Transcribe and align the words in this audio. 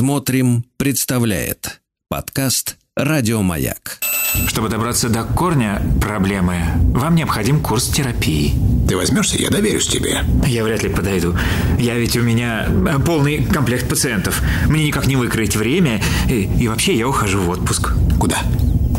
Смотрим, 0.00 0.64
представляет 0.78 1.82
подкаст 2.08 2.78
Радиомаяк. 2.96 3.98
Чтобы 4.46 4.70
добраться 4.70 5.10
до 5.10 5.24
корня 5.24 5.82
проблемы, 6.00 6.62
вам 6.94 7.16
необходим 7.16 7.60
курс 7.60 7.88
терапии. 7.88 8.54
Ты 8.88 8.96
возьмешься, 8.96 9.36
я 9.36 9.50
доверюсь 9.50 9.88
тебе. 9.88 10.24
Я 10.46 10.64
вряд 10.64 10.82
ли 10.82 10.88
подойду. 10.88 11.36
Я 11.78 11.98
ведь 11.98 12.16
у 12.16 12.22
меня 12.22 12.66
э, 12.66 12.98
полный 13.04 13.44
комплект 13.44 13.90
пациентов. 13.90 14.40
Мне 14.68 14.86
никак 14.86 15.06
не 15.06 15.16
выкроить 15.16 15.54
время. 15.54 16.02
И, 16.30 16.44
и 16.44 16.66
вообще 16.66 16.96
я 16.96 17.06
ухожу 17.06 17.38
в 17.38 17.50
отпуск. 17.50 17.92
Куда? 18.18 18.38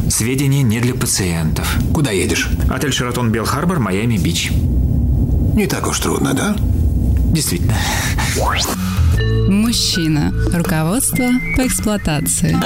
Сведения 0.08 0.62
не 0.62 0.80
для 0.82 0.94
пациентов. 0.94 1.80
Куда 1.96 2.12
едешь? 2.12 2.48
Отель 2.70 2.94
«Шератон 2.94 3.32
Белл-Харбор», 3.32 3.80
Майами-Бич. 3.80 4.52
Не 4.52 5.66
так 5.66 5.88
уж 5.88 6.00
трудно, 6.00 6.36
да? 6.36 6.56
Действительно. 7.34 7.76
Мужчина. 9.72 10.34
Руководство 10.54 11.30
по 11.56 11.66
эксплуатации. 11.66 12.58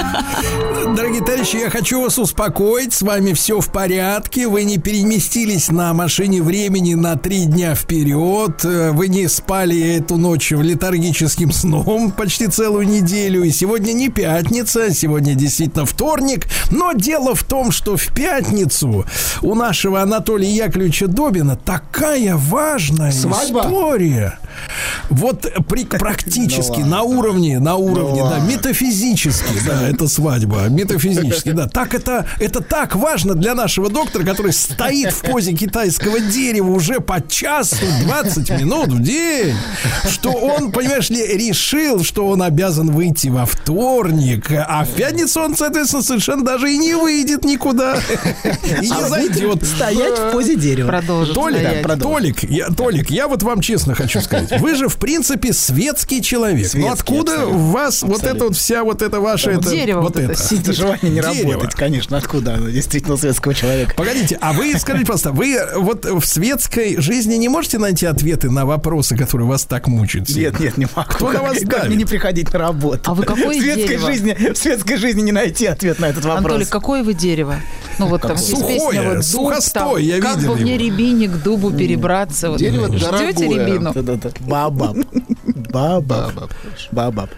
Дорогие 0.96 1.22
товарищи, 1.22 1.56
я 1.56 1.70
хочу 1.70 2.02
вас 2.02 2.18
успокоить. 2.18 2.92
С 2.92 3.02
вами 3.02 3.32
все 3.32 3.60
в 3.60 3.70
порядке. 3.70 4.48
Вы 4.48 4.64
не 4.64 4.78
переместились 4.78 5.68
на 5.70 5.94
машине 5.94 6.42
времени 6.42 6.94
на 6.94 7.16
три 7.16 7.44
дня 7.44 7.76
вперед. 7.76 8.64
Вы 8.64 9.06
не 9.06 9.28
спали 9.28 9.98
эту 9.98 10.16
ночь 10.16 10.50
летаргическим 10.50 11.52
сном 11.52 12.10
почти 12.10 12.48
целую 12.48 12.88
неделю. 12.88 13.44
И 13.44 13.50
сегодня 13.50 13.92
не 13.92 14.08
пятница, 14.08 14.92
сегодня 14.92 15.36
действительно 15.36 15.86
вторник. 15.86 16.48
Но 16.72 16.92
дело 16.92 17.36
в 17.36 17.44
том, 17.44 17.70
что 17.70 17.96
в 17.96 18.08
пятницу 18.14 19.06
у 19.42 19.54
нашего 19.54 20.02
Анатолия 20.02 20.50
Яковлевича 20.50 21.06
Добина 21.06 21.54
такая 21.54 22.34
важная 22.36 23.12
Свадьба? 23.12 23.60
история. 23.60 24.40
Вот 25.10 25.46
при, 25.68 25.84
практически 25.84 26.80
на 26.80 26.95
уровне, 27.02 27.58
на 27.58 27.76
уровне, 27.76 28.22
да, 28.22 28.38
метафизически, 28.38 29.60
да, 29.66 29.88
это 29.88 30.08
свадьба, 30.08 30.68
метафизически, 30.68 31.50
да. 31.50 31.68
Так 31.68 31.94
это, 31.94 32.26
это 32.38 32.60
так 32.60 32.94
важно 32.96 33.34
для 33.34 33.54
нашего 33.54 33.88
доктора, 33.88 34.24
который 34.24 34.52
стоит 34.52 35.12
в 35.12 35.22
позе 35.22 35.52
китайского 35.52 36.20
дерева 36.20 36.70
уже 36.70 37.00
по 37.00 37.20
часу 37.26 37.84
20 38.04 38.50
минут 38.60 38.88
в 38.88 39.02
день, 39.02 39.54
что 40.10 40.32
он, 40.32 40.72
понимаешь 40.72 41.10
ли, 41.10 41.24
решил, 41.36 42.04
что 42.04 42.26
он 42.28 42.42
обязан 42.42 42.90
выйти 42.90 43.28
во 43.28 43.46
вторник, 43.46 44.50
а 44.50 44.84
в 44.84 44.90
пятницу 44.90 45.40
он, 45.40 45.56
соответственно, 45.56 46.02
совершенно 46.02 46.44
даже 46.44 46.72
и 46.72 46.78
не 46.78 46.94
выйдет 46.94 47.44
никуда 47.44 47.98
и 48.82 48.88
не 48.88 49.08
зайдет. 49.08 49.64
Стоять 49.64 50.18
в 50.18 50.30
позе 50.32 50.56
дерева. 50.56 50.88
Продолжим 50.88 51.34
Толик, 51.34 51.58
стоять. 51.58 52.00
Толик, 52.00 52.50
я, 52.50 52.68
Толик, 52.68 53.10
я 53.10 53.28
вот 53.28 53.42
вам 53.42 53.60
честно 53.60 53.94
хочу 53.94 54.20
сказать, 54.20 54.60
вы 54.60 54.74
же 54.74 54.88
в 54.88 54.96
принципе 54.96 55.52
светский 55.52 56.22
человек. 56.22 56.68
Светский, 56.68 56.85
Но 56.86 56.92
откуда 56.92 57.32
абсолютно. 57.32 57.58
в 57.58 57.70
вас 57.72 58.02
вот 58.02 58.10
Абсолютно. 58.12 58.36
это 58.36 58.44
вот 58.46 58.56
вся 58.56 58.84
вот 58.84 59.02
это 59.02 59.20
ваша 59.20 59.50
это, 59.50 59.70
Дерево 59.70 60.00
вот 60.00 60.14
вот 60.14 60.22
это 60.22 60.32
это? 60.32 60.54
Это 60.54 60.72
желание 60.72 61.10
не 61.10 61.20
Дерево. 61.20 61.52
работать, 61.54 61.74
конечно. 61.74 62.16
Откуда 62.16 62.54
оно? 62.54 62.68
Действительно 62.70 63.16
светского 63.16 63.54
человека. 63.54 63.94
Погодите, 63.96 64.38
а 64.40 64.52
вы 64.52 64.74
скажите 64.78 65.06
просто, 65.06 65.32
вы 65.32 65.58
вот 65.76 66.04
в 66.04 66.24
светской 66.24 67.00
жизни 67.00 67.34
не 67.36 67.48
можете 67.48 67.78
найти 67.78 68.06
ответы 68.06 68.50
на 68.50 68.66
вопросы, 68.66 69.16
которые 69.16 69.48
вас 69.48 69.64
так 69.64 69.86
мучают? 69.88 70.28
Нет, 70.30 70.58
нет, 70.60 70.76
не 70.76 70.86
могу. 70.94 71.08
Кто 71.10 71.30
на 71.32 71.42
вас 71.42 71.58
Как 71.68 71.86
мне 71.88 71.96
не 71.96 72.04
приходить 72.04 72.52
на 72.52 72.58
работу? 72.58 73.00
А 73.10 73.14
вы 73.14 73.24
какое 73.24 73.58
в 73.58 73.60
светской 73.60 73.86
дерево? 73.88 74.06
жизни, 74.06 74.52
в 74.52 74.56
светской 74.56 74.96
жизни 74.96 75.22
не 75.22 75.32
найти 75.32 75.66
ответ 75.66 75.98
на 75.98 76.06
этот 76.06 76.24
вопрос. 76.24 76.38
Анатолий, 76.44 76.66
какое 76.66 77.02
вы 77.02 77.14
дерево? 77.14 77.56
Ну 77.98 78.06
вот 78.06 78.22
там 78.22 78.32
есть 78.32 78.50
Сухое, 78.50 78.74
песня 78.78 79.02
вот 79.02 79.14
дуб, 79.16 79.24
сухостой, 79.24 79.82
там, 79.82 79.96
я 79.98 80.20
как 80.20 80.36
видел 80.38 80.54
бы 80.54 80.60
мне 80.60 80.76
рябине 80.78 81.28
к 81.28 81.42
дубу 81.42 81.70
перебраться. 81.70 82.50
Вот 82.50 82.58
Дерево 82.58 82.86
Ждете 82.88 83.06
дорогое. 83.06 83.66
рябину? 83.66 83.92
Да-да-да. 83.94 84.30
Бабаб. 84.40 84.96
Бабаб. 85.72 86.52
Бабаб. 86.92 87.30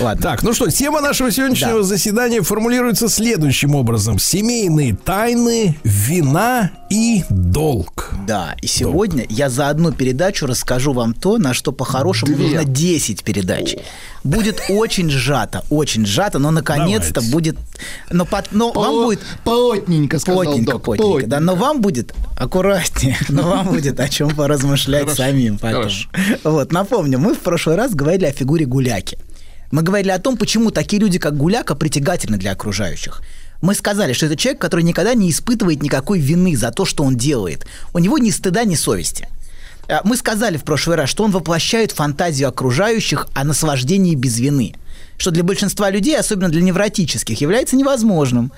Ладно. 0.00 0.22
Так, 0.22 0.42
ну 0.42 0.52
что, 0.52 0.70
тема 0.70 1.00
нашего 1.00 1.30
сегодняшнего 1.30 1.82
заседания 1.82 2.40
формулируется 2.40 3.08
следующим 3.08 3.74
образом. 3.74 4.18
Семейные 4.18 4.94
тайны, 4.94 5.76
вина 5.82 6.70
и 6.88 7.24
долг. 7.30 8.10
Да, 8.26 8.54
и 8.62 8.66
сегодня 8.66 9.26
я 9.28 9.50
за 9.50 9.68
одну 9.68 9.92
передачу 9.92 10.46
расскажу 10.46 10.92
вам 10.92 11.14
то, 11.14 11.38
на 11.38 11.54
что 11.54 11.72
по-хорошему 11.72 12.36
нужно 12.36 12.64
10 12.64 13.24
передач. 13.24 13.76
Будет 14.22 14.60
очень 14.68 15.08
сжато, 15.10 15.64
очень 15.70 16.04
сжато, 16.04 16.38
но 16.38 16.50
наконец-то 16.50 17.14
Давайте. 17.14 17.32
будет... 17.32 17.56
Но, 18.10 18.24
под- 18.24 18.48
но 18.52 18.72
вам 18.72 19.04
будет... 19.04 19.20
Плотненько 19.96 20.18
сказал 20.18 20.42
Плотненько, 20.42 20.72
док, 20.72 20.82
плотненько, 20.84 21.26
да, 21.26 21.40
но 21.40 21.54
вам 21.54 21.80
будет 21.80 22.14
аккуратнее, 22.36 23.16
но 23.28 23.42
вам 23.42 23.68
будет 23.68 23.98
о 24.00 24.08
чем 24.08 24.34
поразмышлять 24.34 25.10
самим 25.10 25.58
потом. 25.58 25.90
Вот, 26.44 26.72
напомню, 26.72 27.18
мы 27.18 27.34
в 27.34 27.40
прошлый 27.40 27.76
раз 27.76 27.94
говорили 27.94 28.26
о 28.26 28.32
фигуре 28.32 28.66
гуляки. 28.66 29.18
Мы 29.70 29.82
говорили 29.82 30.10
о 30.10 30.18
том, 30.18 30.36
почему 30.36 30.70
такие 30.70 31.00
люди, 31.00 31.18
как 31.18 31.36
гуляка, 31.36 31.74
притягательны 31.74 32.36
для 32.36 32.52
окружающих. 32.52 33.22
Мы 33.62 33.74
сказали, 33.74 34.12
что 34.12 34.26
это 34.26 34.36
человек, 34.36 34.60
который 34.60 34.82
никогда 34.82 35.14
не 35.14 35.30
испытывает 35.30 35.82
никакой 35.82 36.20
вины 36.20 36.56
за 36.56 36.70
то, 36.70 36.84
что 36.84 37.04
он 37.04 37.16
делает. 37.16 37.66
У 37.94 37.98
него 37.98 38.18
ни 38.18 38.30
стыда, 38.30 38.64
ни 38.64 38.74
совести. 38.74 39.28
А, 39.88 40.02
Мы 40.04 40.16
сказали 40.16 40.56
в 40.56 40.64
прошлый 40.64 40.96
раз, 40.96 41.08
что 41.08 41.24
он 41.24 41.30
воплощает 41.30 41.92
фантазию 41.92 42.48
окружающих 42.48 43.28
о 43.34 43.44
наслаждении 43.44 44.14
без 44.14 44.38
вины, 44.38 44.74
что 45.16 45.30
для 45.30 45.42
большинства 45.42 45.90
людей, 45.90 46.18
особенно 46.18 46.48
для 46.48 46.62
невротических, 46.62 47.40
является 47.40 47.76
невозможным. 47.76 48.52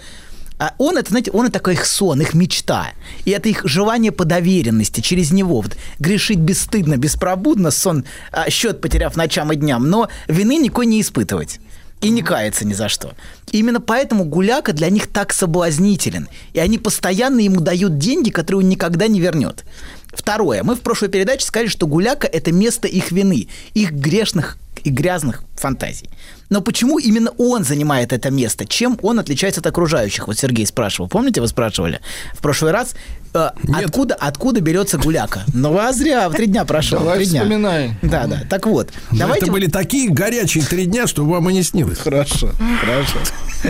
А 0.58 0.74
он 0.78 0.96
это, 0.96 1.10
знаете, 1.10 1.30
он 1.30 1.46
это 1.46 1.54
такой 1.54 1.74
их 1.74 1.86
сон, 1.86 2.20
их 2.20 2.34
мечта. 2.34 2.88
И 3.24 3.30
это 3.30 3.48
их 3.48 3.62
желание 3.64 4.12
по 4.12 4.24
доверенности 4.24 5.00
через 5.00 5.30
него. 5.30 5.62
Вот, 5.62 5.76
грешить 5.98 6.38
бесстыдно, 6.38 6.96
беспробудно, 6.96 7.70
сон, 7.70 8.04
а, 8.32 8.50
счет 8.50 8.80
потеряв 8.80 9.16
ночам 9.16 9.52
и 9.52 9.56
дням, 9.56 9.88
но 9.88 10.08
вины 10.26 10.56
никакой 10.58 10.86
не 10.86 11.00
испытывать. 11.00 11.60
И 12.00 12.10
не 12.10 12.22
каяться 12.22 12.64
ни 12.64 12.74
за 12.74 12.88
что. 12.88 13.14
Именно 13.50 13.80
поэтому 13.80 14.24
гуляка 14.24 14.72
для 14.72 14.88
них 14.88 15.08
так 15.08 15.32
соблазнителен. 15.32 16.28
И 16.52 16.60
они 16.60 16.78
постоянно 16.78 17.40
ему 17.40 17.60
дают 17.60 17.98
деньги, 17.98 18.30
которые 18.30 18.62
он 18.62 18.68
никогда 18.68 19.08
не 19.08 19.18
вернет. 19.18 19.64
Второе. 20.12 20.62
Мы 20.62 20.76
в 20.76 20.80
прошлой 20.80 21.08
передаче 21.08 21.44
сказали, 21.44 21.68
что 21.68 21.88
гуляка– 21.88 22.26
это 22.32 22.52
место 22.52 22.86
их 22.86 23.10
вины, 23.10 23.48
их 23.74 23.92
грешных 23.92 24.58
и 24.84 24.90
грязных 24.90 25.42
фантазий. 25.56 26.08
Но 26.50 26.60
почему 26.60 26.98
именно 26.98 27.30
он 27.38 27.64
занимает 27.64 28.12
это 28.12 28.30
место? 28.30 28.64
Чем 28.66 28.98
он 29.02 29.18
отличается 29.18 29.60
от 29.60 29.66
окружающих? 29.66 30.26
Вот 30.26 30.38
Сергей 30.38 30.66
спрашивал. 30.66 31.08
Помните, 31.08 31.40
вы 31.40 31.48
спрашивали 31.48 32.00
в 32.34 32.38
прошлый 32.40 32.72
раз, 32.72 32.94
э, 33.34 33.50
откуда, 33.74 34.14
откуда 34.14 34.60
берется 34.60 34.96
гуляка? 34.98 35.44
Ну, 35.52 35.76
а 35.78 35.92
зря, 35.92 36.30
три 36.30 36.46
дня 36.46 36.64
прошло. 36.64 36.98
Давай 36.98 37.18
три 37.18 37.26
дня. 37.26 37.42
вспоминай. 37.42 37.92
Да, 38.02 38.26
да. 38.26 38.42
Так 38.48 38.66
вот, 38.66 38.90
Но 39.10 39.18
давайте... 39.18 39.46
Это 39.46 39.52
были 39.52 39.66
такие 39.66 40.08
горячие 40.08 40.64
три 40.64 40.86
дня, 40.86 41.06
что 41.06 41.24
вам 41.24 41.50
и 41.50 41.52
не 41.52 41.62
снилось. 41.62 41.98
Хорошо, 41.98 42.50
хорошо. 42.80 43.18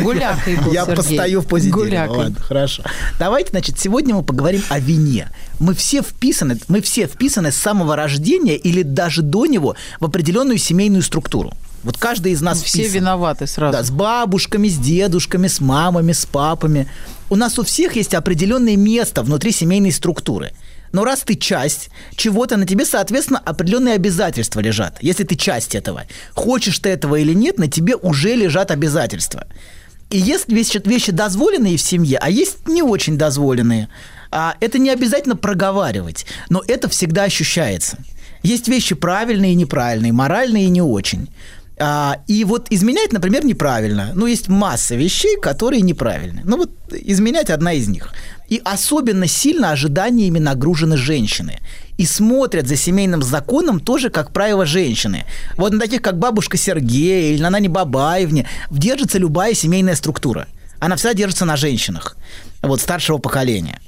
Гулякой 0.00 0.56
был 0.56 0.72
Я 0.72 0.84
Сергей. 0.84 0.96
постою 0.96 1.40
в 1.40 1.46
позе 1.46 1.70
дерева. 1.70 1.84
Гулякой. 1.84 2.16
Ладно, 2.16 2.40
хорошо. 2.40 2.82
Давайте, 3.18 3.50
значит, 3.50 3.78
сегодня 3.80 4.14
мы 4.14 4.22
поговорим 4.22 4.62
о 4.68 4.78
вине. 4.78 5.30
Мы 5.58 5.74
все 5.74 6.02
вписаны, 6.02 6.58
мы 6.68 6.80
все 6.80 7.06
вписаны 7.06 7.50
с 7.50 7.56
самого 7.56 7.96
рождения 7.96 8.56
или 8.56 8.82
даже 8.82 9.22
до 9.22 9.46
него 9.46 9.74
в 9.98 10.04
определенную 10.04 10.58
семейную 10.58 11.02
структуру. 11.02 11.52
Вот 11.84 11.96
каждый 11.96 12.32
из 12.32 12.40
нас 12.40 12.62
Все 12.62 12.80
вписан. 12.80 12.96
виноваты 12.96 13.46
сразу. 13.46 13.72
Да, 13.72 13.82
с 13.84 13.90
бабушками, 13.90 14.68
с 14.68 14.78
дедушками, 14.78 15.46
с 15.46 15.60
мамами, 15.60 16.12
с 16.12 16.26
папами. 16.26 16.88
У 17.30 17.36
нас 17.36 17.58
у 17.58 17.64
всех 17.64 17.96
есть 17.96 18.14
определенное 18.14 18.76
место 18.76 19.22
внутри 19.22 19.52
семейной 19.52 19.92
структуры. 19.92 20.52
Но 20.92 21.04
раз 21.04 21.20
ты 21.20 21.34
часть 21.34 21.90
чего-то, 22.16 22.56
на 22.56 22.66
тебе, 22.66 22.84
соответственно, 22.86 23.38
определенные 23.38 23.94
обязательства 23.94 24.60
лежат. 24.60 24.96
Если 25.02 25.24
ты 25.24 25.36
часть 25.36 25.74
этого. 25.74 26.04
Хочешь 26.34 26.78
ты 26.78 26.88
этого 26.88 27.16
или 27.16 27.34
нет, 27.34 27.58
на 27.58 27.68
тебе 27.68 27.94
уже 27.94 28.34
лежат 28.34 28.70
обязательства. 28.70 29.46
И 30.10 30.18
есть 30.18 30.48
вещи, 30.48 30.80
вещи 30.84 31.12
дозволенные 31.12 31.76
в 31.76 31.82
семье, 31.82 32.18
а 32.18 32.30
есть 32.30 32.66
не 32.66 32.82
очень 32.82 33.18
дозволенные. 33.18 33.88
А 34.30 34.56
это 34.60 34.78
не 34.78 34.90
обязательно 34.90 35.36
проговаривать, 35.36 36.24
но 36.48 36.62
это 36.66 36.88
всегда 36.88 37.24
ощущается. 37.24 37.98
Есть 38.42 38.68
вещи 38.68 38.94
правильные 38.94 39.52
и 39.52 39.56
неправильные, 39.56 40.12
моральные 40.12 40.64
и 40.64 40.70
не 40.70 40.80
очень. 40.80 41.28
А, 41.80 42.18
и 42.26 42.44
вот 42.44 42.66
изменять, 42.70 43.12
например, 43.12 43.44
неправильно. 43.44 44.12
Ну, 44.14 44.26
есть 44.26 44.48
масса 44.48 44.96
вещей, 44.96 45.36
которые 45.40 45.82
неправильны. 45.82 46.42
Ну, 46.44 46.56
вот 46.56 46.70
изменять 46.90 47.50
одна 47.50 47.72
из 47.72 47.88
них. 47.88 48.12
И 48.48 48.60
особенно 48.64 49.26
сильно 49.26 49.70
ожиданиями 49.70 50.38
нагружены 50.38 50.96
женщины. 50.96 51.58
И 51.96 52.06
смотрят 52.06 52.66
за 52.66 52.76
семейным 52.76 53.22
законом 53.22 53.80
тоже, 53.80 54.10
как 54.10 54.32
правило, 54.32 54.66
женщины. 54.66 55.24
Вот 55.56 55.72
на 55.72 55.80
таких, 55.80 56.02
как 56.02 56.18
бабушка 56.18 56.56
Сергея 56.56 57.32
или 57.32 57.42
на 57.42 57.50
Нане 57.50 57.68
Бабаевне, 57.68 58.48
держится 58.70 59.18
любая 59.18 59.54
семейная 59.54 59.94
структура. 59.94 60.46
Она 60.80 60.96
вся 60.96 61.12
держится 61.14 61.44
на 61.44 61.56
женщинах, 61.56 62.16
вот, 62.62 62.80
старшего 62.80 63.18
поколения. 63.18 63.80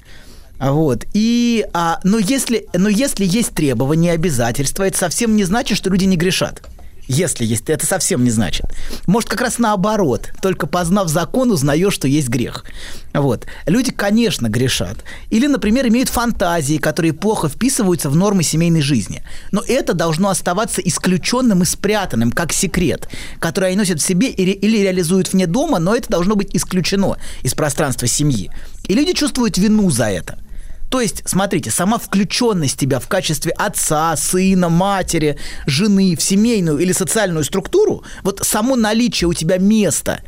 Вот. 0.58 1.06
И, 1.14 1.66
а, 1.72 2.00
но, 2.04 2.18
если, 2.18 2.66
но 2.74 2.88
если 2.88 3.24
есть 3.24 3.54
требования, 3.54 4.12
обязательства, 4.12 4.84
это 4.84 4.98
совсем 4.98 5.34
не 5.36 5.44
значит, 5.44 5.78
что 5.78 5.88
люди 5.88 6.04
не 6.04 6.16
грешат. 6.16 6.62
Если 7.08 7.44
есть, 7.44 7.68
это 7.68 7.86
совсем 7.86 8.24
не 8.24 8.30
значит. 8.30 8.66
Может, 9.06 9.28
как 9.28 9.40
раз 9.40 9.58
наоборот. 9.58 10.30
Только 10.40 10.66
познав 10.66 11.08
закон, 11.08 11.50
узнаешь, 11.50 11.94
что 11.94 12.06
есть 12.08 12.28
грех. 12.28 12.64
Вот. 13.12 13.46
Люди, 13.66 13.90
конечно, 13.90 14.48
грешат. 14.48 14.98
Или, 15.30 15.46
например, 15.46 15.88
имеют 15.88 16.08
фантазии, 16.08 16.78
которые 16.78 17.12
плохо 17.12 17.48
вписываются 17.48 18.10
в 18.10 18.16
нормы 18.16 18.42
семейной 18.42 18.80
жизни. 18.80 19.22
Но 19.50 19.62
это 19.66 19.94
должно 19.94 20.28
оставаться 20.28 20.80
исключенным 20.80 21.62
и 21.62 21.66
спрятанным, 21.66 22.30
как 22.30 22.52
секрет, 22.52 23.08
который 23.38 23.70
они 23.70 23.78
носят 23.78 24.00
в 24.00 24.06
себе 24.06 24.28
или, 24.28 24.76
реализуют 24.78 25.32
вне 25.32 25.46
дома, 25.46 25.78
но 25.78 25.94
это 25.94 26.08
должно 26.08 26.36
быть 26.36 26.54
исключено 26.54 27.16
из 27.42 27.54
пространства 27.54 28.06
семьи. 28.06 28.50
И 28.86 28.94
люди 28.94 29.12
чувствуют 29.12 29.58
вину 29.58 29.90
за 29.90 30.10
это. 30.10 30.38
То 30.90 31.00
есть, 31.00 31.22
смотрите, 31.24 31.70
сама 31.70 31.98
включенность 31.98 32.78
тебя 32.78 32.98
в 32.98 33.08
качестве 33.08 33.52
отца, 33.52 34.14
сына, 34.16 34.68
матери, 34.68 35.38
жены 35.66 36.16
в 36.16 36.22
семейную 36.22 36.78
или 36.78 36.92
социальную 36.92 37.44
структуру, 37.44 38.02
вот 38.22 38.40
само 38.42 38.76
наличие 38.76 39.28
у 39.28 39.32
тебя 39.32 39.58
места 39.58 40.20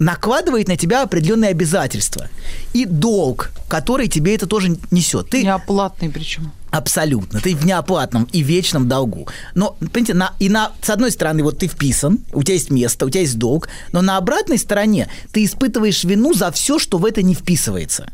накладывает 0.00 0.66
на 0.66 0.76
тебя 0.76 1.02
определенные 1.02 1.50
обязательства 1.50 2.28
и 2.72 2.86
долг, 2.86 3.52
который 3.68 4.08
тебе 4.08 4.34
это 4.34 4.46
тоже 4.46 4.76
несет. 4.90 5.28
Ты 5.28 5.44
Неоплатный 5.44 6.08
причем. 6.08 6.52
Абсолютно. 6.70 7.40
Ты 7.40 7.54
в 7.54 7.66
неоплатном 7.66 8.26
и 8.32 8.42
вечном 8.42 8.88
долгу. 8.88 9.28
Но, 9.54 9.76
понимаете, 9.92 10.14
на, 10.14 10.32
и 10.38 10.48
на, 10.48 10.72
с 10.80 10.90
одной 10.90 11.10
стороны, 11.10 11.42
вот 11.42 11.58
ты 11.58 11.66
вписан, 11.66 12.20
у 12.32 12.42
тебя 12.42 12.54
есть 12.54 12.70
место, 12.70 13.06
у 13.06 13.10
тебя 13.10 13.20
есть 13.20 13.38
долг, 13.38 13.68
но 13.92 14.02
на 14.02 14.16
обратной 14.16 14.56
стороне 14.56 15.08
ты 15.32 15.44
испытываешь 15.44 16.02
вину 16.04 16.32
за 16.32 16.50
все, 16.50 16.78
что 16.78 16.98
в 16.98 17.04
это 17.04 17.22
не 17.22 17.34
вписывается. 17.34 18.08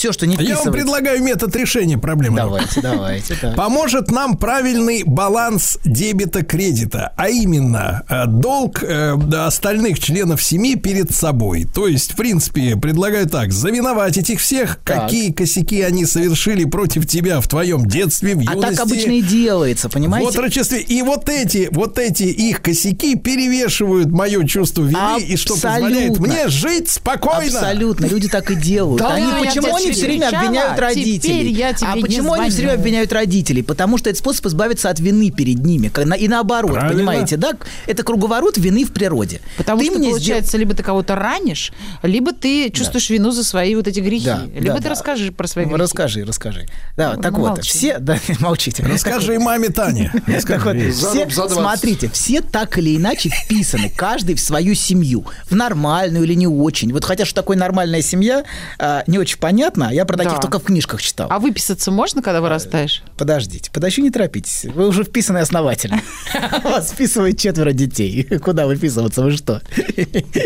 Все, 0.00 0.12
что 0.12 0.26
не 0.26 0.32
Я 0.32 0.38
вписывается. 0.38 0.64
вам 0.64 0.72
предлагаю 0.72 1.22
метод 1.22 1.54
решения 1.56 1.98
проблемы. 1.98 2.38
Давайте, 2.38 2.80
давайте. 2.80 3.36
да. 3.42 3.52
Поможет 3.52 4.10
нам 4.10 4.38
правильный 4.38 5.02
баланс 5.04 5.76
дебета-кредита, 5.84 7.12
а 7.18 7.28
именно 7.28 8.02
э, 8.08 8.24
долг 8.26 8.82
э, 8.82 9.12
остальных 9.44 9.98
членов 9.98 10.42
семьи 10.42 10.74
перед 10.76 11.10
собой. 11.14 11.66
То 11.74 11.86
есть, 11.86 12.12
в 12.12 12.16
принципе, 12.16 12.76
предлагаю 12.76 13.28
так, 13.28 13.52
завиновать 13.52 14.16
этих 14.16 14.40
всех, 14.40 14.78
Так. 14.84 15.02
какие 15.02 15.32
косяки 15.32 15.82
они 15.82 16.06
совершили 16.06 16.64
против 16.64 17.06
тебя 17.06 17.42
в 17.42 17.48
твоем 17.48 17.84
детстве, 17.84 18.34
в 18.34 18.38
А 18.38 18.54
юности. 18.54 18.70
так 18.76 18.80
обычно 18.80 19.10
и 19.10 19.20
делается, 19.20 19.90
в 19.90 19.92
понимаете? 19.92 20.30
отрочестве. 20.30 20.80
И 20.80 21.02
вот 21.02 21.28
эти, 21.28 21.68
вот 21.72 21.98
эти 21.98 22.22
их 22.22 22.62
косяки 22.62 23.16
перевешивают 23.16 24.08
мое 24.08 24.46
чувство 24.46 24.82
вины, 24.84 25.20
и 25.20 25.36
что 25.36 25.52
позволяет 25.56 26.12
Абсолютно. 26.12 26.26
мне 26.26 26.48
жить 26.48 26.88
спокойно. 26.88 27.58
Абсолютно, 27.58 28.06
люди 28.06 28.28
так 28.28 28.50
и 28.50 28.54
делают. 28.54 29.00
Да, 29.00 29.12
они, 29.12 29.26
я 29.26 29.38
почему 29.40 29.78
тебе 29.78 29.89
они 29.90 29.96
все 29.98 30.06
время 30.06 30.28
обвиняют 30.28 30.78
родителей? 30.78 31.52
я 31.52 31.72
тебе 31.72 31.88
а 31.88 31.96
почему 32.00 32.32
они 32.32 32.50
все 32.50 32.58
время 32.62 32.74
обвиняют 32.74 33.12
родителей? 33.12 33.62
Потому 33.62 33.98
что 33.98 34.10
это 34.10 34.18
способ 34.18 34.46
избавиться 34.46 34.88
от 34.90 35.00
вины 35.00 35.30
перед 35.30 35.64
ними. 35.64 35.90
И 36.18 36.28
наоборот, 36.28 36.72
Правильно. 36.72 36.94
понимаете, 36.98 37.36
да? 37.36 37.52
Это 37.86 38.02
круговорот 38.02 38.56
вины 38.58 38.84
в 38.84 38.92
природе. 38.92 39.40
Потому 39.56 39.80
Ты 39.80 39.86
что, 39.86 39.98
мне 39.98 40.08
сдел- 40.08 40.12
получается, 40.18 40.58
либо 40.58 40.74
ты 40.74 40.82
кого-то 40.82 41.14
ранишь, 41.14 41.72
либо 42.02 42.32
ты 42.32 42.70
чувствуешь 42.70 43.10
вину 43.10 43.30
за 43.30 43.44
свои 43.44 43.74
вот 43.74 43.86
эти 43.88 44.00
грехи. 44.00 44.24
Да, 44.26 44.42
либо 44.54 44.74
да, 44.74 44.76
ты 44.76 44.82
да. 44.84 44.88
расскажешь 44.90 45.32
про 45.32 45.46
свои 45.46 45.64
грехи. 45.64 45.80
Расскажи, 45.80 46.24
расскажи. 46.24 46.66
Да, 46.96 47.14
Ну, 47.16 47.22
так 47.22 47.32
вот, 47.38 47.48
молчи. 47.50 47.68
все, 47.70 47.98
да, 48.00 48.18
молчите. 48.40 48.82
Расскажи 48.84 49.38
маме 49.38 49.68
Тане. 49.68 50.12
Так 50.50 50.64
вот, 50.64 50.74
Расскажи. 50.74 50.92
все, 50.92 51.28
за 51.30 51.48
20. 51.48 51.52
смотрите, 51.52 52.10
все 52.10 52.40
так 52.40 52.78
или 52.78 52.96
иначе 52.96 53.28
вписаны, 53.30 53.90
каждый 53.94 54.34
в 54.34 54.40
свою 54.40 54.74
семью, 54.74 55.24
в 55.48 55.54
нормальную 55.54 56.24
или 56.24 56.34
не 56.34 56.46
очень. 56.46 56.92
Вот 56.92 57.04
хотя 57.04 57.24
что 57.24 57.34
такое 57.34 57.56
нормальная 57.56 58.02
семья, 58.02 58.44
а, 58.78 59.04
не 59.06 59.18
очень 59.18 59.38
понятно, 59.38 59.79
я 59.90 60.04
про 60.04 60.16
таких 60.16 60.34
Да. 60.34 60.38
только 60.40 60.58
в 60.58 60.64
книжках 60.64 61.00
читал. 61.02 61.28
А 61.30 61.38
выписаться 61.38 61.90
можно, 61.90 62.22
когда 62.22 62.40
вырастаешь? 62.40 63.02
Подождите, 63.16 63.70
подожди, 63.72 64.02
не 64.02 64.10
торопитесь. 64.10 64.64
Вы 64.64 64.86
уже 64.88 65.04
вписаны 65.04 65.38
основательно. 65.38 66.00
Вас 66.64 66.90
вписывает 66.92 67.38
четверо 67.38 67.72
детей. 67.72 68.24
Куда 68.42 68.66
выписываться? 68.66 69.22
Вы 69.22 69.32
что? 69.32 69.62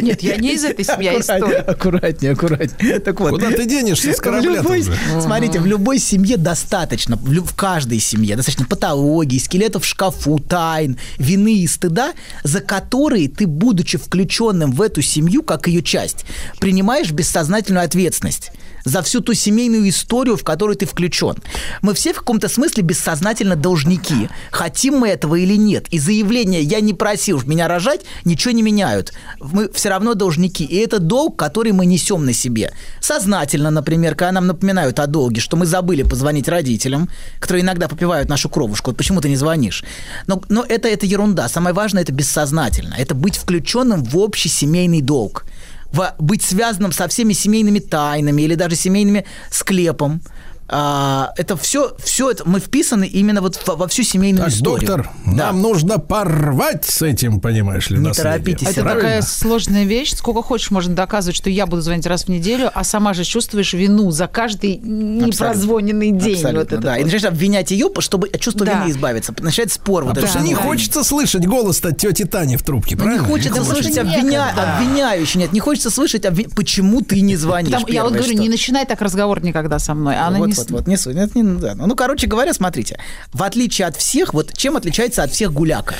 Нет, 0.00 0.22
я 0.22 0.36
не 0.36 0.54
из 0.54 0.64
этой 0.64 0.84
семьи, 0.84 1.10
из 1.18 1.28
Аккуратнее, 1.28 1.62
той. 1.62 1.74
аккуратнее, 1.74 2.32
аккуратнее. 2.32 3.00
Так 3.00 3.20
вот. 3.20 3.30
Куда 3.30 3.50
ты 3.50 3.66
денешься 3.66 4.12
с 4.12 4.20
корабля 4.20 4.52
любой- 4.56 4.80
уже? 4.80 4.96
Смотрите, 5.20 5.60
в 5.60 5.66
любой 5.66 5.98
семье 5.98 6.36
достаточно, 6.36 7.16
в 7.16 7.54
каждой 7.56 7.98
семье 8.00 8.36
достаточно 8.36 8.66
патологии, 8.66 9.38
скелетов 9.38 9.84
в 9.84 9.86
шкафу, 9.86 10.38
тайн, 10.38 10.98
вины 11.18 11.58
и 11.58 11.66
стыда, 11.66 12.12
за 12.42 12.60
которые 12.60 13.28
ты, 13.28 13.46
будучи 13.46 13.98
включенным 13.98 14.72
в 14.72 14.82
эту 14.82 15.02
семью, 15.02 15.42
как 15.42 15.66
ее 15.66 15.82
часть, 15.82 16.24
принимаешь 16.60 17.10
бессознательную 17.10 17.84
ответственность 17.84 18.50
за 18.84 19.02
всю 19.02 19.20
ту 19.20 19.34
семейную 19.34 19.88
историю, 19.88 20.36
в 20.36 20.44
которую 20.44 20.76
ты 20.76 20.86
включен. 20.86 21.36
Мы 21.82 21.94
все 21.94 22.12
в 22.12 22.18
каком-то 22.18 22.48
смысле 22.48 22.82
бессознательно 22.82 23.56
должники. 23.56 24.28
Хотим 24.50 24.98
мы 24.98 25.08
этого 25.08 25.34
или 25.36 25.56
нет. 25.56 25.86
И 25.90 25.98
заявление 25.98 26.62
«я 26.62 26.80
не 26.80 26.94
просил 26.94 27.40
меня 27.44 27.68
рожать» 27.68 28.02
ничего 28.24 28.52
не 28.52 28.62
меняют. 28.62 29.12
Мы 29.40 29.70
все 29.72 29.88
равно 29.88 30.14
должники. 30.14 30.64
И 30.64 30.76
это 30.76 30.98
долг, 30.98 31.36
который 31.36 31.72
мы 31.72 31.86
несем 31.86 32.24
на 32.24 32.32
себе. 32.32 32.72
Сознательно, 33.00 33.70
например, 33.70 34.14
когда 34.14 34.32
нам 34.32 34.46
напоминают 34.46 34.98
о 35.00 35.06
долге, 35.06 35.40
что 35.40 35.56
мы 35.56 35.66
забыли 35.66 36.02
позвонить 36.02 36.48
родителям, 36.48 37.08
которые 37.38 37.62
иногда 37.62 37.88
попивают 37.88 38.28
нашу 38.28 38.48
кровушку. 38.48 38.90
Вот 38.90 38.96
почему 38.96 39.20
ты 39.20 39.28
не 39.28 39.36
звонишь? 39.36 39.84
Но, 40.26 40.42
но 40.48 40.64
это, 40.68 40.88
это 40.88 41.06
ерунда. 41.06 41.48
Самое 41.48 41.74
важное– 41.74 42.02
это 42.04 42.12
бессознательно. 42.12 42.94
Это 42.94 43.14
быть 43.14 43.36
включенным 43.36 44.04
в 44.04 44.18
общий 44.18 44.48
семейный 44.48 45.00
долг 45.00 45.44
в- 45.94 46.14
быть 46.18 46.42
связанным 46.42 46.92
со 46.92 47.06
всеми 47.08 47.32
семейными 47.34 47.78
тайнами 47.78 48.42
или 48.42 48.56
даже 48.56 48.76
семейными 48.76 49.24
склепом. 49.50 50.20
А, 50.66 51.32
это 51.36 51.56
все, 51.58 51.94
все 52.02 52.30
это 52.30 52.48
мы 52.48 52.58
вписаны 52.58 53.04
именно 53.06 53.42
вот 53.42 53.60
во, 53.66 53.76
во 53.76 53.86
всю 53.86 54.02
семейную 54.02 54.44
Так, 54.46 54.54
историю. 54.54 54.88
доктор, 54.88 55.10
Да. 55.26 55.32
нам 55.32 55.60
нужно 55.62 55.98
порвать 55.98 56.84
с 56.86 57.02
этим, 57.02 57.40
понимаешь 57.40 57.90
ли, 57.90 57.98
Не 57.98 58.08
наследием. 58.08 58.32
торопитесь. 58.32 58.68
Это 58.68 58.80
Правильно? 58.80 59.02
такая 59.02 59.22
сложная 59.22 59.84
вещь. 59.84 60.14
Сколько 60.14 60.42
хочешь, 60.42 60.70
можно 60.70 60.94
доказывать, 60.94 61.36
что 61.36 61.50
я 61.50 61.66
буду 61.66 61.82
звонить 61.82 62.06
раз 62.06 62.24
в 62.24 62.28
неделю, 62.28 62.70
а 62.72 62.82
сама 62.82 63.12
же 63.12 63.24
чувствуешь 63.24 63.74
вину 63.74 64.10
за 64.10 64.26
каждый 64.26 64.76
непрозвоненный 64.78 66.10
день. 66.12 66.36
Абсолютно, 66.36 66.60
вот 66.60 66.72
это 66.72 66.80
да. 66.82 66.96
И 66.96 67.00
вот. 67.00 67.04
начинаешь 67.12 67.24
обвинять 67.32 67.70
ее, 67.70 67.88
чтобы 67.98 68.28
от 68.28 68.40
чувства 68.40 68.64
Да. 68.66 68.80
вины 68.80 68.90
избавиться. 68.90 69.34
Начинает 69.40 69.72
спор. 69.72 70.04
вот 70.04 70.14
Потому 70.14 70.26
этот 70.28 70.40
что 70.40 70.48
не 70.48 70.54
хочется 70.54 71.04
слышать 71.04 71.46
голос 71.46 71.84
от 71.84 71.98
тети 71.98 72.24
Тани 72.24 72.56
в 72.56 72.62
трубке, 72.62 72.96
Ну, 72.96 73.02
не 73.02 73.06
правильно? 73.08 73.28
хочется 73.28 73.50
Потому 73.50 73.66
что 73.66 73.82
слышать 73.82 73.98
обвиня... 73.98 74.22
некогда. 74.22 74.76
обвиняющий. 74.76 75.40
Нет, 75.40 75.52
не 75.52 75.60
хочется 75.60 75.90
слышать, 75.90 76.24
обви- 76.24 76.48
почему 76.54 77.02
ты 77.02 77.20
не 77.20 77.36
звонишь. 77.36 77.70
Там- 77.72 77.84
я 77.88 78.02
вот 78.04 78.12
говорю, 78.14 78.32
что. 78.32 78.40
не 78.42 78.48
начинай 78.48 78.86
так 78.86 79.00
разговор 79.02 79.42
никогда 79.42 79.78
со 79.78 79.94
мной. 79.94 80.16
Она 80.18 80.38
вот, 80.38 80.46
не... 80.48 80.54
вот, 80.70 80.80
вот, 80.80 80.88
не 80.88 80.96
суть. 80.96 81.16
Это 81.16 81.38
не- 81.38 81.58
да. 81.58 81.74
Ну, 81.74 81.94
короче 81.94 82.26
говоря, 82.26 82.52
смотрите, 82.54 82.98
в 83.32 83.42
отличие 83.42 83.86
от 83.86 83.96
всех, 83.96 84.34
вот 84.34 84.52
чем 84.56 84.76
отличается 84.76 85.22
от 85.22 85.32
всех 85.32 85.52
гуляка? 85.52 85.94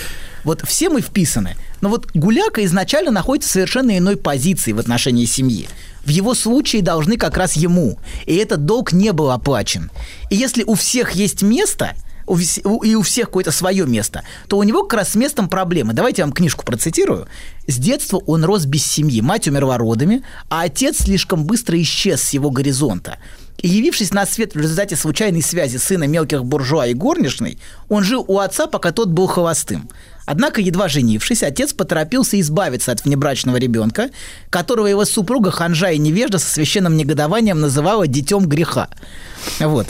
Вот 0.44 0.62
все 0.66 0.90
мы 0.90 1.00
вписаны, 1.00 1.56
но 1.80 1.88
вот 1.88 2.08
гуляка 2.12 2.64
изначально 2.64 3.10
находится 3.10 3.48
в 3.48 3.52
совершенно 3.52 3.96
иной 3.96 4.16
позиции 4.16 4.72
в 4.72 4.78
отношении 4.78 5.24
семьи. 5.24 5.68
В 6.04 6.08
его 6.08 6.34
случае 6.34 6.82
должны 6.82 7.16
как 7.16 7.38
раз 7.38 7.54
ему, 7.54 7.98
и 8.26 8.36
этот 8.36 8.66
долг 8.66 8.92
не 8.92 9.12
был 9.12 9.30
оплачен. 9.30 9.90
И 10.28 10.36
если 10.36 10.62
у 10.64 10.74
всех 10.74 11.12
есть 11.12 11.42
место, 11.42 11.94
и 12.26 12.94
у 12.94 13.02
всех 13.02 13.26
какое-то 13.26 13.52
свое 13.52 13.86
место, 13.86 14.22
то 14.48 14.58
у 14.58 14.62
него 14.62 14.82
как 14.84 15.00
раз 15.00 15.10
с 15.10 15.14
местом 15.14 15.48
проблемы. 15.48 15.92
Давайте 15.92 16.22
я 16.22 16.26
вам 16.26 16.32
книжку 16.32 16.64
процитирую. 16.64 17.26
С 17.66 17.76
детства 17.76 18.18
он 18.26 18.44
рос 18.44 18.64
без 18.64 18.84
семьи, 18.84 19.20
мать 19.20 19.48
умерла 19.48 19.78
родами, 19.78 20.22
а 20.48 20.62
отец 20.62 21.02
слишком 21.02 21.44
быстро 21.44 21.80
исчез 21.80 22.22
с 22.22 22.30
его 22.30 22.50
горизонта. 22.50 23.18
Явившись 23.66 24.12
на 24.12 24.26
свет 24.26 24.54
в 24.54 24.60
результате 24.60 24.94
случайной 24.94 25.40
связи 25.40 25.78
сына 25.78 26.04
мелких 26.04 26.44
буржуа 26.44 26.88
и 26.88 26.92
горничной, 26.92 27.58
он 27.88 28.04
жил 28.04 28.22
у 28.28 28.38
отца, 28.38 28.66
пока 28.66 28.92
тот 28.92 29.08
был 29.08 29.26
холостым. 29.26 29.88
Однако, 30.26 30.60
едва 30.60 30.86
женившись, 30.86 31.42
отец 31.42 31.72
поторопился 31.72 32.38
избавиться 32.38 32.92
от 32.92 33.02
внебрачного 33.06 33.56
ребенка, 33.56 34.10
которого 34.50 34.86
его 34.86 35.06
супруга 35.06 35.50
Ханжа 35.50 35.92
и 35.92 35.98
невежда 35.98 36.38
со 36.38 36.50
священным 36.50 36.94
негодованием 36.98 37.58
называла 37.58 38.06
«детем 38.06 38.46
греха». 38.46 38.90
Вот. 39.58 39.86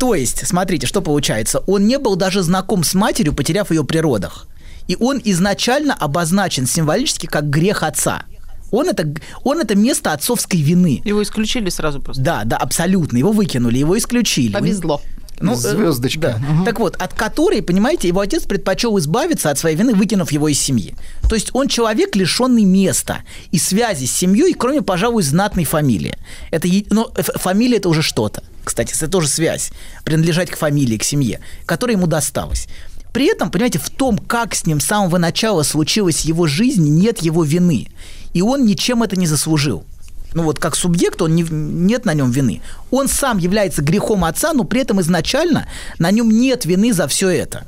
То 0.00 0.16
есть, 0.16 0.44
смотрите, 0.44 0.88
что 0.88 1.00
получается. 1.00 1.60
Он 1.68 1.86
не 1.86 2.00
был 2.00 2.16
даже 2.16 2.42
знаком 2.42 2.82
с 2.82 2.92
матерью, 2.92 3.34
потеряв 3.34 3.70
ее 3.70 3.84
при 3.84 3.98
родах. 3.98 4.48
И 4.88 4.96
он 4.98 5.22
изначально 5.24 5.94
обозначен 5.94 6.66
символически 6.66 7.26
как 7.26 7.48
грех 7.48 7.84
отца. 7.84 8.24
Он 8.72 8.88
это, 8.88 9.14
он 9.44 9.60
это 9.60 9.76
место 9.76 10.12
отцовской 10.12 10.60
вины. 10.60 11.00
Его 11.04 11.22
исключили 11.22 11.68
сразу 11.70 12.00
просто. 12.00 12.20
Да, 12.22 12.42
да, 12.44 12.56
абсолютно. 12.56 13.16
Его 13.18 13.30
выкинули, 13.30 13.78
его 13.78 13.96
исключили. 13.96 14.52
Повезло. 14.52 15.00
Ну, 15.40 15.52
э, 15.54 15.56
Звездочка. 15.56 16.40
да. 16.40 16.64
Так 16.64 16.78
вот, 16.78 16.96
от 16.96 17.14
которой, 17.14 17.62
понимаете, 17.62 18.08
его 18.08 18.20
отец 18.20 18.44
предпочел 18.44 18.98
избавиться 18.98 19.50
от 19.50 19.58
своей 19.58 19.76
вины, 19.76 19.92
выкинув 19.94 20.30
его 20.32 20.48
из 20.48 20.60
семьи. 20.60 20.94
То 21.28 21.34
есть 21.34 21.50
он 21.52 21.68
человек, 21.68 22.14
лишенный 22.16 22.64
места 22.64 23.22
и 23.50 23.58
связи 23.58 24.06
с 24.06 24.12
семьей, 24.12 24.54
кроме, 24.54 24.82
пожалуй, 24.82 25.22
знатной 25.22 25.64
фамилии. 25.64 26.16
Это, 26.50 26.68
но 26.90 27.10
ф- 27.16 27.30
фамилия 27.42 27.78
это 27.78 27.88
уже 27.88 28.02
что-то. 28.02 28.42
Кстати, 28.64 28.94
это 28.94 29.08
тоже 29.08 29.26
связь. 29.28 29.72
Принадлежать 30.04 30.50
к 30.50 30.56
фамилии, 30.56 30.96
к 30.96 31.02
семье, 31.04 31.40
которая 31.66 31.96
ему 31.96 32.06
досталась. 32.06 32.68
При 33.12 33.26
этом, 33.26 33.50
понимаете, 33.50 33.78
в 33.80 33.90
том, 33.90 34.16
как 34.18 34.54
с 34.54 34.64
ним 34.64 34.80
с 34.80 34.84
самого 34.86 35.18
начала 35.18 35.64
случилась 35.64 36.20
его 36.24 36.46
жизнь, 36.46 36.88
нет 36.88 37.18
его 37.18 37.42
вины. 37.44 37.88
И 38.34 38.42
он 38.42 38.64
ничем 38.64 39.02
это 39.02 39.16
не 39.16 39.26
заслужил 39.26 39.84
ну 40.34 40.44
вот 40.44 40.58
как 40.58 40.76
субъект, 40.76 41.20
он 41.22 41.34
не, 41.34 41.42
нет 41.42 42.04
на 42.04 42.14
нем 42.14 42.30
вины. 42.30 42.62
Он 42.90 43.08
сам 43.08 43.38
является 43.38 43.82
грехом 43.82 44.24
отца, 44.24 44.52
но 44.52 44.64
при 44.64 44.80
этом 44.82 45.00
изначально 45.00 45.68
на 45.98 46.10
нем 46.10 46.30
нет 46.30 46.64
вины 46.64 46.92
за 46.92 47.06
все 47.08 47.28
это. 47.28 47.66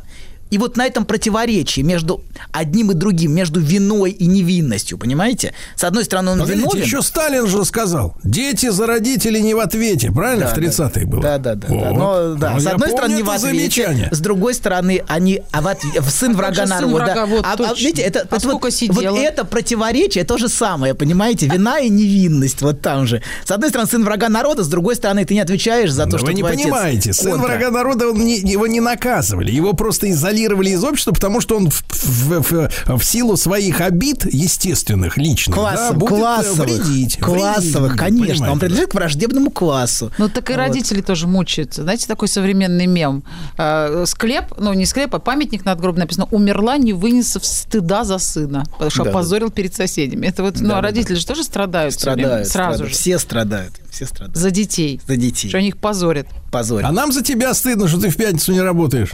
И 0.55 0.59
вот 0.59 0.77
на 0.77 0.87
этом 0.87 1.05
противоречии 1.05 1.81
между 1.81 2.23
одним 2.53 2.93
и 2.93 2.95
другим, 2.95 3.33
между 3.35 3.59
виной 3.59 4.13
и 4.13 4.27
невинностью, 4.27 4.99
понимаете? 4.99 5.53
С 5.75 5.83
одной 5.83 6.05
стороны, 6.05 6.31
он 6.31 6.39
Погодите, 6.39 6.61
виновен. 6.63 6.83
еще 6.85 7.03
Сталин 7.03 7.49
же 7.49 7.65
сказал, 7.65 8.17
дети 8.23 8.69
за 8.71 8.87
родителей 8.87 9.43
не 9.43 9.53
в 9.55 9.59
ответе, 9.59 10.13
правильно? 10.13 10.45
Да, 10.47 10.55
в 10.55 10.59
30-е 10.59 11.07
было. 11.07 11.23
Да, 11.23 11.39
да, 11.39 11.55
да. 11.57 11.67
да. 11.67 11.75
Вот. 11.75 11.97
Но, 11.99 12.35
да, 12.37 12.53
Ну, 12.55 12.61
с 12.61 12.67
одной 12.69 12.91
стороны, 12.91 13.15
не 13.15 13.23
в 13.25 13.31
ответе, 13.31 13.49
замечание. 13.59 14.09
с 14.13 14.21
другой 14.21 14.55
стороны, 14.55 15.03
они 15.09 15.43
а 15.51 15.61
в, 15.61 15.67
от- 15.67 15.83
в 15.83 16.09
сын 16.11 16.29
как 16.29 16.37
врага 16.37 16.67
народа. 16.67 16.95
врага? 16.95 17.27
Вот, 17.27 17.45
а, 17.45 17.55
а, 17.59 17.75
видите, 17.75 18.03
это, 18.03 18.21
А 18.21 18.23
это 18.27 18.39
сколько 18.39 18.69
вот, 18.71 19.05
вот 19.11 19.19
это 19.19 19.45
противоречие 19.45 20.23
то 20.23 20.39
же 20.39 20.49
самое, 20.49 20.95
понимаете? 20.95 21.49
Вина 21.49 21.81
и 21.81 21.89
невинность 21.89 22.63
вот 22.63 22.81
там 22.81 23.09
же. 23.09 23.23
С 23.45 23.51
одной 23.51 23.71
стороны, 23.71 23.91
сын 23.91 24.05
врага 24.05 24.29
народа, 24.29 24.63
с 24.63 24.69
другой 24.69 24.95
стороны, 24.95 25.25
ты 25.25 25.35
не 25.35 25.41
отвечаешь 25.41 25.91
за 25.91 26.05
то, 26.05 26.13
Но 26.13 26.19
что 26.19 26.27
вы 26.29 26.35
не 26.35 26.43
твой 26.43 26.53
отец 26.53 26.63
понимаете, 26.63 27.13
сын 27.13 27.33
контра. 27.33 27.49
врага 27.49 27.71
народа, 27.73 28.09
он 28.11 28.25
не- 28.25 28.39
его 28.39 28.69
не 28.69 28.79
наказывали, 28.81 29.51
его 29.51 29.73
просто 29.73 30.09
изолировали 30.13 30.44
из 30.45 30.85
общества, 30.85 31.13
потому 31.13 31.41
что 31.41 31.57
он 31.57 31.71
в, 31.71 31.83
в- 31.91 32.51
в- 32.53 32.99
в 32.99 33.05
силу 33.05 33.37
своих 33.37 33.81
обид, 33.81 34.25
естественных, 34.33 35.17
личных, 35.17 35.57
да, 35.57 35.63
Классов, 35.63 35.97
будет 35.97 36.13
э, 36.13 36.17
классовых, 36.17 36.69
вредить. 36.87 37.19
классовых, 37.19 37.93
вредить, 37.95 37.99
конечно, 38.27 38.53
он 38.53 38.59
принадлежит 38.59 38.91
к 38.91 38.95
враждебному 38.95 39.51
классу. 39.51 40.11
Ну, 40.19 40.29
так 40.29 40.51
и 40.51 40.55
родители 40.55 41.01
тоже 41.01 41.27
мучаются. 41.27 41.83
Знаете, 41.83 42.07
такой 42.07 42.29
современный 42.29 42.87
мем. 42.87 43.23
Э, 43.59 44.05
Склеп, 44.07 44.55
ну, 44.59 44.73
не 44.75 44.87
склеп, 44.87 45.15
а 45.15 45.19
памятник 45.19 45.65
надгробный 45.65 46.03
написано 46.03 46.27
«Умерла, 46.31 46.77
не 46.77 46.93
вынесов 46.93 47.45
стыда 47.45 48.05
за 48.05 48.19
сына», 48.19 48.65
потому 48.73 48.91
что 48.91 48.99
Да, 49.01 49.05
да. 49.05 49.11
опозорил 49.11 49.51
перед 49.51 49.75
соседями. 49.75 50.27
Это 50.27 50.43
вот, 50.43 50.61
ну, 50.61 50.69
Да, 50.69 50.79
а 50.79 50.83
да, 50.83 50.89
родители 50.89 51.15
же 51.15 51.27
тоже 51.27 51.45
страдают, 51.45 51.95
Страдают, 51.95 52.49
сразу 52.49 52.49
страдают. 52.75 52.89
же. 52.93 52.95
Все 52.99 53.19
страдают, 53.19 53.73
все 53.91 54.07
страдают. 54.07 54.37
За 54.37 54.51
детей. 54.51 55.01
За 55.07 55.17
детей. 55.17 55.49
Что 55.49 55.59
они 55.59 55.69
их 55.69 55.77
позорят. 55.79 56.27
Позорят. 56.51 56.89
А 56.89 56.93
нам 56.93 57.11
за 57.13 57.23
тебя 57.23 57.53
стыдно, 57.55 57.89
что 57.89 58.01
ты 58.01 58.09
в 58.11 58.17
пятницу 58.17 58.53
не 58.53 58.61
работаешь. 58.61 59.11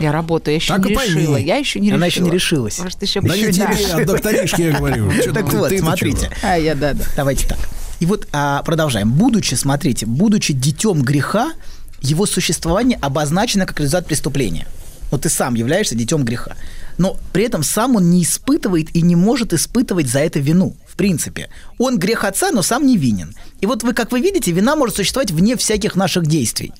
Я 0.00 0.12
работаю, 0.12 0.31
я 0.48 0.54
еще 0.54 0.68
Так 0.74 0.84
не 0.84 0.94
пойми. 0.94 1.14
решила. 1.20 1.36
Я 1.36 1.56
еще 1.56 1.80
не 1.80 1.90
Она 1.92 2.06
решила. 2.06 2.24
еще 2.24 2.30
не 2.30 2.34
решилась. 2.34 2.78
Может, 2.78 3.02
еще 3.02 3.20
Да 3.20 3.34
не 3.36 3.42
еще 3.42 3.52
тебе, 3.52 3.66
а 3.92 4.04
докторишке 4.04 4.64
я 4.64 4.78
говорю. 4.78 5.10
Так 5.34 5.52
вот, 5.52 5.72
смотрите. 5.78 6.30
А, 6.42 6.56
я, 6.56 6.74
да, 6.74 6.94
да. 6.94 7.04
Давайте 7.16 7.46
так. 7.48 7.58
И 8.00 8.06
вот 8.06 8.26
а, 8.32 8.62
продолжаем. 8.62 9.12
Будучи, 9.12 9.54
смотрите, 9.54 10.06
будучи 10.06 10.52
детем 10.52 11.02
греха, 11.02 11.52
его 12.00 12.26
существование 12.26 12.98
обозначено 13.00 13.64
как 13.66 13.78
результат 13.78 14.06
преступления. 14.06 14.66
Вот 15.10 15.22
ты 15.22 15.28
сам 15.28 15.54
являешься 15.54 15.94
детем 15.94 16.24
греха. 16.24 16.56
Но 16.98 17.16
при 17.32 17.44
этом 17.44 17.62
сам 17.62 17.96
он 17.96 18.10
не 18.10 18.22
испытывает 18.22 18.94
и 18.96 19.02
не 19.02 19.14
может 19.14 19.52
испытывать 19.52 20.08
за 20.08 20.20
это 20.20 20.40
вину. 20.40 20.74
В 20.88 20.96
принципе. 20.96 21.48
Он 21.78 21.98
грех 21.98 22.24
отца, 22.24 22.50
но 22.50 22.62
сам 22.62 22.86
не 22.86 22.96
винен. 22.96 23.34
И 23.60 23.66
вот 23.66 23.82
вы, 23.82 23.92
как 23.94 24.10
вы 24.12 24.20
видите, 24.20 24.52
вина 24.52 24.74
может 24.76 24.96
существовать 24.96 25.30
вне 25.30 25.56
всяких 25.56 25.96
наших 25.96 26.26
действий. 26.26 26.72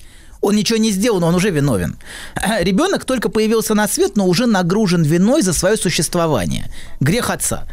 Он 0.43 0.55
ничего 0.55 0.77
не 0.77 0.91
сделал, 0.91 1.19
но 1.21 1.27
он 1.27 1.35
уже 1.35 1.51
виновен. 1.51 1.95
Ребенок 2.59 3.05
только 3.05 3.29
появился 3.29 3.73
на 3.75 3.87
свет, 3.87 4.17
но 4.17 4.27
уже 4.27 4.45
нагружен 4.45 5.03
виной 5.03 5.41
за 5.41 5.53
свое 5.53 5.77
существование. 5.77 6.69
Грех 6.99 7.29
отца. 7.29 7.63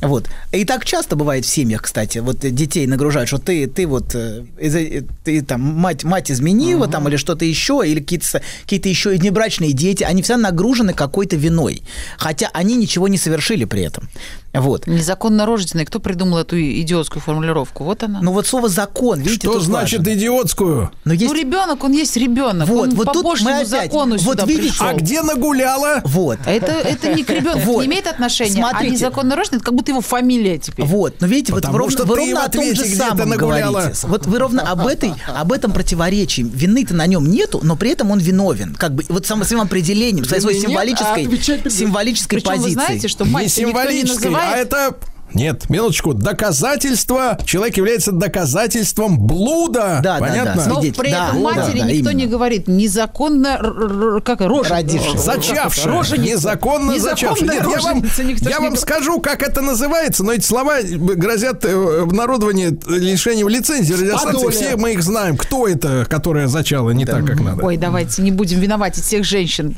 Вот. 0.00 0.28
И 0.52 0.64
так 0.64 0.84
часто 0.84 1.16
бывает 1.16 1.44
в 1.44 1.48
семьях, 1.48 1.82
кстати. 1.82 2.18
Вот 2.18 2.38
детей 2.38 2.86
нагружают, 2.86 3.28
что 3.28 3.38
ты, 3.38 3.66
ты 3.66 3.86
вот 3.86 4.14
э, 4.14 4.44
из-за- 4.58 5.04
ты 5.24 5.42
там 5.42 5.60
мать, 5.60 6.04
мать 6.04 6.30
изменила 6.30 6.86
там 6.86 7.08
или 7.08 7.16
что-то 7.16 7.44
еще, 7.44 7.82
или 7.84 8.00
какие-то, 8.00 8.40
какие-то 8.62 8.88
еще 8.88 9.10
внебрачные 9.10 9.72
дети, 9.72 10.04
они 10.04 10.22
всегда 10.22 10.38
нагружены 10.40 10.94
какой-то 10.94 11.36
виной. 11.36 11.82
Хотя 12.16 12.48
они 12.54 12.76
ничего 12.76 13.08
не 13.08 13.18
совершили 13.18 13.64
при 13.64 13.82
этом. 13.82 14.08
Вот. 14.52 14.86
Незаконно 14.86 15.46
рожденный. 15.46 15.84
Кто 15.84 16.00
придумал 16.00 16.38
эту 16.38 16.60
идиотскую 16.60 17.22
формулировку? 17.22 17.84
Вот 17.84 18.02
она. 18.02 18.20
Ну 18.20 18.32
вот 18.32 18.46
слово 18.46 18.68
закон, 18.68 19.20
видите, 19.20 19.48
Что 19.48 19.60
значит 19.60 20.00
важно. 20.00 20.14
идиотскую? 20.14 20.90
Но 21.04 21.12
есть 21.12 21.32
Ну, 21.32 21.38
ребенок, 21.38 21.84
он 21.84 21.92
есть 21.92 22.16
ребенок. 22.16 22.68
Вот, 22.68 22.88
он 22.88 22.94
вот 22.96 23.06
по 23.06 23.12
тут 23.12 23.40
мы 23.42 23.52
опять- 23.52 23.68
закону 23.68 24.16
вот 24.18 24.20
сюда 24.40 24.44
видите, 24.46 24.68
пришел. 24.70 24.86
А 24.88 24.92
где 24.94 25.22
нагуляла? 25.22 26.00
вот. 26.04 26.38
Это, 26.46 26.72
это 26.72 27.14
не 27.14 27.22
к 27.24 27.30
ребенку, 27.30 27.60
Вот. 27.60 27.80
не 27.82 27.86
имеет 27.86 28.06
отношения. 28.06 28.62
А 28.64 28.70
Смотрите. 28.70 28.94
незаконно 28.94 29.36
рожденный, 29.36 29.58
это 29.58 29.66
как 29.66 29.74
будто 29.74 29.92
его 29.92 30.00
фамилия 30.00 30.58
теперь. 30.58 30.84
Вот, 30.84 31.20
но 31.20 31.26
видите, 31.26 31.52
вот 31.52 31.62
Потому 31.62 31.74
вы 31.74 31.78
ровно, 31.80 31.92
что 31.96 32.04
вы 32.06 32.16
ровно 32.16 32.44
о 32.44 32.48
том 32.48 32.64
же 32.74 32.84
самом 32.84 33.30
говорите. 33.30 33.92
Вот 34.08 34.26
вы 34.26 34.38
ровно 34.38 34.62
об, 34.62 34.86
этой, 34.86 35.12
об 35.28 35.52
этом 35.52 35.72
противоречии. 35.72 36.42
Вины-то 36.42 36.94
на 36.94 37.06
нем 37.06 37.30
нету, 37.30 37.60
но 37.62 37.76
при 37.76 37.90
этом 37.90 38.10
он 38.10 38.18
виновен. 38.18 38.74
Как 38.74 38.94
бы 38.94 39.04
вот 39.08 39.26
самым 39.26 39.44
своим 39.46 39.62
определением, 39.62 40.24
своей, 40.24 40.40
своей 40.42 40.58
нет, 40.60 40.66
а 40.66 40.70
символической, 40.70 41.70
символической 41.70 42.38
Причем 42.40 42.50
позиции. 42.50 42.68
вы 42.68 42.72
знаете, 42.74 43.08
что 43.08 43.24
мать 43.24 43.44
не 43.44 43.48
символической, 43.48 44.30
а 44.40 44.56
называет. 44.56 44.72
это... 44.72 44.96
Нет, 45.34 45.68
минуточку. 45.70 46.14
Доказательство. 46.14 47.38
Человек 47.44 47.76
является 47.76 48.12
доказательством 48.12 49.18
блуда. 49.18 50.00
Да, 50.02 50.18
да, 50.18 50.18
Понятно? 50.18 50.54
да. 50.64 50.68
Но 50.68 50.74
свидетель. 50.80 50.98
при 51.00 51.10
Да, 51.10 51.28
этом 51.28 51.36
да, 51.36 51.42
матери 51.42 51.80
да, 51.80 51.86
никто 51.86 52.10
именно. 52.10 52.18
не 52.20 52.26
говорит 52.26 52.68
незаконно 52.68 54.20
как 54.24 54.40
рожен, 54.40 54.72
Родивший. 54.72 55.18
Зачавшая, 55.18 55.86
Роженица. 55.92 56.32
незаконно 56.34 56.98
зачавшая. 56.98 57.48
Незаконная 57.48 57.54
Нет, 57.54 57.64
я 57.70 57.80
вам, 57.92 58.04
я 58.16 58.24
не 58.24 58.34
вам 58.54 58.58
говорит. 58.64 58.80
скажу, 58.80 59.20
как 59.20 59.42
это 59.42 59.60
называется, 59.60 60.24
но 60.24 60.32
эти 60.32 60.44
слова 60.44 60.78
грозят 60.82 61.64
э, 61.64 62.02
обнародование 62.02 62.76
лишением 62.86 63.48
лицензии 63.48 63.92
радиостанции. 63.94 64.48
Все 64.50 64.76
мы 64.76 64.92
их 64.92 65.02
знаем. 65.02 65.36
Кто 65.36 65.66
это, 65.68 66.06
которая 66.08 66.46
зачала 66.48 66.90
не 66.90 67.04
так, 67.06 67.24
как 67.26 67.40
надо? 67.40 67.64
Ой, 67.64 67.76
давайте 67.76 68.22
не 68.22 68.30
будем 68.30 68.60
виноватить 68.60 69.04
всех 69.04 69.24
женщин. 69.24 69.76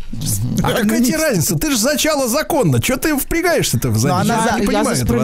А 0.63 0.73
какая 0.73 1.01
тебе 1.03 1.17
разница? 1.17 1.57
Ты 1.59 1.71
же 1.71 1.77
зачала 1.79 2.29
законно. 2.29 2.83
Что 2.83 2.97
ты 2.97 3.17
впрягаешься-то 3.17 3.91
в 3.91 4.05
Но 4.05 4.17
она 4.17 4.25
за- 4.25 4.55
не 4.57 4.61
я 4.63 4.67
понимаю 4.67 4.97
за 4.97 5.03
этого 5.05 5.19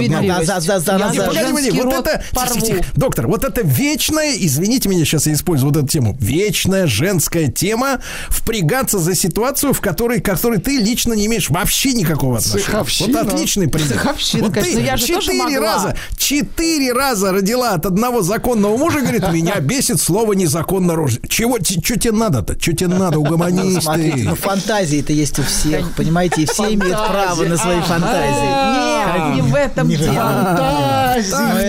справедливость. 1.12 1.68
погоди, 1.68 1.80
погоди, 1.80 1.80
вот 1.82 2.06
это, 2.06 2.84
доктор, 2.94 3.26
вот 3.26 3.44
это 3.44 3.60
вечная, 3.62 4.34
извините 4.36 4.88
меня, 4.88 5.04
сейчас 5.04 5.26
я 5.26 5.32
использую 5.32 5.72
вот 5.72 5.78
эту 5.78 5.88
тему, 5.88 6.16
вечная 6.20 6.86
женская 6.86 7.48
тема 7.48 8.00
впрягаться 8.28 8.98
за 8.98 9.14
ситуацию, 9.14 9.72
в 9.72 9.80
которой, 9.80 10.20
к 10.20 10.24
которой 10.24 10.58
ты 10.58 10.78
лично 10.78 11.12
не 11.12 11.26
имеешь 11.26 11.50
вообще 11.50 11.92
никакого 11.92 12.38
отношения. 12.38 12.64
Цеховщина. 12.64 13.22
Вот 13.22 13.32
отличный 13.32 13.68
пример. 13.68 13.88
Цеховщина, 13.88 14.44
вот 14.44 14.54
ты 14.54 14.80
я 14.80 14.96
четыре 14.96 15.58
раза, 15.58 15.96
четыре 16.16 16.92
раза 16.92 17.32
родила 17.32 17.72
от 17.72 17.86
одного 17.86 18.22
законного 18.22 18.76
мужа, 18.76 19.00
говорит, 19.00 19.30
меня 19.32 19.60
бесит 19.60 20.00
слово 20.00 20.32
незаконно 20.34 20.94
рожден. 20.94 21.22
Чего, 21.28 21.58
что 21.58 21.98
тебе 21.98 22.12
надо-то? 22.12 22.60
Что 22.60 22.72
тебе 22.72 22.88
надо, 22.88 23.18
угомонись 23.18 23.84
ты. 23.84 24.24
ну 24.24 24.34
фантазии-то 24.34 25.12
есть 25.12 25.38
у 25.38 25.42
всех, 25.42 25.92
понимаете, 25.92 26.42
и 26.42 26.46
все 26.46 26.74
имеют 26.74 26.98
право 27.06 27.44
на 27.44 27.56
свои 27.56 27.80
фантазии. 27.80 28.78
Нет, 28.78 29.34
не 29.34 29.42
в 29.42 29.54
этом 29.54 29.88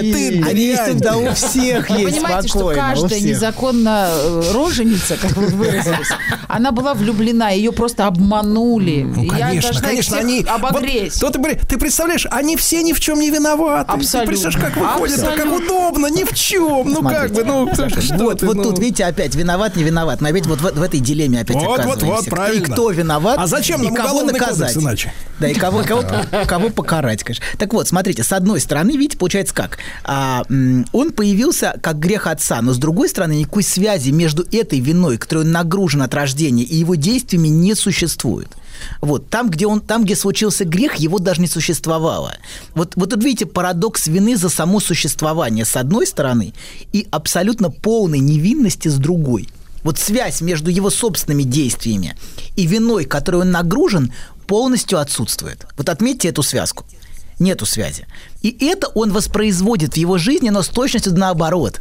ты 0.02 0.44
Они 0.48 0.62
есть 0.66 0.84
дрянь. 0.86 1.00
да 1.00 1.18
у 1.18 1.34
всех 1.34 1.90
Вы 1.90 1.98
есть, 2.00 2.16
понимаете, 2.16 2.48
что 2.48 2.70
каждая 2.74 3.20
незаконно 3.20 4.10
э, 4.12 4.42
роженица, 4.54 5.18
как 5.18 5.32
вы 5.34 5.48
выразились, 5.48 6.08
она 6.48 6.72
была 6.72 6.94
влюблена, 6.94 7.50
ее 7.50 7.72
просто 7.72 8.08
обманули. 8.08 9.04
Ну, 9.04 9.24
И 9.24 9.28
конечно, 9.28 9.82
конечно, 9.82 10.18
они... 10.18 10.46
обогреть. 10.48 11.22
Вот, 11.22 11.34
то 11.34 11.40
ты, 11.42 11.56
ты 11.68 11.78
представляешь, 11.78 12.28
они 12.32 12.56
все 12.58 12.82
ни 12.84 12.94
в 12.94 13.00
чем 13.00 13.20
не 13.20 13.30
виноваты. 13.30 13.92
Абсолютно. 13.92 14.20
Ты 14.22 14.28
представляешь, 14.28 14.74
как 14.74 14.78
выходит, 14.78 15.20
а 15.20 15.22
как 15.28 15.32
Абсолютно. 15.40 15.66
удобно, 15.66 16.08
ни 16.08 16.24
в 16.24 16.34
чем. 16.34 16.90
Ну 16.92 17.02
как 17.08 17.32
бы, 17.32 17.44
ну 17.44 17.70
что 17.74 18.18
Вот, 18.18 18.40
ты, 18.40 18.46
вот 18.48 18.56
ну. 18.58 18.64
тут, 18.64 18.80
видите, 18.80 19.06
опять 19.06 19.36
виноват, 19.36 19.76
не 19.76 19.84
виноват. 19.84 20.22
Мы 20.22 20.30
опять 20.30 20.46
вот 20.48 20.60
в, 20.62 20.72
в 20.74 20.82
этой 20.82 21.00
дилемме 21.00 21.42
опять 21.42 21.56
Вот, 21.58 21.66
вот, 21.66 21.80
оказываемся. 21.80 22.06
вот, 22.16 22.28
И 22.28 22.30
правильно. 22.30 22.66
кто 22.66 22.90
виноват, 22.92 23.38
А 23.40 23.48
зачем 23.48 23.82
и 23.84 23.94
кого 23.94 24.24
наказать. 24.24 24.76
иначе? 24.78 25.14
Да, 25.40 25.48
и 25.48 25.54
кого, 25.54 25.84
кого, 25.84 26.04
кого 26.48 26.70
покарать, 26.70 27.24
конечно. 27.24 27.46
Так 27.58 27.74
вот, 27.74 27.88
смотрите, 27.88 28.24
с 28.30 28.32
одной 28.32 28.60
стороны, 28.60 28.92
видите, 28.92 29.18
получается 29.18 29.56
как? 29.56 29.80
А, 30.04 30.44
он 30.92 31.12
появился 31.14 31.80
как 31.82 31.98
грех 31.98 32.28
отца, 32.28 32.62
но 32.62 32.74
с 32.74 32.78
другой 32.78 33.10
стороны, 33.10 33.34
никакой 33.34 33.64
связи 33.64 34.12
между 34.12 34.46
этой 34.52 34.80
виной, 34.80 35.18
которой 35.18 35.46
он 35.46 35.52
нагружен 35.52 36.04
от 36.04 36.14
рождения, 36.14 36.62
и 36.62 36.76
его 36.76 36.94
действиями 36.94 37.48
не 37.48 37.74
существует. 37.74 38.50
Вот, 39.02 39.30
там, 39.30 39.50
где 39.50 39.66
он, 39.66 39.82
там, 39.82 40.04
где 40.04 40.16
случился 40.16 40.64
грех, 40.64 40.98
его 40.98 41.18
даже 41.18 41.42
не 41.42 41.48
существовало. 41.48 42.36
Вот, 42.76 42.94
вот 42.96 43.10
тут 43.10 43.24
видите 43.24 43.48
парадокс 43.48 44.06
вины 44.06 44.38
за 44.38 44.50
само 44.50 44.80
существование 44.80 45.66
с 45.66 45.76
одной 45.76 46.06
стороны 46.06 46.54
и 46.94 47.08
абсолютно 47.10 47.72
полной 47.72 48.20
невинности 48.20 48.90
с 48.90 48.98
другой. 48.98 49.50
Вот 49.82 49.98
связь 49.98 50.42
между 50.42 50.70
его 50.70 50.92
собственными 50.92 51.44
действиями 51.44 52.16
и 52.56 52.68
виной, 52.68 53.06
которой 53.06 53.42
он 53.42 53.50
нагружен, 53.50 54.14
полностью 54.46 55.00
отсутствует. 55.00 55.66
Вот 55.78 55.90
отметьте 55.90 56.28
эту 56.28 56.44
связку. 56.44 56.86
Нету 57.40 57.66
связи. 57.66 58.06
И 58.42 58.56
это 58.66 58.88
он 58.90 59.12
воспроизводит 59.12 59.94
в 59.94 59.98
его 59.98 60.18
жизни, 60.18 60.50
но 60.50 60.62
с 60.62 60.68
точностью 60.68 61.14
наоборот. 61.14 61.80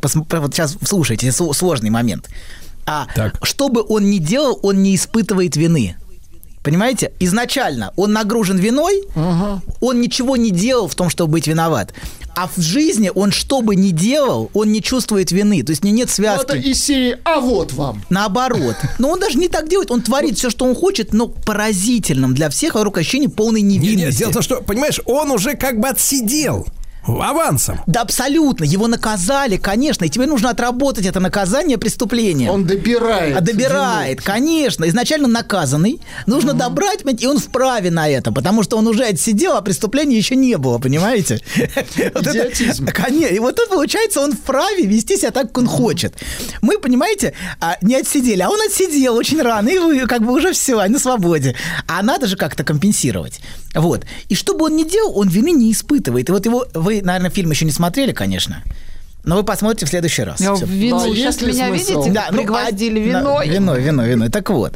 Посм- 0.00 0.24
Вот 0.40 0.54
сейчас 0.54 0.76
слушайте, 0.84 1.28
сл- 1.28 1.52
сложный 1.54 1.90
момент. 1.90 2.28
А 2.86 3.06
Так. 3.14 3.38
что 3.44 3.68
бы 3.68 3.84
он 3.88 4.10
ни 4.10 4.18
делал, 4.18 4.58
он 4.62 4.82
не 4.82 4.94
испытывает 4.94 5.56
вины. 5.56 5.96
Понимаете? 6.62 7.12
Изначально 7.20 7.92
он 7.96 8.12
нагружен 8.12 8.58
виной, 8.58 9.02
он 9.80 10.00
ничего 10.00 10.36
не 10.36 10.50
делал 10.50 10.88
в 10.88 10.94
том, 10.94 11.08
чтобы 11.08 11.32
быть 11.32 11.46
виноват. 11.46 11.94
А 12.36 12.48
в 12.48 12.60
жизни 12.60 13.10
он 13.14 13.32
что 13.32 13.60
бы 13.60 13.76
ни 13.76 13.90
делал, 13.90 14.50
он 14.54 14.72
не 14.72 14.82
чувствует 14.82 15.32
вины. 15.32 15.62
То 15.62 15.70
есть 15.70 15.82
у 15.82 15.86
него 15.86 15.96
нет 15.96 16.10
связки. 16.10 16.44
Это 16.44 16.56
из 16.56 16.82
серии 16.82 17.18
«А 17.24 17.40
вот 17.40 17.72
вам». 17.72 18.02
Наоборот. 18.08 18.76
Но 18.98 19.10
он 19.10 19.20
даже 19.20 19.38
не 19.38 19.48
так 19.48 19.68
делает. 19.68 19.90
Он 19.90 20.00
творит 20.02 20.38
все, 20.38 20.50
что 20.50 20.64
он 20.64 20.74
хочет, 20.74 21.12
но 21.12 21.28
поразительным 21.28 22.34
для 22.34 22.48
всех 22.50 22.74
вокруг 22.74 22.98
ощущение 22.98 23.28
полной 23.28 23.62
Не, 23.62 23.78
невинности. 23.78 24.12
не, 24.12 24.18
дело 24.18 24.30
в 24.30 24.34
том, 24.34 24.42
что, 24.42 24.62
понимаешь, 24.62 25.00
он 25.06 25.30
уже 25.30 25.54
как 25.54 25.80
бы 25.80 25.88
отсидел. 25.88 26.66
Авансом. 27.20 27.80
Да 27.86 28.02
абсолютно, 28.02 28.64
его 28.64 28.86
наказали, 28.86 29.56
конечно, 29.56 30.04
и 30.04 30.08
тебе 30.08 30.26
нужно 30.26 30.50
отработать 30.50 31.06
это 31.06 31.20
наказание 31.20 31.78
преступления. 31.78 32.50
Он 32.50 32.64
добирает. 32.64 33.36
А 33.36 33.40
добирает, 33.40 34.20
конечно. 34.22 34.88
Изначально 34.88 35.28
наказанный. 35.28 36.00
Нужно 36.26 36.52
добрать, 36.54 36.98
понимаете, 37.02 37.24
и 37.24 37.28
он 37.28 37.38
вправе 37.38 37.90
на 37.90 38.08
это, 38.08 38.32
потому 38.32 38.62
что 38.62 38.76
он 38.76 38.86
уже 38.86 39.04
отсидел, 39.04 39.54
а 39.56 39.62
преступления 39.62 40.16
еще 40.16 40.36
не 40.36 40.56
было, 40.58 40.78
понимаете? 40.78 41.40
Вот 42.14 42.26
это- 42.26 42.30
Идиотизм. 42.30 42.86
Конечно. 42.86 43.34
И 43.34 43.38
вот 43.38 43.56
тут, 43.56 43.68
получается, 43.68 44.20
он 44.20 44.32
вправе 44.32 44.84
вести 44.86 45.16
себя 45.16 45.30
так, 45.30 45.48
как 45.48 45.58
он 45.58 45.66
хочет. 45.66 46.14
Мы, 46.62 46.78
понимаете, 46.78 47.34
а, 47.60 47.76
не 47.82 47.94
отсидели, 47.96 48.42
а 48.42 48.48
он 48.50 48.60
отсидел 48.66 49.16
очень 49.16 49.40
рано, 49.42 49.68
и 49.68 49.78
вы, 49.78 50.06
как 50.06 50.22
бы 50.22 50.32
уже 50.32 50.52
все, 50.52 50.84
на 50.88 50.98
свободе. 50.98 51.54
А 51.86 52.02
надо 52.02 52.26
же 52.26 52.36
как-то 52.36 52.64
компенсировать. 52.64 53.40
Вот. 53.74 54.04
И 54.28 54.34
что 54.34 54.54
бы 54.54 54.64
он 54.66 54.76
ни 54.76 54.84
делал, 54.84 55.16
он 55.18 55.28
вины 55.28 55.50
не 55.52 55.70
испытывает. 55.72 56.28
И 56.28 56.32
вот 56.32 56.44
его, 56.46 56.66
вы, 56.74 56.99
наверное, 57.02 57.30
фильм 57.30 57.50
еще 57.50 57.64
не 57.64 57.72
смотрели, 57.72 58.12
конечно, 58.12 58.62
но 59.24 59.36
вы 59.36 59.42
посмотрите 59.44 59.86
в 59.86 59.88
следующий 59.88 60.22
раз. 60.22 60.40
Я 60.40 60.54
Всё. 60.54 60.66
в 60.66 60.70
вину. 60.70 60.98
Да, 60.98 61.14
Сейчас 61.14 61.40
меня 61.42 61.68
смысл? 61.68 62.00
видите? 62.02 62.12
Да, 62.12 62.28
ну, 62.30 62.38
Пригвоздили 62.38 63.12
да, 63.12 63.20
виной. 63.20 63.48
виной, 63.48 63.82
виной, 63.82 64.08
виной. 64.08 64.28
Так 64.30 64.50
вот, 64.50 64.74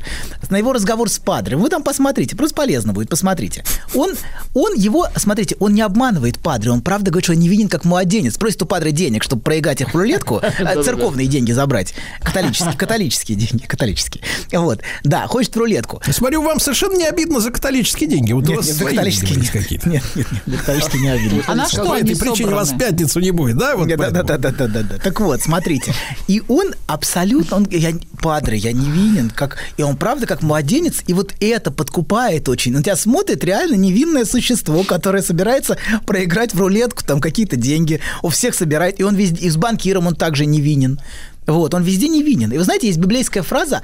на 0.50 0.56
его 0.56 0.72
разговор 0.72 1.08
с 1.08 1.18
Падре, 1.18 1.56
вы 1.56 1.68
там 1.68 1.82
посмотрите, 1.82 2.36
просто 2.36 2.54
полезно 2.54 2.92
будет, 2.92 3.08
посмотрите. 3.08 3.64
Он, 3.94 4.12
он 4.54 4.74
его, 4.74 5.08
смотрите, 5.16 5.56
он 5.60 5.74
не 5.74 5.82
обманывает 5.82 6.38
Падре, 6.38 6.70
он 6.70 6.82
правда 6.82 7.10
говорит, 7.10 7.24
что 7.24 7.32
он 7.32 7.38
невинен 7.40 7.68
как 7.68 7.84
младенец. 7.84 8.36
Просит 8.36 8.62
у 8.62 8.66
Падре 8.66 8.92
денег, 8.92 9.22
чтобы 9.22 9.42
проиграть 9.42 9.80
их 9.80 9.92
в 9.92 9.96
рулетку, 9.96 10.40
э, 10.58 10.82
церковные 10.82 11.26
деньги 11.26 11.52
забрать. 11.52 11.94
Католические, 12.22 12.72
католические 12.78 13.38
деньги, 13.38 13.64
католические. 13.66 14.22
Вот, 14.52 14.80
да, 15.02 15.26
хочет 15.26 15.54
в 15.54 15.58
рулетку. 15.58 16.02
Смотрю, 16.10 16.42
вам 16.42 16.60
совершенно 16.60 16.96
не 16.96 17.06
обидно 17.06 17.40
за 17.40 17.50
католические 17.50 18.08
деньги. 18.08 18.32
Вот 18.32 18.44
у 18.44 18.48
Нет, 18.48 18.56
вас 18.58 18.68
нет, 18.68 18.88
католические 18.90 19.36
нет. 19.36 19.50
какие-то. 19.50 19.88
Нет, 19.88 20.02
нет, 20.14 20.26
католические 20.60 21.02
не 21.02 21.08
обидно. 21.08 21.42
А 21.46 21.54
на 21.54 21.68
что 21.68 21.84
По 21.84 21.94
они 21.94 22.12
этой 22.12 22.20
причине 22.20 22.50
вас 22.54 22.72
в 22.72 22.78
пятницу 22.78 23.20
не 23.20 23.30
будет, 23.30 23.56
да? 23.56 23.76
Вот 23.76 23.88
Да, 23.88 24.10
да? 24.10 24.33
Да, 24.38 24.50
да, 24.50 24.50
да, 24.50 24.66
да, 24.68 24.82
да. 24.82 24.98
Так 24.98 25.20
вот, 25.20 25.40
смотрите. 25.42 25.94
И 26.28 26.42
он 26.48 26.74
абсолютно, 26.86 27.56
он, 27.56 27.66
я, 27.70 27.92
падре, 28.20 28.56
я 28.56 28.72
невинен, 28.72 29.30
как, 29.30 29.58
и 29.76 29.82
он 29.82 29.96
правда 29.96 30.26
как 30.26 30.42
младенец, 30.42 31.02
и 31.06 31.12
вот 31.12 31.34
это 31.40 31.70
подкупает 31.70 32.48
очень. 32.48 32.72
На 32.72 32.82
тебя 32.82 32.96
смотрит 32.96 33.44
реально 33.44 33.74
невинное 33.74 34.24
существо, 34.24 34.84
которое 34.84 35.22
собирается 35.22 35.76
проиграть 36.06 36.54
в 36.54 36.60
рулетку 36.60 37.04
там 37.04 37.20
какие-то 37.20 37.56
деньги, 37.56 38.00
у 38.22 38.28
всех 38.28 38.54
собирает, 38.54 39.00
и 39.00 39.04
он 39.04 39.14
везде, 39.14 39.46
и 39.46 39.50
с 39.50 39.56
банкиром 39.56 40.06
он 40.06 40.16
также 40.16 40.46
невинен. 40.46 41.00
Вот, 41.46 41.74
он 41.74 41.82
везде 41.82 42.08
невинен. 42.08 42.52
И 42.52 42.58
вы 42.58 42.64
знаете, 42.64 42.86
есть 42.86 42.98
библейская 42.98 43.42
фраза 43.42 43.82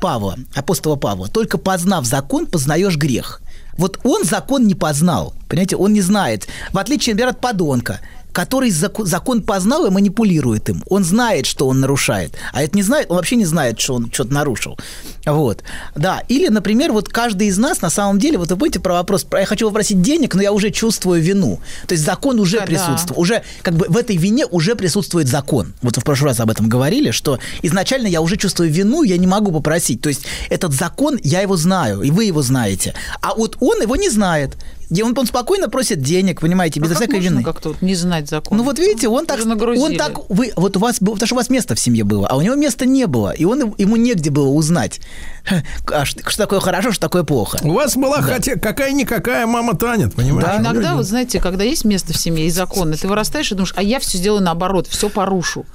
Павла, 0.00 0.36
апостола 0.54 0.96
Павла, 0.96 1.28
только 1.28 1.58
познав 1.58 2.04
закон, 2.04 2.46
познаешь 2.46 2.96
грех. 2.96 3.40
Вот 3.76 4.00
он 4.02 4.24
закон 4.24 4.66
не 4.66 4.74
познал, 4.74 5.34
понимаете, 5.48 5.76
он 5.76 5.92
не 5.92 6.00
знает. 6.00 6.48
В 6.72 6.78
отличие, 6.78 7.14
например, 7.14 7.30
от 7.30 7.40
подонка, 7.40 8.00
который 8.32 8.70
зако- 8.70 9.04
закон 9.04 9.42
познал 9.42 9.86
и 9.86 9.90
манипулирует 9.90 10.68
им. 10.68 10.82
Он 10.88 11.04
знает, 11.04 11.46
что 11.46 11.66
он 11.66 11.80
нарушает. 11.80 12.32
А 12.52 12.62
это 12.62 12.76
не 12.76 12.82
знает, 12.82 13.06
он 13.10 13.16
вообще 13.16 13.36
не 13.36 13.44
знает, 13.44 13.80
что 13.80 13.94
он 13.94 14.10
что-то 14.12 14.32
нарушил. 14.32 14.78
Вот. 15.26 15.62
Да. 15.96 16.22
Или, 16.28 16.48
например, 16.48 16.92
вот 16.92 17.08
каждый 17.08 17.48
из 17.48 17.58
нас 17.58 17.82
на 17.82 17.90
самом 17.90 18.18
деле, 18.18 18.38
вот 18.38 18.50
вы 18.50 18.56
помните 18.56 18.80
про 18.80 18.94
вопрос, 18.94 19.24
про 19.24 19.40
я 19.40 19.46
хочу 19.46 19.66
попросить 19.66 20.00
денег, 20.02 20.34
но 20.34 20.42
я 20.42 20.52
уже 20.52 20.70
чувствую 20.70 21.20
вину. 21.22 21.60
То 21.86 21.94
есть 21.94 22.04
закон 22.04 22.38
уже 22.40 22.58
Да, 22.58 22.60
да. 22.60 22.66
присутствует. 22.66 23.18
Уже 23.18 23.42
как 23.62 23.74
бы 23.74 23.86
в 23.88 23.96
этой 23.96 24.16
вине 24.16 24.46
уже 24.46 24.74
присутствует 24.76 25.28
закон. 25.28 25.74
Вот 25.82 25.96
вы 25.96 26.00
в 26.00 26.04
прошлый 26.04 26.30
раз 26.30 26.40
об 26.40 26.50
этом 26.50 26.68
говорили, 26.68 27.10
что 27.10 27.38
изначально 27.62 28.06
я 28.06 28.20
уже 28.20 28.36
чувствую 28.36 28.70
вину, 28.70 29.02
я 29.02 29.16
не 29.18 29.26
могу 29.26 29.52
попросить. 29.52 30.00
То 30.00 30.08
есть 30.08 30.22
этот 30.48 30.72
закон, 30.72 31.18
я 31.22 31.40
его 31.40 31.56
знаю, 31.56 32.02
и 32.02 32.10
вы 32.10 32.24
его 32.24 32.42
знаете. 32.42 32.94
А 33.20 33.34
вот 33.34 33.56
он 33.60 33.82
его 33.82 33.96
не 33.96 34.08
знает. 34.10 34.56
И 34.90 35.02
он, 35.02 35.16
он 35.18 35.26
спокойно 35.26 35.68
просит 35.68 36.00
денег, 36.00 36.40
понимаете, 36.40 36.80
без 36.80 36.90
А 36.90 36.94
как 36.94 37.02
всякой 37.02 37.16
можно 37.16 37.28
вины. 37.28 37.44
как-то 37.44 37.68
вот 37.70 37.82
не 37.82 37.94
знать 37.94 38.28
закон? 38.28 38.56
Ну 38.56 38.64
вот 38.64 38.78
видите, 38.78 39.08
он 39.08 39.26
так, 39.26 39.40
он 39.44 39.96
так, 39.96 40.30
вы, 40.30 40.52
вот 40.56 40.76
у 40.76 40.80
вас, 40.80 41.00
было- 41.00 41.14
потому 41.14 41.26
что 41.26 41.34
у 41.34 41.38
вас 41.38 41.50
место 41.50 41.74
в 41.74 41.80
семье 41.80 42.04
было, 42.04 42.26
а 42.26 42.36
у 42.36 42.40
него 42.40 42.54
места 42.54 42.86
не 42.86 43.06
было, 43.06 43.30
и 43.30 43.44
он 43.44 43.74
ему 43.76 43.96
негде 43.96 44.30
было 44.30 44.48
узнать, 44.48 45.00
а 45.92 46.04
что, 46.06 46.28
что 46.30 46.38
такое 46.38 46.60
хорошо, 46.60 46.92
что 46.92 47.02
такое 47.02 47.22
плохо. 47.22 47.58
У 47.62 47.72
вас 47.72 47.96
была 47.96 48.22
хотя 48.22 48.56
какая-никакая 48.56 49.46
мама 49.46 49.76
Танет, 49.76 50.14
понимаешь? 50.14 50.48
А 50.50 50.58
иногда, 50.60 50.94
вот 50.94 51.04
знаете, 51.06 51.40
когда 51.40 51.64
есть 51.64 51.84
место 51.84 52.12
в 52.12 52.16
семье 52.16 52.46
и 52.46 52.50
законы, 52.50 52.96
ты 52.96 53.08
вырастаешь 53.08 53.52
и 53.52 53.54
думаешь, 53.54 53.74
а 53.76 53.82
я 53.82 54.00
все 54.00 54.16
сделаю 54.18 54.42
наоборот, 54.42 54.86
все 54.86 55.08
порушу. 55.10 55.66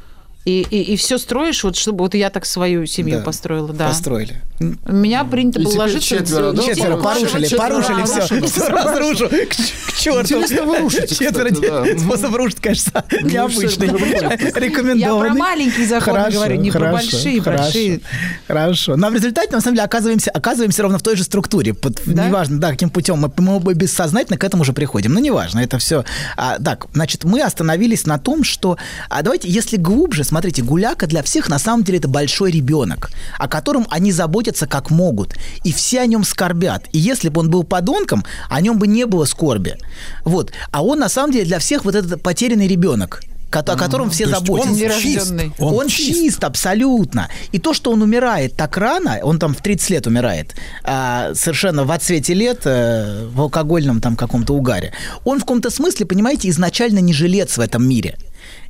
И, 0.45 0.61
и, 0.61 0.95
все 0.97 1.17
строишь, 1.17 1.63
вот 1.63 1.77
чтобы 1.77 1.99
вот 1.99 2.15
я 2.15 2.29
так 2.29 2.45
свою 2.45 2.85
семью 2.85 3.19
Да, 3.19 3.23
построила, 3.23 3.71
да. 3.71 3.87
Построили. 3.87 4.41
У 4.59 4.91
меня 4.91 5.23
принято 5.23 5.59
И 5.59 5.63
было 5.63 5.73
ложиться... 5.77 6.07
четверо, 6.07 6.51
да? 6.51 6.61
Четверо 6.63 6.75
Четверо, 6.75 6.97
порушили, 6.97 7.43
четверо, 7.43 7.61
порушили 7.61 7.95
да, 7.97 8.05
все, 8.05 8.21
хорошо, 8.21 8.47
все 8.47 8.67
разрушу, 8.69 9.29
к, 9.29 9.49
к 9.49 9.93
черту. 9.97 10.21
Интересно, 10.21 10.63
вы 10.63 10.77
рушите, 10.79 11.15
Четверо 11.15 11.49
кстати, 11.49 11.93
да. 11.93 11.99
Способ 11.99 12.35
рушить, 12.35 12.59
конечно, 12.59 13.05
необычный, 13.23 13.87
это 13.87 14.59
рекомендованный. 14.59 15.29
Я 15.29 15.33
про 15.33 15.33
маленькие 15.33 15.87
законы 15.87 16.19
Хорошо, 16.19 16.37
говорю, 16.37 16.55
не 16.57 16.71
про 16.71 16.79
хорошо, 16.79 16.93
большие, 17.11 17.41
хорошо, 17.41 17.63
большие. 17.63 17.99
Хорошо. 18.47 18.95
Но 18.97 19.09
в 19.09 19.13
результате, 19.13 19.51
на 19.51 19.61
самом 19.61 19.75
деле, 19.75 19.85
оказываемся, 19.85 20.31
оказываемся 20.31 20.81
ровно 20.83 20.97
в 20.99 21.03
той 21.03 21.15
же 21.15 21.23
структуре. 21.23 21.73
Под- 21.73 22.01
Да? 22.05 22.27
Неважно, 22.27 22.59
да, 22.59 22.71
каким 22.71 22.89
путем. 22.89 23.17
Мы, 23.19 23.31
мы 23.37 23.55
оба 23.55 23.73
бессознательно 23.73 24.37
к 24.37 24.43
этому 24.43 24.63
же 24.63 24.73
приходим. 24.73 25.13
Но 25.13 25.19
неважно, 25.19 25.59
это 25.59 25.77
все. 25.77 26.03
А, 26.37 26.59
так, 26.59 26.87
значит, 26.93 27.23
мы 27.23 27.41
остановились 27.41 28.05
на 28.05 28.17
том, 28.19 28.43
что... 28.43 28.77
А 29.09 29.21
давайте, 29.21 29.49
если 29.49 29.77
глубже, 29.77 30.23
смотрите, 30.33 30.63
гуляка 30.63 31.05
для 31.05 31.21
всех 31.21 31.47
на 31.47 31.59
самом 31.59 31.83
деле 31.83 31.99
это 31.99 32.07
большой 32.07 32.49
ребенок, 32.49 33.11
о 33.37 33.47
котором 33.47 33.85
они 33.91 34.11
заботятся 34.11 34.65
как 34.65 34.89
могут. 34.89 35.35
И 35.63 35.71
все 35.71 36.01
о 36.01 36.07
нем 36.07 36.23
скорбят. 36.23 36.85
И 36.91 36.97
если 36.97 37.29
бы 37.29 37.41
он 37.41 37.51
был 37.51 37.63
подонком, 37.63 38.25
о 38.49 38.59
нем 38.59 38.79
бы 38.79 38.87
не 38.87 39.05
было 39.05 39.25
скорби. 39.25 39.77
Вот. 40.25 40.51
А 40.71 40.83
он 40.83 40.97
на 40.97 41.09
самом 41.09 41.33
деле 41.33 41.45
для 41.45 41.59
всех 41.59 41.85
вот 41.85 41.93
этот 41.93 42.23
потерянный 42.23 42.67
ребенок 42.67 43.21
о 43.55 43.77
котором 43.77 44.09
все 44.09 44.27
заботятся. 44.27 44.71
он 44.71 44.99
чист. 44.99 45.33
Он, 45.59 45.87
чист. 45.87 46.43
абсолютно. 46.43 47.29
И 47.51 47.59
то, 47.59 47.75
что 47.75 47.91
он 47.91 48.01
умирает 48.01 48.55
так 48.55 48.75
рано, 48.77 49.19
он 49.21 49.37
там 49.37 49.53
в 49.53 49.61
30 49.61 49.89
лет 49.91 50.07
умирает, 50.07 50.55
а, 50.83 51.35
совершенно 51.35 51.83
в 51.83 51.91
отсвете 51.91 52.33
лет, 52.33 52.61
э, 52.65 53.27
в 53.27 53.39
алкогольном 53.41 54.01
там 54.01 54.15
каком-то 54.15 54.55
угаре, 54.55 54.91
он 55.23 55.37
в 55.37 55.41
каком-то 55.41 55.69
смысле, 55.69 56.07
понимаете, 56.07 56.49
изначально 56.49 56.97
не 56.97 57.13
жилец 57.13 57.57
в 57.57 57.61
этом 57.61 57.87
мире. 57.87 58.17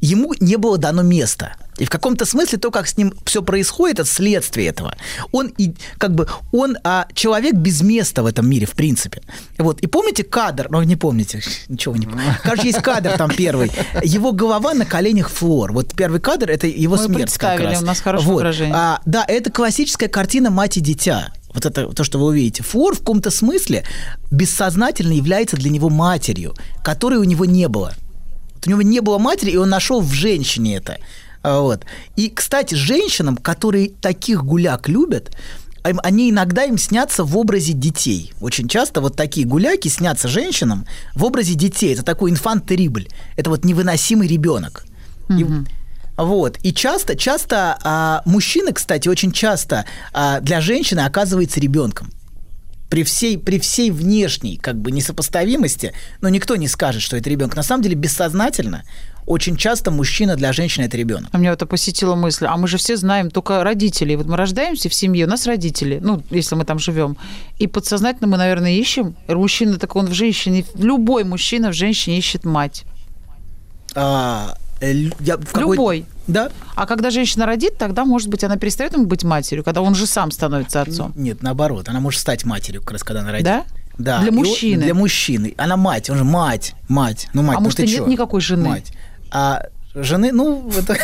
Ему 0.03 0.33
не 0.41 0.57
было 0.57 0.77
дано 0.77 1.01
места. 1.01 1.53
И 1.77 1.85
в 1.85 1.89
каком-то 1.89 2.25
смысле 2.25 2.57
то, 2.57 2.71
как 2.71 2.87
с 2.89 2.97
ним 2.97 3.13
все 3.23 3.41
происходит, 3.41 3.99
это 4.01 4.09
следствие 4.09 4.67
этого. 4.67 4.97
Он 5.31 5.47
и 5.57 5.73
как 5.97 6.13
бы 6.13 6.27
он 6.51 6.77
а, 6.83 7.07
человек 7.13 7.53
без 7.53 7.81
места 7.81 8.21
в 8.21 8.25
этом 8.25 8.49
мире, 8.49 8.65
в 8.65 8.71
принципе. 8.71 9.21
Вот. 9.57 9.79
И 9.79 9.87
помните 9.87 10.25
кадр? 10.25 10.67
Ну, 10.69 10.83
не 10.83 10.97
помните, 10.97 11.41
ничего 11.69 11.95
не 11.95 12.05
помню. 12.05 12.35
Короче, 12.43 12.67
есть 12.67 12.81
кадр 12.81 13.17
там 13.17 13.29
первый. 13.29 13.71
Его 14.03 14.33
голова 14.33 14.73
на 14.73 14.85
коленях 14.85 15.29
Флор. 15.29 15.71
Вот 15.71 15.93
первый 15.95 16.19
кадр 16.19 16.51
это 16.51 16.67
его 16.67 16.97
Мы 16.97 17.03
смерть 17.03 17.37
как 17.37 17.61
раз. 17.61 17.81
у 17.81 17.85
нас 17.85 18.01
хорошее 18.01 18.29
вот. 18.29 18.35
выражение. 18.39 18.75
А, 18.75 19.01
да, 19.05 19.23
это 19.25 19.51
классическая 19.51 20.09
картина 20.09 20.49
мать 20.49 20.75
и 20.75 20.81
дитя. 20.81 21.31
Вот 21.53 21.65
это 21.65 21.87
то, 21.87 22.03
что 22.03 22.19
вы 22.19 22.25
увидите. 22.25 22.61
Флор 22.61 22.93
в 22.95 22.99
каком-то 22.99 23.31
смысле 23.31 23.85
бессознательно 24.31 25.13
является 25.13 25.55
для 25.55 25.69
него 25.69 25.89
матерью, 25.89 26.55
которой 26.83 27.19
у 27.19 27.23
него 27.23 27.45
не 27.45 27.69
было. 27.69 27.93
Вот 28.63 28.67
у 28.67 28.69
него 28.69 28.81
не 28.81 29.01
было 29.01 29.17
матери, 29.17 29.51
и 29.51 29.57
он 29.57 29.69
нашел 29.69 30.01
в 30.01 30.13
женщине 30.13 30.77
это. 30.77 30.97
А, 31.41 31.59
Вот. 31.61 31.85
И, 32.15 32.29
кстати, 32.29 32.75
женщинам, 32.75 33.35
которые 33.37 33.89
таких 33.89 34.43
гуляк 34.45 34.87
любят, 34.87 35.35
они 35.83 36.29
иногда 36.29 36.63
им 36.63 36.77
снятся 36.77 37.25
в 37.25 37.37
образе 37.37 37.73
детей. 37.73 38.31
Очень 38.39 38.69
часто 38.69 39.01
вот 39.01 39.17
такие 39.17 39.45
гуляки 39.45 39.89
снятся 39.89 40.29
женщинам 40.29 40.85
в 41.13 41.25
образе 41.25 41.55
детей. 41.55 41.93
Это 41.93 42.03
такой 42.03 42.31
инфант 42.31 42.67
терибль. 42.67 43.09
Это 43.35 43.49
вот 43.49 43.65
невыносимый 43.65 44.27
ребенок. 44.29 44.85
И- 45.29 45.43
вот. 46.15 46.57
И 46.63 46.73
часто, 46.73 47.17
часто 47.17 47.77
а, 47.83 48.21
мужчина, 48.25 48.71
кстати, 48.71 49.09
очень 49.09 49.33
часто 49.33 49.83
а, 50.13 50.39
для 50.39 50.61
женщины 50.61 51.01
оказывается 51.01 51.59
ребенком. 51.59 52.11
При 52.93 53.01
всей, 53.01 53.39
при 53.39 53.57
всей 53.57 53.89
внешней 53.89 54.57
как 54.57 54.75
бы 54.75 54.91
несопоставимости, 54.91 55.93
но 56.21 56.29
никто 56.29 56.55
не 56.55 56.67
скажет, 56.67 57.01
что 57.01 57.17
это 57.17 57.27
ребенок. 57.27 57.55
На 57.55 57.63
самом 57.63 57.81
деле 57.81 57.95
бессознательно 57.95 58.83
очень 59.25 59.57
часто 59.57 59.89
мужчина 59.89 60.35
для 60.35 60.53
женщины 60.53 60.85
это 60.85 60.95
ребенок. 60.95 61.31
А 61.31 61.39
меня 61.39 61.53
это 61.53 61.65
посетила 61.65 62.13
мысль, 62.13 62.45
а 62.45 62.55
мы 62.55 62.67
же 62.67 62.77
все 62.77 62.95
знаем 62.95 63.31
только 63.31 63.63
родителей. 63.63 64.15
Вот 64.15 64.27
мы 64.27 64.37
рождаемся 64.37 64.89
в 64.89 64.93
семье, 64.93 65.25
у 65.25 65.27
нас 65.27 65.47
родители, 65.47 65.97
ну, 66.03 66.21
если 66.29 66.53
мы 66.53 66.65
там 66.65 66.77
живем. 66.77 67.17
И 67.57 67.65
подсознательно 67.65 68.27
мы, 68.27 68.37
наверное, 68.37 68.73
ищем. 68.73 69.15
Мужчина, 69.27 69.79
так 69.79 69.95
он 69.95 70.05
в 70.05 70.13
женщине, 70.13 70.63
любой 70.75 71.23
мужчина 71.23 71.69
в 71.69 71.73
женщине 71.73 72.19
ищет 72.19 72.45
мать. 72.45 72.83
А, 73.95 74.55
я 75.19 75.37
в 75.37 75.51
какой- 75.51 75.75
Любой. 75.77 76.05
Да? 76.27 76.51
А 76.75 76.85
когда 76.85 77.09
женщина 77.09 77.45
родит, 77.45 77.77
тогда, 77.77 78.05
может 78.05 78.29
быть, 78.29 78.43
она 78.43 78.55
перестает 78.57 78.93
ему 78.93 79.05
быть 79.05 79.23
матерью, 79.23 79.63
когда 79.63 79.81
он 79.81 79.93
же 79.95 80.05
сам 80.05 80.31
становится 80.31 80.81
отцом. 80.81 81.11
Нет, 81.15 81.43
наоборот. 81.43 81.89
Она 81.89 81.99
может 81.99 82.19
стать 82.21 82.45
матерью, 82.45 82.81
как 82.81 82.91
раз 82.91 83.03
когда 83.03 83.21
она 83.21 83.31
родит. 83.31 83.45
Да? 83.45 83.63
Да. 83.97 84.19
Для 84.19 84.27
И 84.27 84.31
он- 84.31 84.35
мужчины? 84.37 84.83
Для 84.83 84.93
мужчины. 84.93 85.53
Она 85.57 85.77
мать, 85.77 86.09
он 86.09 86.17
же 86.17 86.23
мать, 86.23 86.73
мать. 86.87 87.27
Ну, 87.33 87.43
мать, 87.43 87.57
А 87.57 87.59
ну 87.59 87.65
может, 87.65 87.77
ты 87.77 87.83
и 87.83 87.87
нет 87.87 87.97
чё? 87.97 88.07
никакой 88.07 88.41
жены? 88.41 88.69
Мать. 88.69 88.93
А 89.31 89.63
Жены, 89.95 90.31
ну, 90.31 90.71
это... 90.75 90.97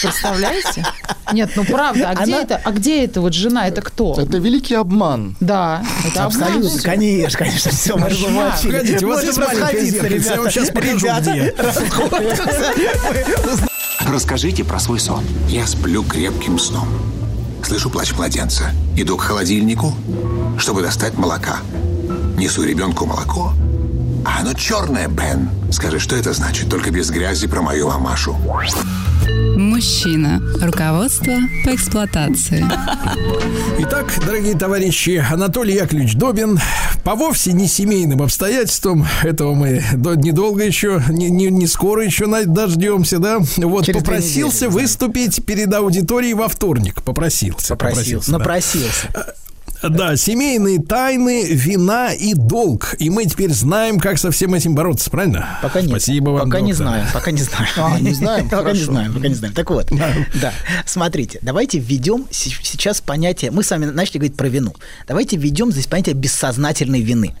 Представляете? 0.00 0.86
Нет, 1.32 1.50
ну 1.56 1.64
правда, 1.64 2.10
а 2.10 2.14
где 2.22 2.34
Она- 2.34 2.42
это? 2.44 2.60
А 2.64 2.70
где 2.70 3.04
это 3.04 3.20
вот 3.20 3.34
жена? 3.34 3.66
Это 3.66 3.82
кто? 3.82 4.14
Это 4.16 4.38
великий 4.38 4.76
обман. 4.76 5.36
Да, 5.40 5.84
это 6.06 6.26
обман 6.26 6.42
Абсолютно, 6.42 6.70
всё. 6.78 6.82
конечно, 6.82 7.38
конечно, 7.38 7.70
все, 7.72 7.96
мы 7.96 8.08
разоблачили. 8.08 8.70
Погодите, 8.72 9.06
у 9.06 9.08
вас 9.08 9.24
есть 9.24 9.38
расходиться, 9.38 9.86
зеркальце, 9.90 10.28
я 10.28 10.36
вам 10.36 10.46
ребята. 10.46 10.50
сейчас 10.52 10.70
покажу, 10.70 10.98
Ребята, 10.98 11.30
где. 11.32 11.54
Расскажите 14.08 14.62
про 14.62 14.78
свой 14.78 15.00
сон. 15.00 15.24
Я 15.48 15.66
сплю 15.66 16.04
крепким 16.04 16.60
сном. 16.60 16.86
Слышу 17.66 17.90
плач 17.90 18.12
младенца. 18.12 18.70
Иду 18.96 19.16
к 19.16 19.22
холодильнику, 19.22 19.94
чтобы 20.58 20.82
достать 20.82 21.14
молока. 21.14 21.58
Несу 22.36 22.62
ребенку 22.62 23.04
молоко. 23.04 23.52
А 24.24 24.40
оно 24.40 24.52
черное, 24.54 25.08
Бен. 25.08 25.48
Скажи, 25.70 25.98
что 25.98 26.16
это 26.16 26.32
значит? 26.32 26.68
Только 26.68 26.90
без 26.90 27.10
грязи 27.10 27.46
про 27.46 27.62
мою 27.62 27.88
мамашу. 27.88 28.36
Мужчина. 29.56 30.40
Руководство 30.60 31.34
по 31.64 31.74
эксплуатации. 31.74 32.64
Итак, 33.80 34.12
дорогие 34.24 34.56
товарищи, 34.56 35.24
Анатолий 35.30 35.74
Яковлевич 35.74 36.14
Добин 36.14 36.58
по 37.04 37.14
вовсе 37.14 37.52
не 37.52 37.66
семейным 37.68 38.22
обстоятельствам, 38.22 39.06
этого 39.22 39.54
мы 39.54 39.82
до- 39.94 40.14
недолго 40.14 40.64
еще, 40.64 41.02
не, 41.08 41.30
не, 41.30 41.50
не 41.50 41.66
скоро 41.66 42.04
еще 42.04 42.26
дождемся, 42.46 43.18
да, 43.18 43.38
вот 43.56 43.86
Через 43.86 44.00
попросился 44.00 44.66
недели, 44.66 44.70
да. 44.76 44.82
выступить 44.82 45.44
перед 45.44 45.72
аудиторией 45.74 46.34
во 46.34 46.48
вторник, 46.48 47.02
попросился. 47.02 47.68
Попросился, 47.76 48.30
да. 48.32 48.38
напросился. 48.38 49.08
Да, 49.12 49.26
семейные 50.16 50.80
тайны, 50.80 51.44
вина 51.44 52.12
и 52.12 52.34
долг. 52.34 52.94
И 52.98 53.10
мы 53.10 53.24
теперь 53.26 53.52
знаем, 53.52 53.98
как 53.98 54.18
со 54.18 54.30
всем 54.30 54.54
этим 54.54 54.74
бороться, 54.74 55.10
правильно? 55.10 55.58
Пока 55.62 55.80
нет. 55.80 55.90
Спасибо 55.90 56.30
вам, 56.30 56.50
Пока 56.50 56.60
не 56.60 56.72
знаю, 56.72 57.06
пока 57.12 57.30
не 57.30 57.42
знаю. 57.42 57.66
А, 57.76 58.00
не 58.00 58.14
знаем? 58.14 58.48
Пока 58.50 58.72
не 58.72 58.78
знаем, 58.78 59.12
пока 59.12 59.28
не 59.28 59.34
знаем. 59.34 59.54
Так 59.54 59.70
вот, 59.70 59.88
да, 60.40 60.52
смотрите, 60.86 61.38
давайте 61.42 61.78
введем 61.78 62.26
сейчас 62.30 63.00
понятие, 63.00 63.50
мы 63.50 63.62
с 63.62 63.70
вами 63.70 63.86
начали 63.86 64.18
говорить 64.18 64.36
про 64.36 64.48
вину. 64.48 64.74
Давайте 65.08 65.36
введем 65.36 65.72
здесь 65.72 65.86
понятие 65.86 66.14
бессознательной 66.14 67.00
вины. 67.00 67.34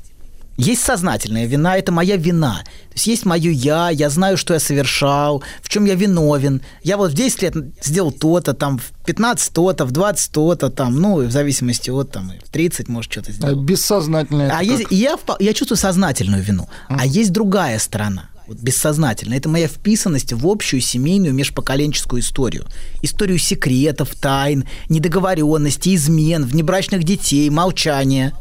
Есть 0.56 0.82
сознательная 0.82 1.46
вина, 1.46 1.76
это 1.76 1.92
моя 1.92 2.16
вина. 2.16 2.62
То 2.88 2.94
есть 2.94 3.06
есть 3.06 3.24
мое 3.24 3.50
я, 3.50 3.88
я 3.90 4.10
знаю, 4.10 4.36
что 4.36 4.52
я 4.52 4.60
совершал, 4.60 5.42
в 5.62 5.68
чем 5.68 5.86
я 5.86 5.94
виновен. 5.94 6.60
Я 6.82 6.96
вот 6.98 7.12
в 7.12 7.14
10 7.14 7.42
лет 7.42 7.54
сделал 7.82 8.12
то-то, 8.12 8.52
там, 8.52 8.78
в 8.78 8.92
15 9.06 9.52
то-то, 9.52 9.86
в 9.86 9.92
20 9.92 10.32
то-то, 10.32 10.68
там, 10.70 11.00
ну, 11.00 11.16
в 11.16 11.30
зависимости 11.30 11.90
от, 11.90 12.10
там, 12.10 12.32
в 12.44 12.50
30, 12.50 12.88
может, 12.88 13.10
что-то 13.10 13.30
А 13.30 13.32
сделал. 13.32 13.62
Бессознательное. 13.62 14.50
А 14.54 14.62
есть, 14.62 14.86
я, 14.90 15.16
я 15.40 15.52
чувствую 15.54 15.78
сознательную 15.78 16.42
вину. 16.42 16.68
А 16.88 17.06
есть 17.06 17.32
другая 17.32 17.78
сторона, 17.78 18.28
вот 18.52 18.62
бессознательная. 18.62 19.38
Это 19.38 19.48
моя 19.48 19.66
вписанность 19.66 20.32
в 20.32 20.46
общую 20.46 20.80
семейную 20.80 21.34
межпоколенческую 21.34 22.20
историю. 22.20 22.66
Историю 23.02 23.38
секретов, 23.38 24.14
тайн, 24.14 24.64
недоговоренностей, 24.88 25.94
измен, 25.94 26.44
внебрачных 26.44 27.04
детей, 27.04 27.48
молчания. 27.50 28.34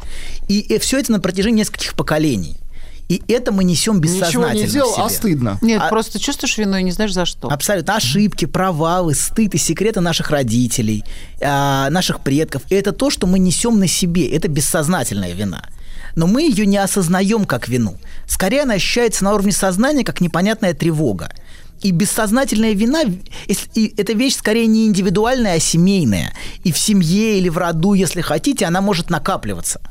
И, 0.47 0.77
все 0.79 0.99
это 0.99 1.11
на 1.11 1.19
протяжении 1.19 1.59
нескольких 1.59 1.95
поколений. 1.95 2.57
И 3.07 3.21
это 3.27 3.51
мы 3.51 3.65
несем 3.65 3.99
бессознательно 3.99 4.45
Ничего 4.45 4.61
не 4.61 4.65
в 4.65 4.69
сделал, 4.69 4.93
а 4.97 5.09
стыдно. 5.09 5.59
Нет, 5.61 5.81
А- 5.83 5.89
просто 5.89 6.17
чувствуешь 6.17 6.57
вину 6.57 6.77
и 6.77 6.83
не 6.83 6.91
знаешь 6.91 7.11
за 7.11 7.25
что. 7.25 7.49
Абсолютно. 7.49 7.97
Ошибки, 7.97 8.45
провалы, 8.45 9.15
стыд 9.15 9.53
и 9.53 9.57
секреты 9.57 9.99
наших 9.99 10.29
родителей, 10.31 11.03
а, 11.41 11.89
наших 11.89 12.21
предков. 12.21 12.61
И 12.69 12.75
это 12.75 12.93
то, 12.93 13.09
что 13.09 13.27
мы 13.27 13.39
несем 13.39 13.79
на 13.79 13.87
себе. 13.87 14.29
Это 14.29 14.47
бессознательная 14.47 15.33
вина. 15.33 15.61
Но 16.15 16.27
мы 16.27 16.43
ее 16.43 16.65
не 16.65 16.77
осознаем 16.77 17.45
как 17.45 17.67
вину. 17.67 17.97
Скорее 18.27 18.63
она 18.63 18.75
ощущается 18.75 19.23
на 19.23 19.33
уровне 19.33 19.51
сознания 19.51 20.03
как 20.03 20.21
непонятная 20.21 20.73
тревога. 20.73 21.31
И 21.81 21.91
бессознательная 21.91 22.73
вина, 22.73 23.01
и 23.73 23.93
это 23.97 24.13
вещь 24.13 24.35
скорее 24.35 24.67
не 24.67 24.85
индивидуальная, 24.85 25.55
а 25.55 25.59
семейная. 25.59 26.33
И 26.63 26.71
в 26.71 26.77
семье 26.77 27.39
или 27.39 27.49
в 27.49 27.57
роду, 27.57 27.93
если 27.93 28.21
хотите, 28.21 28.65
она 28.65 28.81
может 28.81 29.09
накапливаться. 29.09 29.81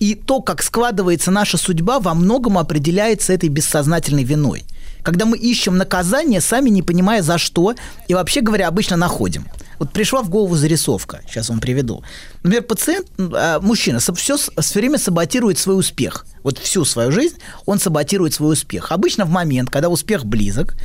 И 0.00 0.14
то, 0.16 0.40
как 0.40 0.62
складывается 0.62 1.30
наша 1.30 1.58
судьба, 1.58 2.00
во 2.00 2.14
многом 2.14 2.58
определяется 2.58 3.32
этой 3.32 3.50
бессознательной 3.50 4.24
виной. 4.24 4.64
Когда 5.02 5.24
мы 5.24 5.36
ищем 5.36 5.76
наказание, 5.76 6.40
сами 6.40 6.70
не 6.70 6.82
понимая 6.82 7.22
за 7.22 7.38
что, 7.38 7.74
и 8.08 8.14
вообще 8.14 8.40
говоря, 8.40 8.68
обычно 8.68 8.96
находим. 8.96 9.46
Вот 9.78 9.92
пришла 9.92 10.22
в 10.22 10.28
голову 10.28 10.54
зарисовка, 10.54 11.22
сейчас 11.28 11.48
вам 11.48 11.58
приведу. 11.58 12.04
Например, 12.42 12.62
пациент, 12.62 13.08
э, 13.18 13.58
мужчина, 13.60 13.98
все, 13.98 14.36
все 14.36 14.78
время 14.78 14.98
саботирует 14.98 15.58
свой 15.58 15.76
успех. 15.78 16.24
Вот 16.44 16.58
всю 16.58 16.84
свою 16.84 17.10
жизнь 17.10 17.36
он 17.66 17.80
саботирует 17.80 18.32
свой 18.34 18.52
успех. 18.52 18.92
Обычно 18.92 19.24
в 19.24 19.30
момент, 19.30 19.70
когда 19.70 19.88
успех 19.88 20.24
близок, 20.24 20.76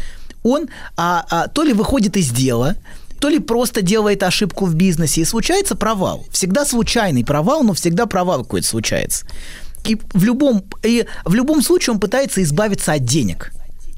он 0.43 0.67
а, 0.95 1.25
а, 1.29 1.47
то 1.47 1.63
ли 1.63 1.73
выходит 1.73 2.17
из 2.17 2.31
дела, 2.31 2.75
то 3.19 3.29
ли 3.29 3.39
просто 3.39 3.81
делает 3.81 4.23
ошибку 4.23 4.65
в 4.65 4.75
бизнесе, 4.75 5.21
и 5.21 5.25
случается 5.25 5.75
провал. 5.75 6.25
Всегда 6.31 6.65
случайный 6.65 7.23
провал, 7.23 7.63
но 7.63 7.73
всегда 7.73 8.05
провал 8.05 8.43
какой-то 8.43 8.67
случается. 8.67 9.25
И 9.85 9.97
в 10.13 10.23
любом, 10.23 10.63
и 10.83 11.05
в 11.25 11.33
любом 11.33 11.61
случае 11.61 11.93
он 11.93 11.99
пытается 11.99 12.41
избавиться 12.43 12.93
от 12.93 13.05
денег. 13.05 13.51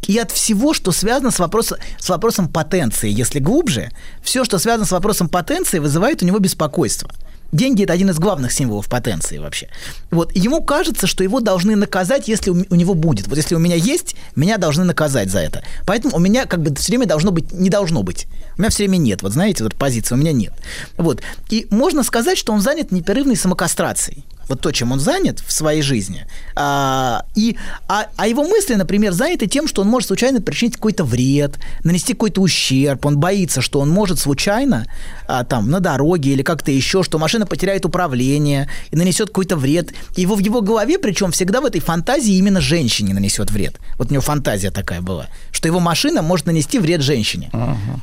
И 0.09 0.17
от 0.17 0.31
всего, 0.31 0.73
что 0.73 0.91
связано 0.91 1.29
с, 1.29 1.37
вопросом, 1.37 1.77
с 1.99 2.09
вопросом 2.09 2.47
потенции. 2.47 3.11
Если 3.11 3.37
глубже, 3.37 3.91
все, 4.23 4.43
что 4.43 4.57
связано 4.57 4.87
с 4.87 4.91
вопросом 4.91 5.29
потенции, 5.29 5.77
вызывает 5.77 6.23
у 6.23 6.25
него 6.25 6.39
беспокойство. 6.39 7.11
Деньги– 7.51 7.83
это 7.83 7.93
один 7.93 8.09
из 8.09 8.17
главных 8.17 8.51
символов 8.51 8.89
потенции 8.89 9.37
вообще. 9.37 9.69
Вот. 10.09 10.35
Ему 10.35 10.63
кажется, 10.63 11.05
что 11.05 11.23
его 11.23 11.41
должны 11.41 11.75
наказать, 11.75 12.27
если 12.27 12.49
у 12.49 12.75
него 12.75 12.95
будет. 12.95 13.27
Вот 13.27 13.37
если 13.37 13.53
у 13.53 13.59
меня 13.59 13.75
есть, 13.75 14.15
меня 14.35 14.57
должны 14.57 14.83
наказать 14.83 15.29
за 15.29 15.41
это. 15.41 15.63
Поэтому 15.85 16.15
у 16.15 16.19
меня 16.19 16.47
как 16.47 16.63
бы 16.63 16.73
все 16.73 16.91
время 16.91 17.05
должно 17.05 17.29
быть, 17.29 17.51
не 17.51 17.69
должно 17.69 18.01
быть. 18.01 18.25
У 18.57 18.61
меня 18.61 18.71
все 18.71 18.87
время 18.87 18.97
нет. 18.97 19.21
Вот 19.21 19.33
знаете, 19.33 19.63
вот 19.63 19.75
позиция, 19.75 20.15
у 20.15 20.19
меня 20.19 20.31
нет. 20.31 20.53
Вот. 20.97 21.21
И 21.51 21.67
можно 21.69 22.01
сказать, 22.01 22.39
что 22.39 22.51
он 22.51 22.61
занят 22.61 22.91
непрерывной 22.91 23.35
самокастрацией 23.35 24.25
вот 24.49 24.61
то, 24.61 24.71
чем 24.71 24.91
он 24.91 24.99
занят 24.99 25.39
в 25.45 25.51
своей 25.51 25.81
жизни, 25.81 26.25
а, 26.55 27.25
и, 27.35 27.55
а, 27.87 28.07
а 28.17 28.27
его 28.27 28.43
мысли, 28.43 28.73
например, 28.73 29.13
заняты 29.13 29.47
тем, 29.47 29.67
что 29.67 29.81
он 29.81 29.87
может 29.87 30.07
случайно 30.07 30.41
причинить 30.41 30.75
какой-то 30.75 31.03
вред, 31.03 31.59
нанести 31.83 32.13
какой-то 32.13 32.41
ущерб, 32.41 33.05
он 33.05 33.17
боится, 33.17 33.61
что 33.61 33.79
он 33.79 33.89
может 33.89 34.19
случайно 34.19 34.87
а, 35.27 35.43
там 35.43 35.69
на 35.69 35.79
дороге 35.79 36.31
или 36.31 36.41
как-то 36.41 36.71
еще, 36.71 37.03
что 37.03 37.19
машина 37.19 37.45
потеряет 37.45 37.85
управление 37.85 38.69
и 38.91 38.95
нанесет 38.95 39.29
какой-то 39.29 39.55
вред. 39.55 39.93
И 40.15 40.21
его 40.21 40.35
в 40.35 40.39
его 40.39 40.61
голове, 40.61 40.99
причем 40.99 41.31
всегда 41.31 41.61
в 41.61 41.65
этой 41.65 41.81
фантазии 41.81 42.33
именно 42.33 42.61
женщине 42.61 43.13
нанесет 43.13 43.51
вред. 43.51 43.79
Вот 43.97 44.09
у 44.09 44.13
него 44.13 44.21
фантазия 44.21 44.71
такая 44.71 45.01
была, 45.01 45.27
что 45.51 45.67
его 45.67 45.79
машина 45.79 46.21
может 46.21 46.45
нанести 46.45 46.79
вред 46.79 47.01
женщине. 47.01 47.51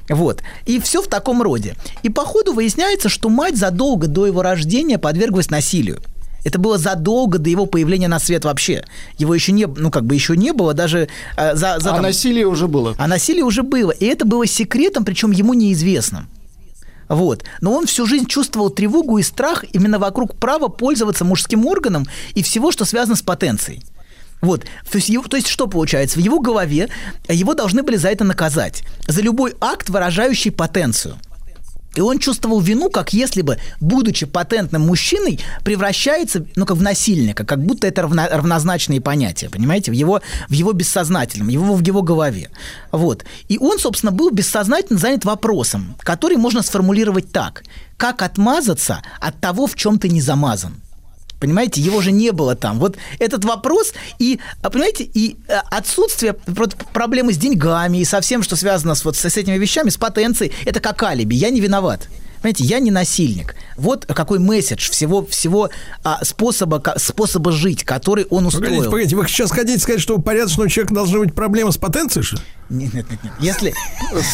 Вот. 0.09 0.43
И 0.67 0.81
все 0.81 1.03
в 1.03 1.09
таком 1.09 1.43
роде. 1.43 1.75
И 2.03 2.09
по 2.09 2.25
ходу 2.25 2.53
выясняется, 2.53 3.09
что 3.09 3.29
мать 3.29 3.57
задолго 3.57 4.07
до 4.07 4.27
его 4.27 4.43
рождения 4.43 4.99
подверглась 4.99 5.51
насилию. 5.51 6.01
Это 6.47 6.61
было 6.61 6.79
задолго 6.79 7.39
до 7.39 7.51
его 7.51 7.67
появления 7.67 8.07
на 8.07 8.21
свет 8.21 8.45
вообще. 8.45 8.85
Его 9.19 9.35
еще 9.35 9.51
не, 9.51 9.67
ну 9.67 9.91
как 9.91 10.05
бы 10.05 10.15
еще 10.15 10.37
не 10.37 10.53
было 10.53 10.75
даже 10.75 11.09
э, 11.37 11.57
за, 11.57 11.81
за 11.81 11.91
А 11.91 11.95
там- 11.95 12.03
насилие 12.03 12.47
уже 12.47 12.69
было. 12.69 12.95
а 12.99 13.09
насилие 13.09 13.43
уже 13.43 13.65
было. 13.65 13.91
И 13.91 14.05
это 14.05 14.25
было 14.25 14.47
секретом, 14.47 15.05
причем 15.05 15.33
ему 15.33 15.55
неизвестным. 15.55 16.29
Вот. 17.09 17.43
Но 17.61 17.73
он 17.73 17.87
всю 17.87 18.07
жизнь 18.07 18.27
чувствовал 18.27 18.71
тревогу 18.71 19.19
и 19.19 19.25
страх 19.25 19.65
именно 19.73 19.99
вокруг 19.99 20.37
права 20.37 20.69
пользоваться 20.69 21.25
мужским 21.25 21.67
органом 21.67 22.07
и 22.35 22.45
всего, 22.45 22.71
что 22.71 22.85
связано 22.85 23.17
с 23.17 23.23
потенцией. 23.23 23.83
Вот. 24.41 24.63
То 24.89 24.99
есть, 24.99 25.09
его- 25.09 25.25
то 25.27 25.37
есть 25.37 25.49
что 25.49 25.67
получается? 25.67 26.21
В 26.21 26.23
его 26.23 26.39
голове 26.39 26.89
его 27.29 27.55
должны 27.55 27.83
были 27.83 27.97
за 27.97 28.11
это 28.11 28.23
наказать. 28.23 28.85
За 29.09 29.21
любой 29.21 29.55
акт, 29.61 29.89
выражающий 29.89 30.53
потенцию. 30.53 31.17
И 31.97 32.01
он 32.01 32.19
чувствовал 32.19 32.61
вину, 32.61 32.91
как 32.91 33.13
если 33.13 33.43
бы, 33.43 33.59
будучи 33.81 34.27
патентным 34.27 34.83
мужчиной, 34.83 35.41
превращается, 35.65 36.45
ну, 36.55 36.67
как 36.67 36.77
в 36.77 36.83
насильника, 36.83 37.45
как 37.45 37.65
будто 37.65 37.87
это 37.87 38.03
равно- 38.03 38.29
равнозначные 38.31 39.01
понятия, 39.01 39.49
понимаете, 39.49 39.91
в 39.91 39.95
его, 39.95 40.21
в 40.49 40.53
его 40.53 40.73
бессознательном, 40.73 41.49
его, 41.49 41.75
в 41.75 41.83
его 41.83 42.03
голове. 42.03 42.51
Вот. 42.93 43.25
И 43.49 43.59
он, 43.59 43.79
собственно, 43.79 44.13
был 44.13 44.31
бессознательно 44.31 44.99
занят 44.99 45.25
вопросом, 45.25 45.97
который 46.01 46.37
можно 46.37 46.63
сформулировать 46.63 47.33
так. 47.33 47.65
Как 47.97 48.21
отмазаться 48.21 49.03
от 49.19 49.41
того, 49.41 49.67
в 49.67 49.75
чем 49.75 49.99
ты 49.99 50.11
не 50.11 50.21
замазан? 50.21 50.75
Понимаете, 51.41 51.81
его 51.81 52.01
же 52.01 52.13
не 52.13 52.31
было 52.33 52.55
там. 52.55 52.79
Вот 52.79 52.97
этот 53.19 53.45
вопрос 53.45 53.93
и, 54.19 54.41
а, 54.63 54.71
понимаете, 54.71 55.05
и 55.05 55.37
э, 55.49 55.57
отсутствие 55.71 56.33
про- 56.33 56.69
проблемы 56.93 57.33
с 57.33 57.37
деньгами 57.37 57.99
и 57.99 58.05
со 58.05 58.21
всем, 58.21 58.43
что 58.43 58.57
связано 58.57 58.95
с, 58.95 59.05
вот, 59.05 59.17
с 59.17 59.25
этими 59.25 59.59
вещами, 59.59 59.91
с 59.91 59.97
потенцией, 59.99 60.53
это 60.65 60.81
как 60.81 61.03
алиби. 61.03 61.35
Я 61.35 61.51
не 61.51 61.61
виноват. 61.61 62.09
Понимаете, 62.43 62.65
я 62.65 62.79
не 62.81 62.91
насильник. 62.91 63.55
Вот 63.77 64.07
какой 64.07 64.39
месседж 64.39 64.91
всего, 64.91 65.27
всего 65.27 65.71
а, 66.05 66.25
способа, 66.25 66.79
ка- 66.81 66.99
способа 66.99 67.51
жить, 67.53 67.83
который 67.85 68.25
он 68.31 68.47
устроил. 68.47 68.67
Погодите, 68.85 68.91
погодите, 68.91 69.17
вы 69.17 69.27
сейчас 69.29 69.51
хотите 69.51 69.79
сказать, 69.79 70.01
что 70.01 70.17
у 70.17 70.23
порядочного 70.23 70.71
человека 70.71 70.95
должна 70.95 71.19
быть 71.19 71.35
проблема 71.35 71.71
с 71.73 71.77
потенцией, 71.77 72.25
что 72.25 72.37
ли? 72.37 72.43
Нет, 72.69 72.95
нет, 72.95 73.09
нет, 73.11 73.23
нет. 73.23 73.33
Если... 73.39 73.75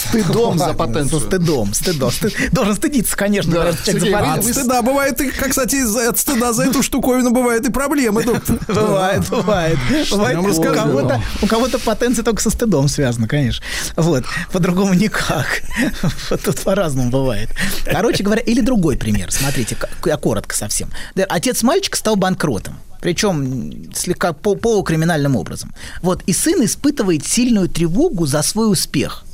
Стыдом 0.09 0.59
за 0.59 0.73
потенцию. 0.73 1.21
Со 1.21 1.27
стыдом, 1.27 1.75
стыдом. 1.75 2.09
Стыд- 2.11 2.51
Должен 2.51 2.75
стыдиться, 2.77 3.17
конечно, 3.17 3.53
Да, 3.53 3.73
за 3.73 3.79
Сергей, 3.85 4.13
А 4.15 4.19
от 4.21 4.27
потенцию. 4.27 4.55
стыда 4.55 4.83
бывает 4.83 5.21
и, 5.21 5.31
как, 5.31 5.51
кстати, 5.51 6.09
от 6.09 6.19
стыда 6.19 6.53
за 6.55 6.65
эту 6.65 6.83
штуковину 6.83 7.31
бывают 7.31 7.67
и 7.69 7.71
проблемы, 7.71 8.23
доктор. 8.25 8.59
Бывает, 8.69 9.29
бывает. 9.29 9.79
Бывает, 10.11 10.39
у 10.39 10.63
кого-то, 10.63 11.23
у 11.43 11.47
кого-то 11.47 11.79
потенция 11.79 12.23
только 12.25 12.41
со 12.43 12.49
стыдом 12.51 12.89
связана, 12.89 13.29
конечно. 13.29 13.65
Вот. 13.97 14.25
По-другому 14.53 14.95
никак. 14.95 15.63
Вот 16.31 16.41
тут 16.43 16.61
по-разному 16.61 17.11
бывает. 17.11 17.51
Короче 17.85 18.23
говоря, 18.25 18.41
или 18.43 18.61
другой 18.61 18.97
пример. 18.97 19.31
Смотрите, 19.31 19.77
я 20.07 20.17
коротко 20.17 20.55
совсем. 20.57 20.91
Отец 21.29 21.63
мальчика 21.63 21.97
стал 21.99 22.17
банкротом. 22.17 22.79
Причем 23.03 23.93
слегка 23.95 24.33
по- 24.33 24.55
полукриминальным 24.55 25.37
образом. 25.37 25.75
Вот. 26.01 26.23
И 26.27 26.33
сын 26.33 26.65
испытывает 26.65 27.27
сильную 27.27 27.69
тревогу 27.69 28.25
за 28.27 28.43
свой 28.43 28.71
успех 28.73 29.25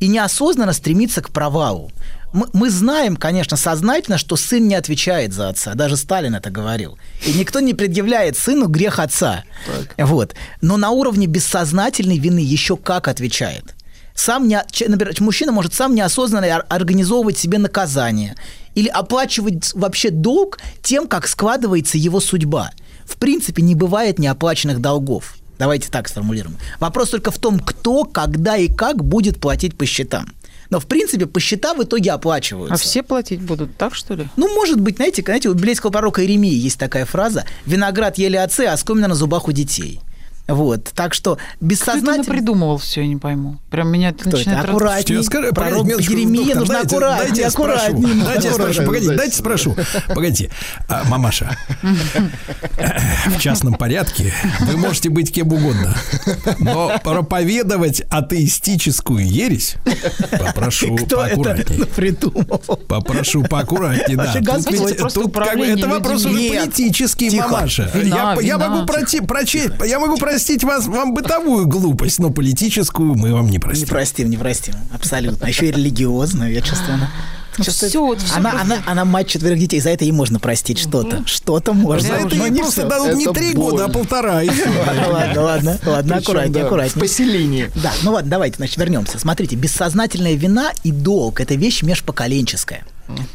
и 0.00 0.08
неосознанно 0.08 0.72
стремится 0.72 1.22
к 1.22 1.30
провалу. 1.30 1.90
Мы, 2.32 2.46
мы 2.52 2.70
знаем, 2.70 3.16
конечно, 3.16 3.56
сознательно, 3.56 4.18
что 4.18 4.36
сын 4.36 4.66
не 4.66 4.74
отвечает 4.74 5.32
за 5.32 5.48
отца. 5.50 5.74
Даже 5.74 5.96
Сталин 5.96 6.34
это 6.34 6.50
говорил. 6.50 6.98
И 7.26 7.32
никто 7.34 7.60
не 7.60 7.72
предъявляет 7.74 8.36
сыну 8.36 8.66
грех 8.66 8.98
отца. 8.98 9.44
Вот. 9.98 10.34
Но 10.60 10.76
на 10.76 10.90
уровне 10.90 11.26
бессознательной 11.26 12.18
вины 12.18 12.40
еще 12.40 12.76
как 12.76 13.08
отвечает. 13.08 13.74
Сам 14.14 14.48
не, 14.48 14.58
например, 14.88 15.14
мужчина 15.20 15.52
может 15.52 15.74
сам 15.74 15.94
неосознанно 15.94 16.46
ор- 16.56 16.66
организовывать 16.70 17.36
себе 17.38 17.58
наказание 17.58 18.34
или 18.74 18.88
оплачивать 18.88 19.72
вообще 19.74 20.10
долг 20.10 20.58
тем, 20.82 21.06
как 21.06 21.28
складывается 21.28 21.98
его 21.98 22.20
судьба. 22.20 22.70
В 23.06 23.16
принципе, 23.16 23.62
не 23.62 23.74
бывает 23.74 24.18
неоплаченных 24.18 24.80
долгов. 24.80 25.36
Давайте 25.58 25.90
так 25.90 26.08
сформулируем. 26.08 26.58
Вопрос 26.80 27.10
только 27.10 27.30
в 27.30 27.38
том, 27.38 27.58
кто, 27.58 28.04
когда 28.04 28.56
и 28.56 28.68
как 28.68 29.02
будет 29.02 29.40
платить 29.40 29.76
по 29.76 29.86
счетам. 29.86 30.32
Но, 30.68 30.80
в 30.80 30.86
принципе, 30.86 31.26
по 31.26 31.38
счета 31.38 31.74
в 31.74 31.82
итоге 31.82 32.10
оплачиваются. 32.10 32.74
А 32.74 32.76
все 32.76 33.02
платить 33.02 33.40
будут 33.40 33.76
так, 33.76 33.94
что 33.94 34.14
ли? 34.14 34.28
Ну, 34.36 34.52
может 34.54 34.80
быть, 34.80 34.96
знаете, 34.96 35.22
знаете, 35.22 35.48
у 35.48 35.54
библейского 35.54 35.90
пророка 35.90 36.22
Иеремии 36.22 36.52
есть 36.52 36.78
такая 36.78 37.04
фраза 37.04 37.44
«Виноград 37.64 38.18
ели 38.18 38.36
отцы, 38.36 38.62
а 38.62 38.76
скомина 38.76 39.08
на 39.08 39.14
зубах 39.14 39.48
у 39.48 39.52
детей». 39.52 40.00
Вот, 40.48 40.84
так 40.94 41.12
что 41.14 41.34
Кто 41.34 41.42
это 41.42 41.56
бессознательно... 41.60 42.24
придумывал 42.24 42.78
все, 42.78 43.00
я 43.02 43.08
не 43.08 43.16
пойму. 43.16 43.58
Прям 43.70 43.88
меня 43.88 44.10
это 44.10 44.20
Кто 44.24 44.36
начинает... 44.36 44.68
Аккуратней. 44.68 45.16
Я 45.16 45.22
скажу, 45.22 45.52
Пророк 45.52 45.86
Еремия 45.86 46.54
нужно 46.54 46.74
дайте- 46.74 46.88
аккуратнее, 46.96 47.26
дайте 47.28 47.42
я 47.42 47.50
спрошу. 47.50 47.72
аккуратнее. 47.74 48.24
Дайте 48.24 48.48
я 48.48 48.54
спрошу, 48.54 48.82
Аккуратнее, 48.82 48.86
погодите, 48.86 49.16
дайте. 49.16 49.36
спрошу. 49.36 49.76
Погодите, 50.08 50.50
А, 50.88 51.04
мамаша, 51.04 51.56
в 53.26 53.38
частном 53.40 53.74
порядке 53.74 54.32
вы 54.60 54.76
можете 54.76 55.08
быть 55.10 55.32
кем 55.32 55.52
угодно, 55.52 55.96
но 56.58 56.98
проповедовать 57.02 58.02
атеистическую 58.10 59.26
ересь 59.26 59.76
попрошу 60.38 60.94
Кто 60.96 61.24
это 61.24 61.36
поаккуратнее. 61.36 61.86
придумал? 61.86 62.58
Попрошу 62.88 63.42
поаккуратнее, 63.44 64.16
да. 64.16 64.32
Тут 64.34 64.70
ведь- 64.70 64.98
тут 65.14 65.34
как 65.34 65.56
это 65.58 65.88
вопрос 65.88 66.24
уже 66.24 66.50
политический, 66.50 67.36
мамаша. 67.38 67.90
Я, 68.42 68.58
могу 68.58 68.86
прочесть, 68.86 69.72
я 69.84 69.98
могу 69.98 70.16
простить 70.36 70.64
вас, 70.64 70.86
вам 70.86 71.14
бытовую 71.14 71.66
глупость, 71.66 72.18
но 72.18 72.28
политическую 72.30 73.14
мы 73.14 73.32
вам 73.32 73.46
не 73.46 73.52
Не 73.52 73.58
простим. 73.58 73.88
простим, 73.88 74.28
не 74.28 74.36
простим. 74.36 74.74
Абсолютно. 74.94 75.46
Еще 75.46 75.68
и 75.68 75.72
религиозную, 75.72 76.52
я 76.52 76.60
чувствую. 76.60 76.94
Она, 76.96 77.10
Ну 77.56 77.64
чувствую, 77.64 77.88
всё, 77.88 78.04
вот 78.04 78.20
всё 78.20 78.36
она, 78.36 78.50
просто- 78.50 78.74
она, 78.74 78.82
она 78.84 79.04
мать 79.06 79.28
четверых 79.28 79.58
детей, 79.58 79.80
за 79.80 79.88
это 79.88 80.04
ей 80.04 80.12
можно 80.12 80.38
простить 80.38 80.78
что-то. 80.78 81.22
Что-то 81.26 81.72
можно. 81.72 82.06
За 82.06 82.14
это 82.16 82.36
но 82.36 82.44
ей 82.44 82.50
не 82.50 82.60
просто 82.60 82.86
дадут 82.86 83.14
не 83.14 83.26
три 83.32 83.54
года, 83.54 83.86
а 83.86 83.88
полтора. 83.88 84.42
Ладно, 85.10 85.42
ладно, 85.42 85.78
ладно, 85.86 86.16
аккуратнее, 86.16 86.52
да, 86.52 86.60
В 86.64 86.66
аккуратнее. 86.66 87.00
поселении. 87.00 87.70
Да, 87.82 87.92
ну 88.02 88.12
ладно, 88.12 88.30
давайте, 88.30 88.56
значит, 88.56 88.76
вернемся. 88.76 89.18
Смотрите, 89.18 89.56
бессознательная 89.56 90.34
вина 90.34 90.70
и 90.84 90.92
долг– 90.92 91.40
это 91.40 91.54
вещь 91.54 91.82
межпоколенческая. 91.82 92.84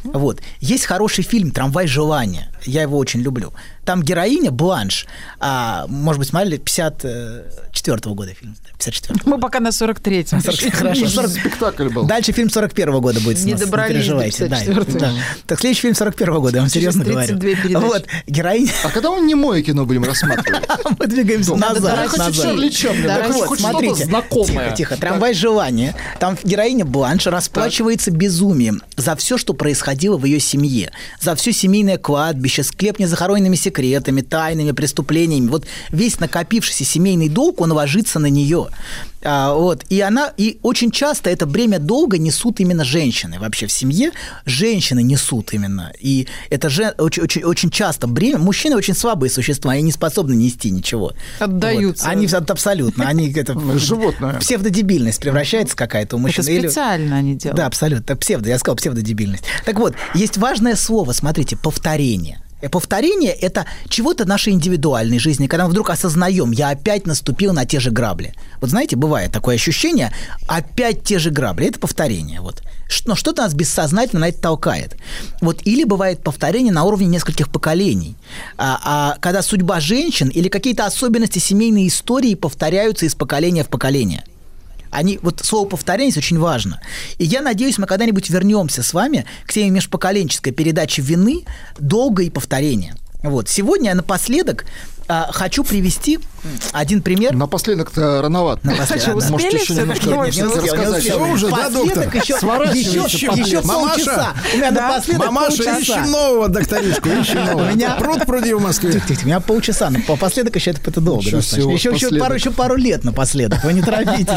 Вот. 0.04 0.42
Есть 0.60 0.86
хороший 0.86 1.24
фильм 1.24 1.52
«Трамвай 1.52 1.88
желания». 1.88 2.52
Я 2.64 2.84
его 2.84 2.98
очень 2.98 3.22
люблю. 3.22 3.54
Там 3.86 4.04
героиня 4.04 4.52
Бланш, 4.52 5.08
а, 5.40 5.88
может 5.88 6.20
быть, 6.20 6.28
смотрели 6.28 6.58
54 6.58 8.14
года 8.14 8.34
фильм. 8.34 8.56
54 8.78 9.22
Мы 9.26 9.40
пока 9.40 9.60
на 9.60 9.70
43-м. 9.70 10.42
Хорошо, 10.72 11.08
40 11.08 11.30
Спектакль 11.32 11.90
был. 11.90 12.04
Дальше 12.06 12.32
фильм 12.32 12.50
41 12.50 13.00
года 13.02 13.20
будет. 13.22 13.40
с 13.40 13.44
Не 13.44 13.54
нас, 13.54 13.62
добрались 13.62 13.90
до 13.90 14.00
переживайте. 14.00 14.48
Да, 14.48 14.64
54-го. 14.64 15.00
да. 15.00 15.12
Так, 15.48 15.60
следующий 15.60 15.82
фильм 15.82 15.96
41 15.96 16.34
года, 16.40 16.58
я 16.58 16.62
вам 16.62 16.70
серьезно 16.70 17.04
говорю. 17.04 17.28
32 17.28 17.64
передачи. 17.64 17.84
Вот, 17.84 18.06
героиня... 18.28 18.72
А 18.84 18.90
когда 18.90 19.12
мы 19.12 19.22
немое 19.22 19.64
кино 19.64 19.86
будем 19.86 20.04
рассматривать? 20.04 20.68
Мы 21.00 21.08
двигаемся 21.08 21.56
назад. 21.56 21.82
Да, 21.82 22.08
да, 23.08 23.18
Так 23.18 23.34
вот, 23.34 23.60
смотрите, 23.60 24.06
знакомое. 24.06 24.68
тихо, 24.70 24.76
тихо, 24.76 24.98
трамвай 24.98 25.34
желания. 25.34 25.96
Там 26.20 26.38
героиня 26.44 26.86
Бланш 26.86 27.26
расплачивается 27.28 28.12
безумием 28.12 28.82
за 28.96 29.16
все, 29.16 29.38
что 29.38 29.54
происходило 29.62 30.18
в 30.18 30.26
ее 30.26 30.40
семье, 30.40 30.92
за 31.20 31.36
все 31.36 31.54
семейное 31.54 32.00
кладбище, 32.00 32.64
склеп 32.64 32.98
незахороненными 32.98 33.56
секретами, 33.56 34.22
тайными 34.22 34.72
преступлениями. 34.72 35.50
Вот 35.50 35.68
весь 35.92 36.20
накопившийся 36.20 36.84
семейный 36.84 37.30
долг, 37.30 37.62
он 37.62 37.72
ложится 37.72 38.18
на 38.18 38.26
нее. 38.26 38.70
А, 39.24 39.54
вот. 39.54 39.84
И 39.90 40.02
она, 40.02 40.32
и 40.38 40.60
очень 40.64 40.92
часто 40.92 41.30
это 41.30 41.46
бремя 41.46 41.80
долга 41.80 42.18
несут 42.18 42.60
именно 42.60 42.84
женщины. 42.84 43.40
Вообще 43.40 43.68
в 43.68 43.72
семье 43.72 44.12
женщины 44.46 45.04
несут 45.04 45.54
именно. 45.54 45.92
И 46.00 46.28
это 46.50 46.70
же 46.70 46.94
очень, 46.98 47.24
очень, 47.24 47.44
очень 47.44 47.70
часто 47.70 48.08
бремя. 48.08 48.38
Мужчины 48.40 48.76
очень 48.76 48.96
слабые 48.96 49.30
существа, 49.30 49.74
они 49.74 49.84
не 49.84 49.92
способны 49.92 50.34
нести 50.34 50.72
ничего. 50.72 51.14
Отдаются. 51.40 52.06
Вот. 52.06 52.12
Они 52.12 52.26
аб- 52.28 52.50
абсолютно. 52.52 53.08
Они 53.08 53.32
это 53.32 53.58
Животное. 53.80 54.40
псевдодебильность 54.40 55.20
превращается 55.22 55.76
какая-то 55.76 56.16
у 56.16 56.20
мужчин. 56.20 56.44
Это 56.44 56.52
Или- 56.52 56.68
специально 56.68 57.18
они 57.18 57.36
делают. 57.36 57.58
Да, 57.58 57.66
абсолютно. 57.68 58.16
Псевдо, 58.16 58.50
я 58.50 58.58
сказал 58.60 58.76
псевдодебильность. 58.76 59.44
Так 59.66 59.78
вот, 59.80 59.94
есть 60.16 60.38
важное 60.38 60.76
слово, 60.76 61.12
смотрите, 61.14 61.58
повторение. 61.58 62.42
Повторение– 62.70 63.32
это 63.42 63.66
чего-то 63.90 64.26
нашей 64.26 64.54
индивидуальной 64.54 65.20
жизни, 65.20 65.48
когда 65.48 65.66
мы 65.66 65.72
вдруг 65.72 65.90
осознаем, 65.90 66.52
я 66.52 66.70
опять 66.70 67.08
наступил 67.08 67.54
на 67.54 67.66
те 67.66 67.80
же 67.80 67.92
грабли. 67.92 68.34
Вот 68.60 68.70
знаете, 68.70 68.96
бывает 68.96 69.32
такое 69.32 69.56
ощущение, 69.56 70.14
опять 70.48 71.04
те 71.04 71.20
же 71.20 71.32
грабли. 71.32 71.68
Это 71.68 71.80
повторение. 71.80 72.42
Вот. 72.42 72.62
Но 73.06 73.16
что-то 73.16 73.44
нас 73.44 73.54
бессознательно 73.54 74.22
на 74.22 74.30
это 74.30 74.42
толкает. 74.42 74.98
Вот. 75.42 75.62
Или 75.64 75.84
бывает 75.84 76.24
повторение 76.24 76.74
на 76.74 76.84
уровне 76.84 77.08
нескольких 77.08 77.50
поколений. 77.50 78.16
А, 78.58 78.80
а 78.84 79.18
когда 79.20 79.42
судьба 79.42 79.80
женщин 79.80 80.30
или 80.30 80.50
какие-то 80.50 80.86
особенности 80.86 81.40
семейной 81.40 81.88
истории 81.88 82.36
повторяются 82.36 83.06
из 83.06 83.16
поколения 83.16 83.64
в 83.64 83.70
поколение. 83.70 84.24
Они, 84.92 85.20
вот 85.22 85.42
слово 85.44 85.68
повторение 85.68 86.12
здесь 86.12 86.24
очень 86.24 86.40
важно. 86.40 86.82
И 87.18 87.26
я 87.26 87.42
надеюсь, 87.42 87.78
мы 87.78 87.88
когда-нибудь 87.88 88.30
вернемся 88.30 88.84
с 88.84 88.94
вами 88.94 89.26
к 89.46 89.54
теме 89.54 89.70
межпоколенческой 89.72 90.52
передачи 90.52 91.02
вины, 91.02 91.46
долга 91.80 92.24
и 92.24 92.30
повторения. 92.30 92.96
Вот. 93.24 93.50
Сегодня 93.50 93.90
я 93.90 93.96
напоследок 93.96 94.66
а, 95.14 95.30
хочу 95.34 95.64
привести 95.66 96.20
один 96.72 97.02
пример. 97.02 97.34
Напоследок-то 97.36 98.22
рановато. 98.22 98.66
Напоследок, 98.66 99.02
Что, 99.04 99.20
да. 99.20 99.28
Можете 99.30 99.48
Успели 99.58 99.62
еще 99.62 99.74
немножко 99.76 100.02
всё-таки? 100.06 100.26
Нет, 100.26 100.36
не 100.36 100.44
успел, 100.44 100.64
не 100.64 100.70
рассказать. 100.72 101.04
Всё 101.04 101.28
уже, 101.28 101.50
да, 101.50 101.56
Напоследок 101.58 101.96
доктор? 102.04 102.22
Еще, 102.22 102.38
Сворачивайте 102.40 102.82
еще, 102.82 103.28
еще 103.28 103.62
Мамаша. 103.62 103.96
полчаса. 103.96 104.34
У 104.54 104.58
меня 104.58 104.72
напоследок 104.72 105.26
Мамаша, 105.26 105.48
полчаса. 105.58 105.80
ищем 105.80 106.12
нового 106.12 106.48
докторишку, 106.48 107.10
ищем 107.22 107.46
нового. 107.46 107.70
У 107.72 107.76
меня- 107.76 107.92
Пруд 108.00 108.26
пруди 108.26 108.54
в 108.54 108.62
Москве. 108.62 108.94
Тихо, 108.94 109.08
тихо, 109.10 109.20
у 109.24 109.26
меня 109.26 109.40
полчаса, 109.42 109.90
но 109.90 110.00
попоследок 110.08 110.56
еще 110.56 110.72
это, 110.72 110.80
это 110.90 111.02
долго. 111.02 111.22
Еще 111.24 111.42
всего 111.42 111.72
Еще, 111.74 111.76
еще, 111.76 111.90
напоследок. 111.90 112.20
пару, 112.20 112.36
еще 112.36 112.52
пару 112.52 112.76
лет 112.76 113.04
напоследок, 113.04 113.64
вы 113.66 113.74
не 113.74 113.82
торопитесь. 113.82 114.28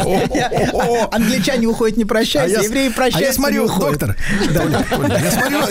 Англичане 1.11 1.67
уходят 1.67 1.97
не 1.97 2.03
А 2.03 2.07
прощаясь, 2.07 2.51
я, 2.51 2.59
евреи 2.61 2.89
а 2.89 2.91
прощаются 2.91 3.29
я 3.29 3.33
смотрю, 3.33 3.67
доктор, 3.67 4.15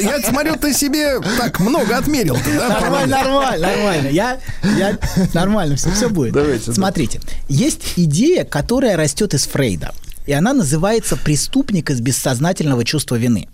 я 0.00 0.20
смотрю, 0.22 0.56
ты 0.56 0.72
себе 0.72 1.20
так 1.38 1.60
много 1.60 1.96
отмерил. 1.96 2.36
да? 2.58 2.68
Нормально, 2.80 3.16
нормально, 3.22 3.66
нормально. 3.68 4.08
Я, 4.08 4.38
я 4.76 4.93
нормально, 5.34 5.76
все, 5.76 5.90
все 5.90 6.08
будет. 6.08 6.32
Давайте, 6.32 6.66
да. 6.66 6.72
Смотрите, 6.72 7.20
есть 7.48 7.94
идея, 7.96 8.44
которая 8.44 8.96
растет 8.96 9.34
из 9.34 9.46
Фрейда, 9.46 9.92
и 10.26 10.32
она 10.32 10.52
называется 10.52 11.16
преступник 11.16 11.90
из 11.90 12.00
бессознательного 12.00 12.84
чувства 12.84 13.16
вины. 13.16 13.48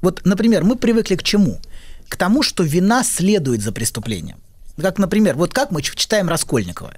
Вот, 0.00 0.22
например, 0.24 0.64
мы 0.64 0.76
привыкли 0.76 1.16
к 1.16 1.22
чему? 1.22 1.58
К 2.08 2.16
тому, 2.16 2.42
что 2.42 2.62
вина 2.62 3.04
следует 3.04 3.62
за 3.62 3.72
преступлением. 3.72 4.38
Как, 4.80 4.98
например, 4.98 5.34
вот 5.36 5.52
как 5.52 5.70
мы 5.70 5.82
читаем 5.82 6.28
Раскольникова. 6.28 6.92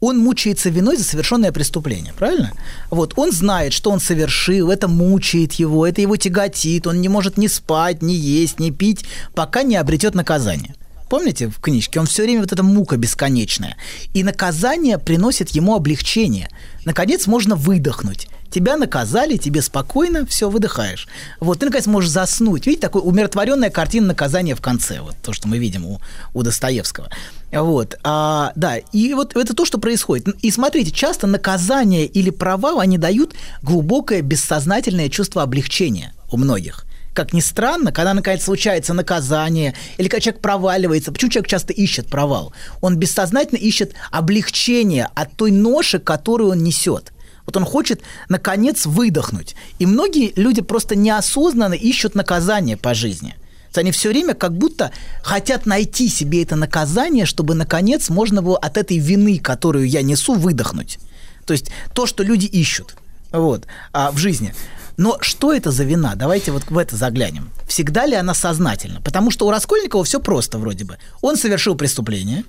Он 0.00 0.18
мучается 0.18 0.68
виной 0.68 0.96
за 0.96 1.04
совершенное 1.04 1.52
преступление, 1.52 2.12
правильно? 2.12 2.52
Вот, 2.90 3.14
он 3.16 3.32
знает, 3.32 3.72
что 3.72 3.90
он 3.90 3.98
совершил, 3.98 4.70
это 4.70 4.88
мучает 4.88 5.54
его, 5.54 5.86
это 5.86 6.02
его 6.02 6.16
тяготит, 6.16 6.86
он 6.86 7.00
не 7.00 7.08
может 7.08 7.38
ни 7.38 7.46
спать, 7.46 8.02
ни 8.02 8.12
есть, 8.12 8.60
ни 8.60 8.70
пить, 8.70 9.06
пока 9.34 9.62
не 9.62 9.76
обретет 9.76 10.14
наказание. 10.14 10.74
Помните 11.08 11.48
в 11.48 11.60
книжке? 11.60 12.00
Он 12.00 12.06
все 12.06 12.24
время 12.24 12.40
вот 12.40 12.52
эта 12.52 12.62
мука 12.62 12.96
бесконечная. 12.96 13.76
И 14.12 14.24
наказание 14.24 14.98
приносит 14.98 15.50
ему 15.50 15.74
облегчение. 15.74 16.48
Наконец 16.84 17.26
можно 17.26 17.54
выдохнуть. 17.54 18.28
Тебя 18.50 18.76
наказали, 18.76 19.36
тебе 19.36 19.60
спокойно, 19.60 20.24
все, 20.26 20.48
выдыхаешь. 20.48 21.08
Вот, 21.40 21.58
ты, 21.58 21.66
наконец, 21.66 21.86
можешь 21.86 22.10
заснуть. 22.10 22.66
Видите, 22.66 22.86
такая 22.86 23.02
умиротворенная 23.02 23.70
картина 23.70 24.08
наказания 24.08 24.54
в 24.54 24.60
конце. 24.60 25.00
Вот 25.00 25.16
то, 25.22 25.32
что 25.32 25.48
мы 25.48 25.58
видим 25.58 25.84
у, 25.84 26.00
у 26.32 26.42
Достоевского. 26.42 27.08
Вот, 27.52 27.96
а, 28.02 28.52
да, 28.56 28.78
и 28.78 29.14
вот 29.14 29.36
это 29.36 29.54
то, 29.54 29.64
что 29.64 29.78
происходит. 29.78 30.28
И 30.42 30.50
смотрите, 30.50 30.90
часто 30.90 31.26
наказание 31.26 32.06
или 32.06 32.30
провал, 32.30 32.80
они 32.80 32.98
дают 32.98 33.34
глубокое 33.62 34.22
бессознательное 34.22 35.08
чувство 35.08 35.42
облегчения 35.42 36.14
у 36.30 36.36
многих 36.36 36.86
как 37.16 37.32
ни 37.32 37.40
странно, 37.40 37.92
когда, 37.92 38.14
наконец, 38.14 38.44
случается 38.44 38.92
наказание, 38.94 39.74
или 39.96 40.08
когда 40.08 40.20
человек 40.20 40.42
проваливается, 40.42 41.12
почему 41.12 41.30
человек 41.30 41.48
часто 41.48 41.72
ищет 41.72 42.08
провал? 42.08 42.52
Он 42.82 42.96
бессознательно 42.96 43.58
ищет 43.58 43.94
облегчение 44.10 45.08
от 45.14 45.32
той 45.32 45.50
ноши, 45.50 45.98
которую 45.98 46.50
он 46.50 46.62
несет. 46.62 47.12
Вот 47.46 47.56
он 47.56 47.64
хочет, 47.64 48.02
наконец, 48.28 48.86
выдохнуть. 48.86 49.56
И 49.78 49.86
многие 49.86 50.32
люди 50.36 50.62
просто 50.62 50.94
неосознанно 50.94 51.74
ищут 51.74 52.14
наказание 52.14 52.76
по 52.76 52.92
жизни. 52.92 53.34
Есть 53.66 53.78
Они 53.78 53.90
все 53.92 54.08
время 54.10 54.34
как 54.34 54.52
будто 54.52 54.90
хотят 55.22 55.66
найти 55.66 56.08
себе 56.08 56.42
это 56.42 56.56
наказание, 56.56 57.24
чтобы, 57.24 57.54
наконец, 57.54 58.10
можно 58.10 58.42
было 58.42 58.58
от 58.58 58.76
этой 58.76 58.98
вины, 58.98 59.38
которую 59.38 59.88
я 59.88 60.02
несу, 60.02 60.34
выдохнуть. 60.34 60.98
То 61.46 61.52
есть 61.52 61.70
то, 61.94 62.06
что 62.06 62.22
люди 62.22 62.46
ищут 62.46 62.96
вот, 63.32 63.66
а, 63.92 64.10
в 64.10 64.18
жизни. 64.18 64.54
Но 64.96 65.18
что 65.20 65.52
это 65.52 65.70
за 65.70 65.84
вина? 65.84 66.14
Давайте 66.14 66.52
вот 66.52 66.64
в 66.70 66.78
это 66.78 66.96
заглянем. 66.96 67.50
Всегда 67.66 68.06
ли 68.06 68.14
она 68.14 68.34
сознательна? 68.34 69.00
Потому 69.02 69.30
что 69.30 69.46
у 69.46 69.50
Раскольникова 69.50 70.04
все 70.04 70.20
просто 70.20 70.58
вроде 70.58 70.84
бы. 70.84 70.96
Он 71.20 71.36
совершил 71.36 71.74
преступление, 71.74 72.44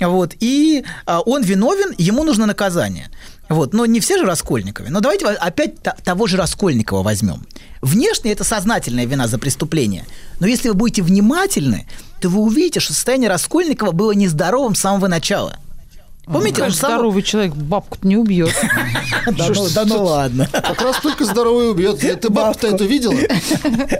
вот, 0.00 0.34
и 0.40 0.84
а, 1.04 1.20
он 1.20 1.42
виновен, 1.42 1.94
ему 1.98 2.24
нужно 2.24 2.46
наказание. 2.46 3.10
Вот, 3.48 3.74
но 3.74 3.84
не 3.84 4.00
все 4.00 4.16
же 4.16 4.24
Раскольниковы. 4.24 4.90
Но 4.90 5.00
давайте 5.00 5.26
опять 5.26 5.82
того 5.82 6.26
же 6.26 6.36
Раскольникова 6.36 7.02
возьмем. 7.02 7.46
Внешне 7.82 8.32
это 8.32 8.44
сознательная 8.44 9.06
вина 9.06 9.26
за 9.26 9.38
преступление. 9.38 10.06
Но 10.38 10.46
если 10.46 10.68
вы 10.68 10.74
будете 10.74 11.02
внимательны, 11.02 11.86
то 12.20 12.28
вы 12.28 12.40
увидите, 12.40 12.80
что 12.80 12.92
состояние 12.92 13.28
Раскольникова 13.28 13.92
было 13.92 14.12
нездоровым 14.12 14.74
с 14.74 14.80
самого 14.80 15.08
начала. 15.08 15.58
Помните, 16.32 16.62
сам... 16.70 16.92
здоровый 16.92 17.22
человек 17.22 17.54
бабку-то 17.54 18.06
не 18.06 18.16
убьет. 18.16 18.54
Да 19.26 19.48
ну, 19.48 19.84
ну 19.84 20.04
ладно. 20.04 20.48
Как 20.50 20.80
раз 20.80 20.96
только 21.00 21.24
здоровый 21.24 21.70
убьет. 21.70 21.98
Ты 21.98 22.30
бабку-то 22.30 22.68
эту 22.68 22.86
видела? 22.86 23.14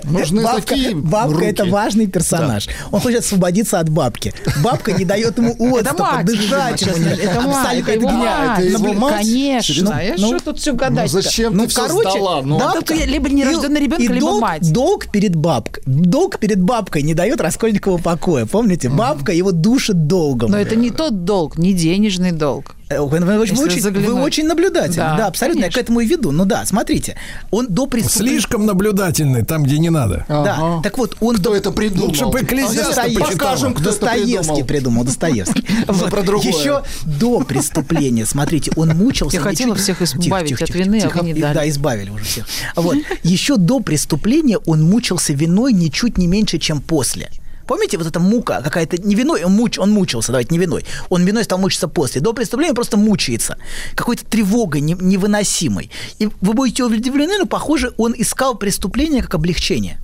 Нужны 0.05 0.43
Бабка, 0.43 0.63
такие 0.63 0.95
бабка 0.95 1.45
это 1.45 1.67
важный 1.67 2.07
персонаж. 2.07 2.69
Он 2.91 3.01
хочет 3.01 3.21
освободиться 3.21 3.79
от 3.81 3.91
бабки. 3.91 4.33
Бабка 4.63 4.93
не 4.93 5.05
дает 5.05 5.37
ему 5.39 5.77
Это 5.77 5.91
отступа, 5.91 6.23
дышать. 6.23 6.83
Это 6.83 7.41
мать, 7.43 7.81
Абсолютно 7.81 7.91
это 7.91 8.63
его 8.63 8.93
мать. 8.95 9.27
Это? 9.27 9.31
Конечно. 9.31 9.75
Серьезно? 9.75 10.01
Я 10.03 10.15
Ну, 10.19 10.39
что 10.39 10.45
тут 10.45 10.59
все 10.59 10.73
Ну 10.73 10.79
гадать 10.79 11.11
зачем 11.11 11.59
ты 11.59 11.67
все 11.69 11.87
короче, 11.87 12.11
сдала? 12.11 12.43
Да, 12.43 12.73
только 12.73 12.95
либо 12.95 13.29
нерожденный 13.29 13.81
ребенок, 13.81 14.11
либо 14.11 14.41
мать. 14.41 14.73
Долг 14.73 15.11
перед 15.11 15.37
бабкой. 15.37 15.83
Долг 15.87 16.39
перед 16.39 16.63
бабкой 16.63 17.03
не 17.03 17.15
дает 17.15 17.41
Раскольникову 17.41 17.99
покоя. 17.99 18.47
Помните? 18.47 18.89
Бабка 18.89 19.33
его 19.33 19.53
душит 19.53 20.07
долгом. 20.07 20.51
Но 20.51 20.59
это 20.59 20.77
не 20.77 20.91
тот 20.91 21.25
долг, 21.25 21.59
не 21.59 21.73
денежный 21.73 22.20
долг. 22.33 22.75
Э, 22.89 23.01
Вы, 23.01 23.21
вы 23.21 23.39
очень, 23.39 23.53
Если 23.53 23.57
вы 23.57 23.65
очень- 23.71 23.83
заглянуть. 23.83 24.09
вы 24.11 24.21
очень 24.23 24.47
наблюдательны. 24.47 24.97
Да, 24.97 25.17
Да, 25.17 25.27
абсолютно. 25.29 25.61
Я 25.61 25.67
к 25.69 25.73
конечно. 25.75 25.81
этому 25.81 26.01
и 26.01 26.07
веду. 26.07 26.33
Ну 26.33 26.45
да, 26.45 26.65
смотрите. 26.67 27.17
Он 27.51 27.67
до 27.69 27.87
преступления... 27.87 28.33
Слишком 28.33 28.67
наблюдательный 28.67 29.45
там, 29.45 29.63
где 29.63 29.79
не 29.79 29.91
надо. 29.91 30.27
Да. 30.29 30.55
Ага. 30.59 30.83
Так 30.83 30.99
вот, 30.99 31.17
он 31.21 31.37
Кто 31.37 31.51
до- 31.51 31.57
это 31.57 31.71
придумал? 31.71 32.09
Лучше 32.09 32.27
бы 32.27 32.33
почитал. 32.41 33.29
Покажем, 33.31 33.75
кто 33.75 33.85
Достоевский 33.85 34.65
придумал. 34.65 34.65
придумал, 34.67 35.05
Достоевский. 35.05 35.65
Мы 35.87 35.95
про 36.11 36.23
другое. 36.23 36.53
Еще 36.53 36.83
до 37.07 37.41
преступления, 37.41 38.27
смотрите, 38.27 38.73
он 38.77 38.89
мучился. 38.91 39.37
Я 39.37 39.43
хотела 39.43 39.75
всех 39.77 40.03
избавить 40.03 40.61
от 40.61 40.71
вины, 40.75 41.01
а 41.13 41.23
не 41.25 41.35
дали. 41.35 41.55
Да, 41.55 41.69
избавили 41.69 42.11
уже 42.11 42.25
всех. 42.25 42.47
Вот. 42.77 42.97
Еще 43.23 43.57
до 43.57 43.81
преступления 43.81 44.59
он 44.67 44.83
мучился 44.83 45.33
виной 45.33 45.73
ничуть 45.73 46.19
не 46.19 46.27
меньше, 46.27 46.59
чем 46.59 46.81
после. 46.81 47.31
Помните, 47.71 47.99
вот 47.99 48.07
эта 48.09 48.19
мука 48.19 48.63
какая-то 48.63 49.01
не 49.01 49.15
виной, 49.15 49.45
он, 49.45 49.53
муч, 49.53 49.79
он 49.79 49.93
мучился, 49.93 50.33
давайте 50.33 50.53
не 50.53 50.59
виной. 50.59 50.85
Он 51.09 51.25
виной 51.25 51.45
стал 51.45 51.61
мучиться 51.61 51.87
после. 51.87 52.21
До 52.21 52.33
преступления 52.33 52.75
просто 52.75 52.97
мучается. 52.97 53.59
Какой-то 53.95 54.25
тревогой 54.25 54.81
не- 54.81 54.97
невыносимой. 55.01 55.89
И 56.19 56.29
вы 56.41 56.55
будете 56.55 56.83
удивлены, 56.83 57.39
но, 57.39 57.47
похоже, 57.47 57.93
он 57.97 58.13
искал 58.19 58.57
преступление 58.57 59.23
как 59.23 59.37
облегчение. 59.37 60.01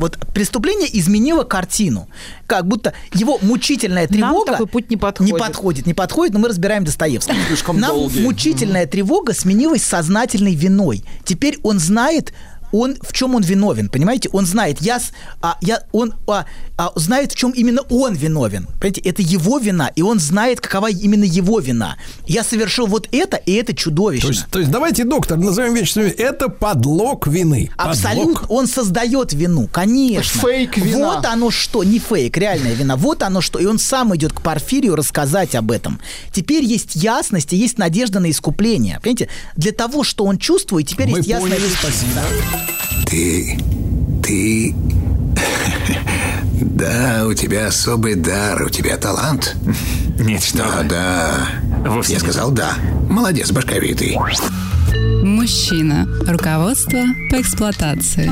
Вот 0.00 0.18
преступление 0.34 0.88
изменило 0.98 1.44
картину. 1.44 2.08
Как 2.48 2.66
будто 2.66 2.94
его 3.14 3.38
мучительная 3.40 4.08
тревога... 4.08 4.50
такой 4.50 4.66
путь 4.66 4.90
не 4.90 4.96
подходит. 4.96 5.32
Не 5.32 5.38
подходит, 5.38 5.86
не 5.86 5.94
подходит, 5.94 6.34
но 6.34 6.40
мы 6.40 6.48
разбираем 6.48 6.84
Достоевского. 6.84 7.36
Слишком 7.46 7.78
Нам 7.78 7.92
долгий. 7.92 8.22
мучительная 8.22 8.86
тревога 8.86 9.34
сменилась 9.34 9.84
сознательной 9.84 10.56
виной. 10.56 11.04
Теперь 11.24 11.60
он 11.62 11.78
знает, 11.78 12.32
он 12.72 12.96
в 13.00 13.12
чем 13.12 13.34
он 13.34 13.42
виновен, 13.42 13.88
понимаете? 13.88 14.28
Он 14.32 14.46
знает, 14.46 14.80
я, 14.80 15.00
а, 15.40 15.56
я 15.60 15.82
он 15.92 16.14
а, 16.26 16.46
а, 16.76 16.92
знает, 16.96 17.32
в 17.32 17.36
чем 17.36 17.52
именно 17.52 17.82
он 17.82 18.14
виновен. 18.14 18.66
Понимаете, 18.80 19.00
это 19.02 19.22
его 19.22 19.58
вина, 19.58 19.90
и 19.94 20.02
он 20.02 20.18
знает, 20.18 20.60
какова 20.60 20.90
именно 20.90 21.24
его 21.24 21.60
вина. 21.60 21.96
Я 22.26 22.44
совершил 22.44 22.86
вот 22.86 23.08
это, 23.12 23.36
и 23.36 23.52
это 23.52 23.74
чудовищно. 23.74 24.28
То 24.28 24.34
есть, 24.34 24.46
то 24.50 24.58
есть 24.58 24.70
давайте, 24.70 25.04
доктор, 25.04 25.38
назовем 25.38 25.74
вещи 25.74 25.92
своими. 25.92 26.10
Это 26.10 26.48
подлог 26.48 27.26
вины. 27.26 27.70
Абсолютно. 27.76 28.46
Он 28.48 28.66
создает 28.66 29.32
вину, 29.32 29.68
конечно. 29.70 30.40
Фейк 30.40 30.76
вина. 30.76 31.14
Вот 31.14 31.26
оно 31.26 31.50
что, 31.50 31.84
не 31.84 31.98
фейк, 31.98 32.36
реальная 32.36 32.74
вина. 32.74 32.96
Вот 32.96 33.22
оно 33.22 33.40
что. 33.40 33.58
И 33.58 33.66
он 33.66 33.78
сам 33.78 34.14
идет 34.16 34.32
к 34.32 34.40
Порфирию 34.40 34.96
рассказать 34.96 35.54
об 35.54 35.70
этом. 35.70 36.00
Теперь 36.32 36.64
есть 36.64 36.96
ясность 36.96 37.52
и 37.52 37.56
есть 37.56 37.78
надежда 37.78 38.20
на 38.20 38.30
искупление. 38.30 38.98
Понимаете? 39.02 39.28
Для 39.56 39.72
того, 39.72 40.04
что 40.04 40.24
он 40.24 40.38
чувствует, 40.38 40.88
теперь 40.88 41.08
Мы 41.08 41.18
есть 41.18 41.28
ясная 41.28 41.50
поняли, 41.50 41.68
спасибо. 41.68 42.22
Ты... 43.06 43.58
ты... 44.22 44.74
Да, 46.60 47.24
у 47.26 47.34
тебя 47.34 47.66
особый 47.66 48.14
дар, 48.14 48.62
у 48.62 48.68
тебя 48.68 48.96
талант. 48.96 49.56
Нет, 50.18 50.42
что 50.42 50.58
Да, 50.58 50.76
вы. 50.82 50.88
да. 50.88 51.48
Вовсе 51.90 52.12
Я 52.14 52.18
нет. 52.18 52.22
сказал 52.28 52.50
да. 52.52 52.74
Молодец, 53.08 53.50
башковитый. 53.50 54.16
Мужчина. 55.22 56.08
Руководство 56.26 57.00
по 57.30 57.40
эксплуатации. 57.40 58.30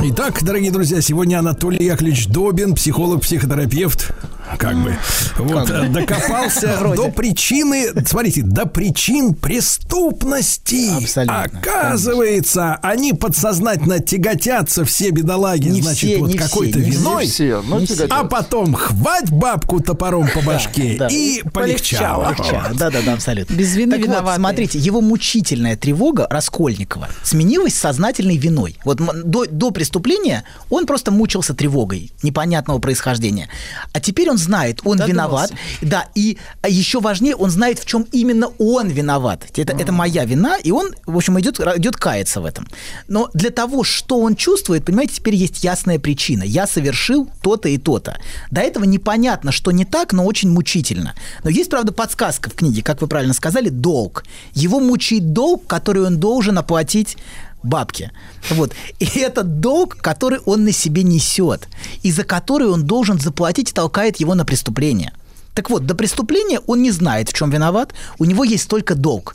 Итак, 0.00 0.42
дорогие 0.42 0.70
друзья, 0.70 1.00
сегодня 1.00 1.38
Анатолий 1.38 1.84
Яковлевич 1.84 2.28
Добин, 2.28 2.74
психолог-психотерапевт, 2.74 4.12
как 4.58 4.76
бы, 4.82 4.96
вот, 5.38 5.70
э, 5.70 5.88
докопался 5.88 6.78
до 6.96 7.10
причины, 7.10 7.88
смотрите, 8.04 8.42
до 8.42 8.66
причин 8.66 9.34
преступности. 9.34 11.02
Абсолютно. 11.02 11.42
Оказывается, 11.42 12.74
они 12.82 13.12
подсознательно 13.12 14.00
тяготятся, 14.00 14.84
все 14.84 15.10
бедолаги, 15.10 15.68
Не 15.68 15.82
значит, 15.82 16.10
все, 16.10 16.18
вот 16.18 16.34
какой-то 16.34 16.80
не 16.80 16.90
все. 16.90 17.00
виной. 17.00 17.26
все, 17.26 17.62
Не 17.62 17.86
тяготят. 17.86 18.12
А 18.12 18.24
потом 18.24 18.74
хвать 18.74 19.30
бабку 19.30 19.80
топором 19.80 20.28
по 20.28 20.40
башке 20.42 20.96
да. 20.98 21.08
и 21.08 21.42
полегчало. 21.42 22.30
Легчало. 22.30 22.70
Да-да-да, 22.74 23.14
абсолютно. 23.14 23.54
Без 23.54 23.74
вины 23.76 23.92
так 23.92 24.00
вот, 24.00 24.08
виноватые. 24.08 24.36
смотрите, 24.36 24.78
его 24.78 25.00
мучительная 25.00 25.76
тревога 25.76 26.26
Раскольникова 26.28 27.08
сменилась 27.22 27.74
сознательной 27.74 28.36
виной. 28.36 28.76
Вот 28.84 28.98
до, 29.24 29.46
до 29.46 29.70
преступления 29.70 30.44
он 30.70 30.86
просто 30.86 31.10
мучился 31.10 31.54
тревогой 31.54 32.10
непонятного 32.22 32.78
происхождения. 32.78 33.48
А 33.92 34.00
теперь 34.00 34.30
он 34.30 34.38
знает, 34.48 34.80
он 34.84 34.96
Додумался. 34.96 35.12
виноват. 35.12 35.52
Да, 35.82 36.08
и 36.14 36.38
а 36.62 36.68
еще 36.68 37.00
важнее, 37.00 37.36
он 37.36 37.50
знает, 37.50 37.78
в 37.78 37.84
чем 37.84 38.06
именно 38.12 38.48
он 38.58 38.88
виноват. 38.88 39.44
Это, 39.56 39.72
это 39.72 39.92
моя 39.92 40.24
вина, 40.24 40.56
и 40.56 40.70
он, 40.70 40.94
в 41.06 41.16
общем, 41.16 41.38
идет, 41.38 41.60
идет 41.60 41.96
каяться 41.96 42.40
в 42.40 42.46
этом. 42.46 42.66
Но 43.08 43.28
для 43.34 43.50
того, 43.50 43.84
что 43.84 44.20
он 44.20 44.36
чувствует, 44.36 44.84
понимаете, 44.84 45.14
теперь 45.16 45.34
есть 45.34 45.64
ясная 45.64 45.98
причина. 45.98 46.44
Я 46.44 46.66
совершил 46.66 47.28
то-то 47.42 47.68
и 47.68 47.78
то-то. 47.78 48.18
До 48.50 48.60
этого 48.60 48.84
непонятно, 48.84 49.52
что 49.52 49.70
не 49.70 49.84
так, 49.84 50.12
но 50.12 50.24
очень 50.24 50.50
мучительно. 50.50 51.14
Но 51.44 51.50
есть, 51.50 51.68
правда, 51.70 51.92
подсказка 51.92 52.48
в 52.48 52.54
книге, 52.54 52.82
как 52.82 53.02
вы 53.02 53.06
правильно 53.06 53.34
сказали, 53.34 53.68
долг. 53.68 54.24
Его 54.54 54.80
мучает 54.80 55.32
долг, 55.32 55.66
который 55.66 56.02
он 56.02 56.18
должен 56.18 56.56
оплатить 56.56 57.16
бабки. 57.62 58.10
Вот. 58.50 58.72
И 58.98 59.06
это 59.18 59.42
долг, 59.42 59.96
который 59.96 60.38
он 60.46 60.64
на 60.64 60.72
себе 60.72 61.02
несет, 61.02 61.68
и 62.02 62.12
за 62.12 62.24
который 62.24 62.68
он 62.68 62.84
должен 62.84 63.18
заплатить 63.18 63.74
толкает 63.74 64.20
его 64.20 64.34
на 64.34 64.44
преступление. 64.44 65.12
Так 65.54 65.70
вот, 65.70 65.86
до 65.86 65.94
преступления 65.94 66.60
он 66.66 66.82
не 66.82 66.90
знает, 66.90 67.28
в 67.28 67.34
чем 67.34 67.50
виноват, 67.50 67.92
у 68.18 68.24
него 68.24 68.44
есть 68.44 68.68
только 68.68 68.94
долг. 68.94 69.34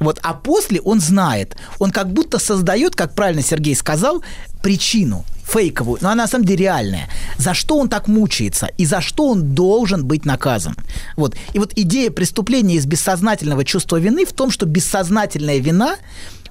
Вот, 0.00 0.18
а 0.22 0.34
после 0.34 0.80
он 0.80 1.00
знает, 1.00 1.56
он 1.78 1.90
как 1.90 2.12
будто 2.12 2.38
создает, 2.38 2.94
как 2.94 3.14
правильно 3.14 3.42
Сергей 3.42 3.74
сказал, 3.74 4.22
причину 4.62 5.24
фейковую, 5.44 5.98
но 6.00 6.08
она 6.08 6.24
на 6.24 6.28
самом 6.28 6.46
деле 6.46 6.64
реальная. 6.64 7.08
За 7.38 7.54
что 7.54 7.78
он 7.78 7.88
так 7.88 8.08
мучается 8.08 8.66
и 8.78 8.86
за 8.86 9.00
что 9.00 9.28
он 9.28 9.54
должен 9.54 10.04
быть 10.04 10.24
наказан. 10.24 10.74
Вот. 11.16 11.36
И 11.52 11.58
вот 11.58 11.72
идея 11.76 12.10
преступления 12.10 12.76
из 12.76 12.86
бессознательного 12.86 13.64
чувства 13.64 13.98
вины 13.98 14.24
в 14.24 14.32
том, 14.32 14.50
что 14.50 14.66
бессознательная 14.66 15.58
вина 15.58 15.96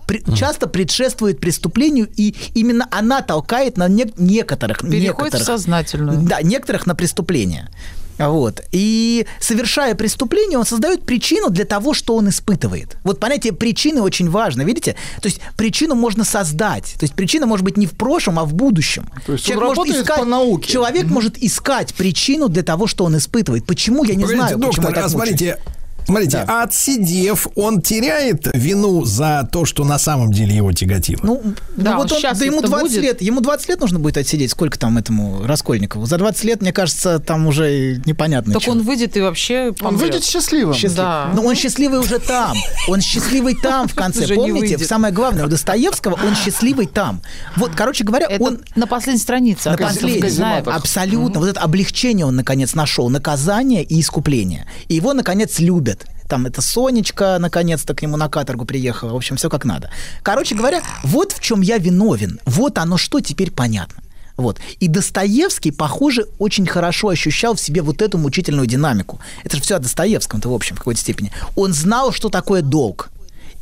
при- 0.05 0.23
часто 0.35 0.67
предшествует 0.67 1.39
преступлению, 1.39 2.09
и 2.15 2.35
именно 2.53 2.87
она 2.91 3.21
толкает 3.21 3.77
на 3.77 3.87
не- 3.87 4.13
некоторых... 4.17 4.81
Переходит 4.81 5.03
некоторых, 5.03 5.41
в 5.41 5.45
сознательную. 5.45 6.21
Да, 6.21 6.41
некоторых 6.41 6.85
на 6.85 6.95
преступление. 6.95 7.69
Вот. 8.17 8.61
И 8.71 9.25
совершая 9.39 9.95
преступление, 9.95 10.59
он 10.59 10.65
создает 10.65 11.03
причину 11.03 11.49
для 11.49 11.65
того, 11.65 11.93
что 11.93 12.15
он 12.15 12.29
испытывает. 12.29 12.97
Вот 13.03 13.19
понятие 13.19 13.53
причины 13.53 14.01
очень 14.01 14.29
важно, 14.29 14.61
видите? 14.61 14.95
То 15.21 15.27
есть 15.27 15.41
причину 15.57 15.95
можно 15.95 16.23
создать. 16.23 16.93
То 16.99 17.03
есть 17.03 17.15
причина 17.15 17.45
может 17.45 17.65
быть 17.65 17.77
не 17.77 17.87
в 17.87 17.93
прошлом, 17.93 18.39
а 18.39 18.45
в 18.45 18.53
будущем. 18.53 19.09
То 19.25 19.33
есть 19.33 19.49
он 19.49 19.59
работает 19.59 20.07
по 20.07 20.25
науке. 20.25 20.71
Человек 20.71 21.05
может 21.05 21.37
искать 21.37 21.93
причину 21.93 22.49
для 22.49 22.63
того, 22.63 22.87
что 22.87 23.05
он 23.05 23.17
испытывает. 23.17 23.65
Почему, 23.65 24.03
я 24.03 24.15
не 24.15 24.23
Погодите, 24.23 24.47
знаю, 24.47 24.59
почему 24.59 24.71
доктор, 24.71 24.89
я 24.89 24.95
так 24.95 25.05
а 25.05 25.09
смотрите, 25.09 25.45
мучаюсь. 25.45 25.82
Смотрите, 26.05 26.43
Да. 26.45 26.63
отсидев, 26.63 27.47
он 27.55 27.81
теряет 27.81 28.47
вину 28.53 29.05
за 29.05 29.47
то, 29.51 29.65
что 29.65 29.83
на 29.85 29.97
самом 29.97 30.31
деле 30.31 30.55
его 30.55 30.71
тяготило. 30.73 31.19
Ну, 31.23 31.41
Да, 31.75 31.91
ну 31.91 31.97
вот 31.97 32.11
он 32.11 32.17
он, 32.17 32.21
да 32.23 32.45
ему 32.45 32.57
счастлив-то 32.61 32.67
20 32.67 32.89
будет. 32.91 33.03
лет, 33.03 33.21
ему 33.21 33.41
20 33.41 33.69
лет 33.69 33.79
нужно 33.79 33.99
будет 33.99 34.17
отсидеть. 34.17 34.51
Сколько 34.51 34.77
там 34.79 34.97
этому 34.97 35.45
Раскольникову? 35.45 36.05
За 36.05 36.17
20 36.17 36.43
лет, 36.43 36.61
мне 36.61 36.73
кажется, 36.73 37.19
там 37.19 37.47
уже 37.47 38.01
непонятно. 38.05 38.53
Так 38.53 38.63
чё. 38.63 38.71
он 38.71 38.81
выйдет 38.81 39.15
и 39.17 39.21
вообще 39.21 39.67
Он 39.69 39.73
помрет. 39.75 40.01
выйдет 40.01 40.23
счастливым. 40.23 40.73
Счастлив- 40.73 40.97
Да. 40.97 41.31
Но 41.33 41.43
он 41.43 41.55
счастливый 41.55 41.99
уже 41.99 42.19
там. 42.19 42.55
Он 42.87 43.01
счастливый 43.01 43.55
там 43.55 43.87
в 43.87 43.95
конце. 43.95 44.27
Помните, 44.35 44.77
самое 44.79 45.13
главное, 45.13 45.45
у 45.45 45.47
Достоевского 45.47 46.13
он 46.25 46.35
счастливый 46.35 46.87
там. 46.87 47.21
Вот, 47.55 47.71
короче 47.75 48.03
говоря, 48.03 48.27
Это 48.29 48.43
он 48.43 48.59
на 48.75 48.87
последней 48.87 49.21
странице. 49.21 49.69
на 49.69 49.75
в 49.75 50.29
знаем. 50.29 50.63
абсолютно. 50.69 51.39
Вот 51.39 51.49
это 51.49 51.59
облегчение 51.61 52.25
он 52.25 52.35
наконец 52.35 52.75
нашел, 52.75 53.09
наказание 53.09 53.83
и 53.83 53.99
искупление. 53.99 54.67
И 54.87 54.95
его 54.95 55.13
наконец 55.13 55.59
любят. 55.59 55.92
Там 56.33 56.47
это 56.47 56.63
Сонечка 56.63 57.37
наконец-то 57.39 57.93
к 57.93 58.01
нему 58.01 58.17
на 58.17 58.27
каторгу 58.27 58.65
приехала. 58.65 59.13
В 59.13 59.15
общем, 59.15 59.35
все 59.35 59.51
как 59.51 59.65
надо. 59.65 59.91
Короче 60.23 60.55
говоря, 60.55 60.81
вот 61.03 61.31
в 61.31 61.39
чем 61.39 61.61
я 61.61 61.77
виновен. 61.77 62.39
Вот 62.45 62.79
оно 62.79 62.97
что 62.97 63.19
теперь 63.19 63.51
понятно. 63.51 64.01
Вот. 64.35 64.59
И 64.79 64.87
Достоевский, 64.87 65.69
похоже, 65.69 66.25
очень 66.39 66.65
хорошо 66.65 67.09
ощущал 67.09 67.53
в 67.53 67.59
себе 67.59 67.83
вот 67.83 68.01
эту 68.01 68.17
мучительную 68.17 68.65
динамику. 68.65 69.19
Это 69.43 69.57
же 69.57 69.61
все 69.61 69.75
о 69.75 69.79
Достоевском-то, 69.79 70.49
в 70.49 70.53
общем, 70.55 70.75
в 70.75 70.79
какой-то 70.79 71.01
степени. 71.01 71.31
Он 71.55 71.71
знал, 71.71 72.11
что 72.11 72.29
такое 72.29 72.63
долг. 72.63 73.11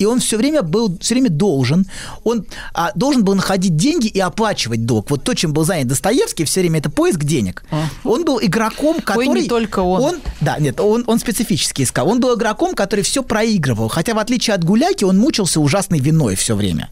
И 0.01 0.05
он 0.05 0.19
все 0.19 0.35
время 0.37 0.63
был, 0.63 0.97
все 0.99 1.13
время 1.13 1.29
должен, 1.29 1.85
он 2.23 2.47
а, 2.73 2.91
должен 2.95 3.23
был 3.23 3.35
находить 3.35 3.75
деньги 3.75 4.07
и 4.07 4.19
оплачивать 4.19 4.83
долг. 4.85 5.11
Вот 5.11 5.23
то, 5.23 5.35
чем 5.35 5.53
был 5.53 5.63
занят 5.63 5.87
Достоевский, 5.87 6.43
все 6.45 6.61
время 6.61 6.79
это 6.79 6.89
поиск 6.89 7.23
денег. 7.23 7.63
Он 8.03 8.25
был 8.25 8.39
игроком, 8.41 8.99
который... 8.99 9.43
не 9.43 9.47
только 9.47 9.81
он. 9.81 10.15
Да, 10.41 10.57
нет, 10.57 10.79
он, 10.79 11.03
он 11.05 11.19
специфически 11.19 11.83
искал. 11.83 12.09
Он 12.09 12.19
был 12.19 12.35
игроком, 12.35 12.73
который 12.73 13.03
все 13.03 13.21
проигрывал. 13.21 13.89
Хотя, 13.89 14.15
в 14.15 14.17
отличие 14.17 14.55
от 14.55 14.63
Гуляки, 14.63 15.03
он 15.03 15.19
мучился 15.19 15.59
ужасной 15.59 15.99
виной 15.99 16.35
все 16.35 16.55
время. 16.55 16.89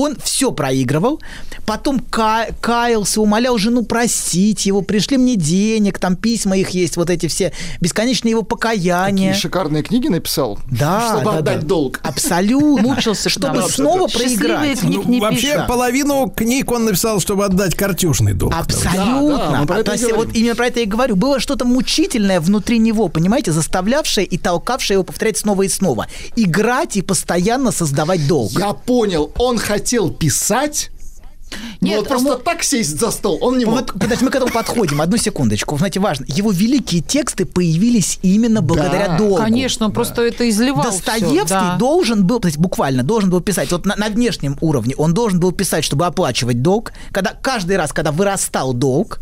Он 0.00 0.16
все 0.22 0.50
проигрывал, 0.50 1.20
потом 1.66 1.98
ка- 2.00 2.48
каялся, 2.62 3.20
умолял 3.20 3.58
жену 3.58 3.84
простить 3.84 4.64
его, 4.64 4.80
пришли 4.80 5.18
мне 5.18 5.36
денег, 5.36 5.98
там 5.98 6.16
письма 6.16 6.56
их 6.56 6.70
есть, 6.70 6.96
вот 6.96 7.10
эти 7.10 7.26
все 7.26 7.52
бесконечные 7.80 8.30
его 8.30 8.42
покаяния. 8.42 9.28
Такие 9.28 9.40
шикарные 9.40 9.82
книги 9.82 10.08
написал, 10.08 10.58
Да, 10.70 11.08
чтобы 11.18 11.32
да, 11.32 11.38
отдать 11.38 11.60
да. 11.60 11.66
долг. 11.66 12.00
Абсолютно. 12.02 12.88
Мучился 12.88 13.28
чтобы 13.28 13.62
снова 13.68 14.06
проиграть. 14.08 14.82
Ну, 14.82 15.20
вообще, 15.20 15.64
половину 15.68 16.30
книг 16.34 16.72
он 16.72 16.86
написал, 16.86 17.20
чтобы 17.20 17.44
отдать 17.44 17.74
картюшный 17.74 18.32
долг. 18.32 18.54
Абсолютно. 18.56 19.66
Это 19.70 19.84
То 19.84 19.92
и 19.92 19.98
есть 19.98 20.12
вот 20.12 20.28
именно 20.34 20.54
про 20.54 20.68
это 20.68 20.78
я 20.80 20.84
и 20.84 20.88
говорю. 20.88 21.16
Было 21.16 21.40
что-то 21.40 21.66
мучительное 21.66 22.40
внутри 22.40 22.78
него, 22.78 23.08
понимаете, 23.08 23.52
заставлявшее 23.52 24.26
и 24.26 24.38
толкавшее 24.38 24.94
его 24.96 25.04
повторять 25.04 25.36
снова 25.36 25.62
и 25.62 25.68
снова. 25.68 26.06
Играть 26.36 26.96
и 26.96 27.02
постоянно 27.02 27.70
создавать 27.70 28.26
долг. 28.26 28.52
Я 28.52 28.72
понял, 28.72 29.30
он 29.38 29.58
хотел 29.58 29.89
писать, 30.10 30.90
но 31.80 31.88
Нет, 31.88 31.98
вот 31.98 32.08
просто 32.08 32.28
мы- 32.28 32.36
так 32.36 32.62
сесть 32.62 32.98
за 32.98 33.10
стол 33.10 33.38
он 33.40 33.58
не 33.58 33.64
мог. 33.64 33.74
Вот, 33.74 33.92
подожди, 33.92 34.24
мы 34.24 34.30
к 34.30 34.36
этому 34.36 34.52
подходим. 34.52 35.00
Одну 35.00 35.16
секундочку. 35.16 35.76
Знаете, 35.78 35.98
важно. 35.98 36.24
Его 36.28 36.52
великие 36.52 37.02
тексты 37.02 37.44
появились 37.44 38.18
именно 38.22 38.62
благодаря 38.62 39.08
Да, 39.08 39.18
долгу. 39.18 39.36
Конечно, 39.36 39.86
он 39.86 39.92
просто 39.92 40.22
это 40.22 40.48
изливал. 40.48 40.84
Достоевский 40.84 41.48
да. 41.48 41.76
должен 41.76 42.24
был, 42.24 42.38
то 42.40 42.46
есть 42.46 42.58
буквально 42.58 43.02
должен 43.02 43.30
был 43.30 43.40
писать, 43.40 43.72
вот 43.72 43.86
на, 43.86 43.96
на 43.96 44.08
внешнем 44.08 44.56
уровне, 44.60 44.94
он 44.96 45.14
должен 45.14 45.40
был 45.40 45.52
писать, 45.52 45.84
чтобы 45.84 46.06
оплачивать 46.06 46.62
долг. 46.62 46.92
Когда 47.10 47.32
каждый 47.32 47.76
раз, 47.76 47.92
когда 47.92 48.12
вырастал 48.12 48.72
долг, 48.72 49.20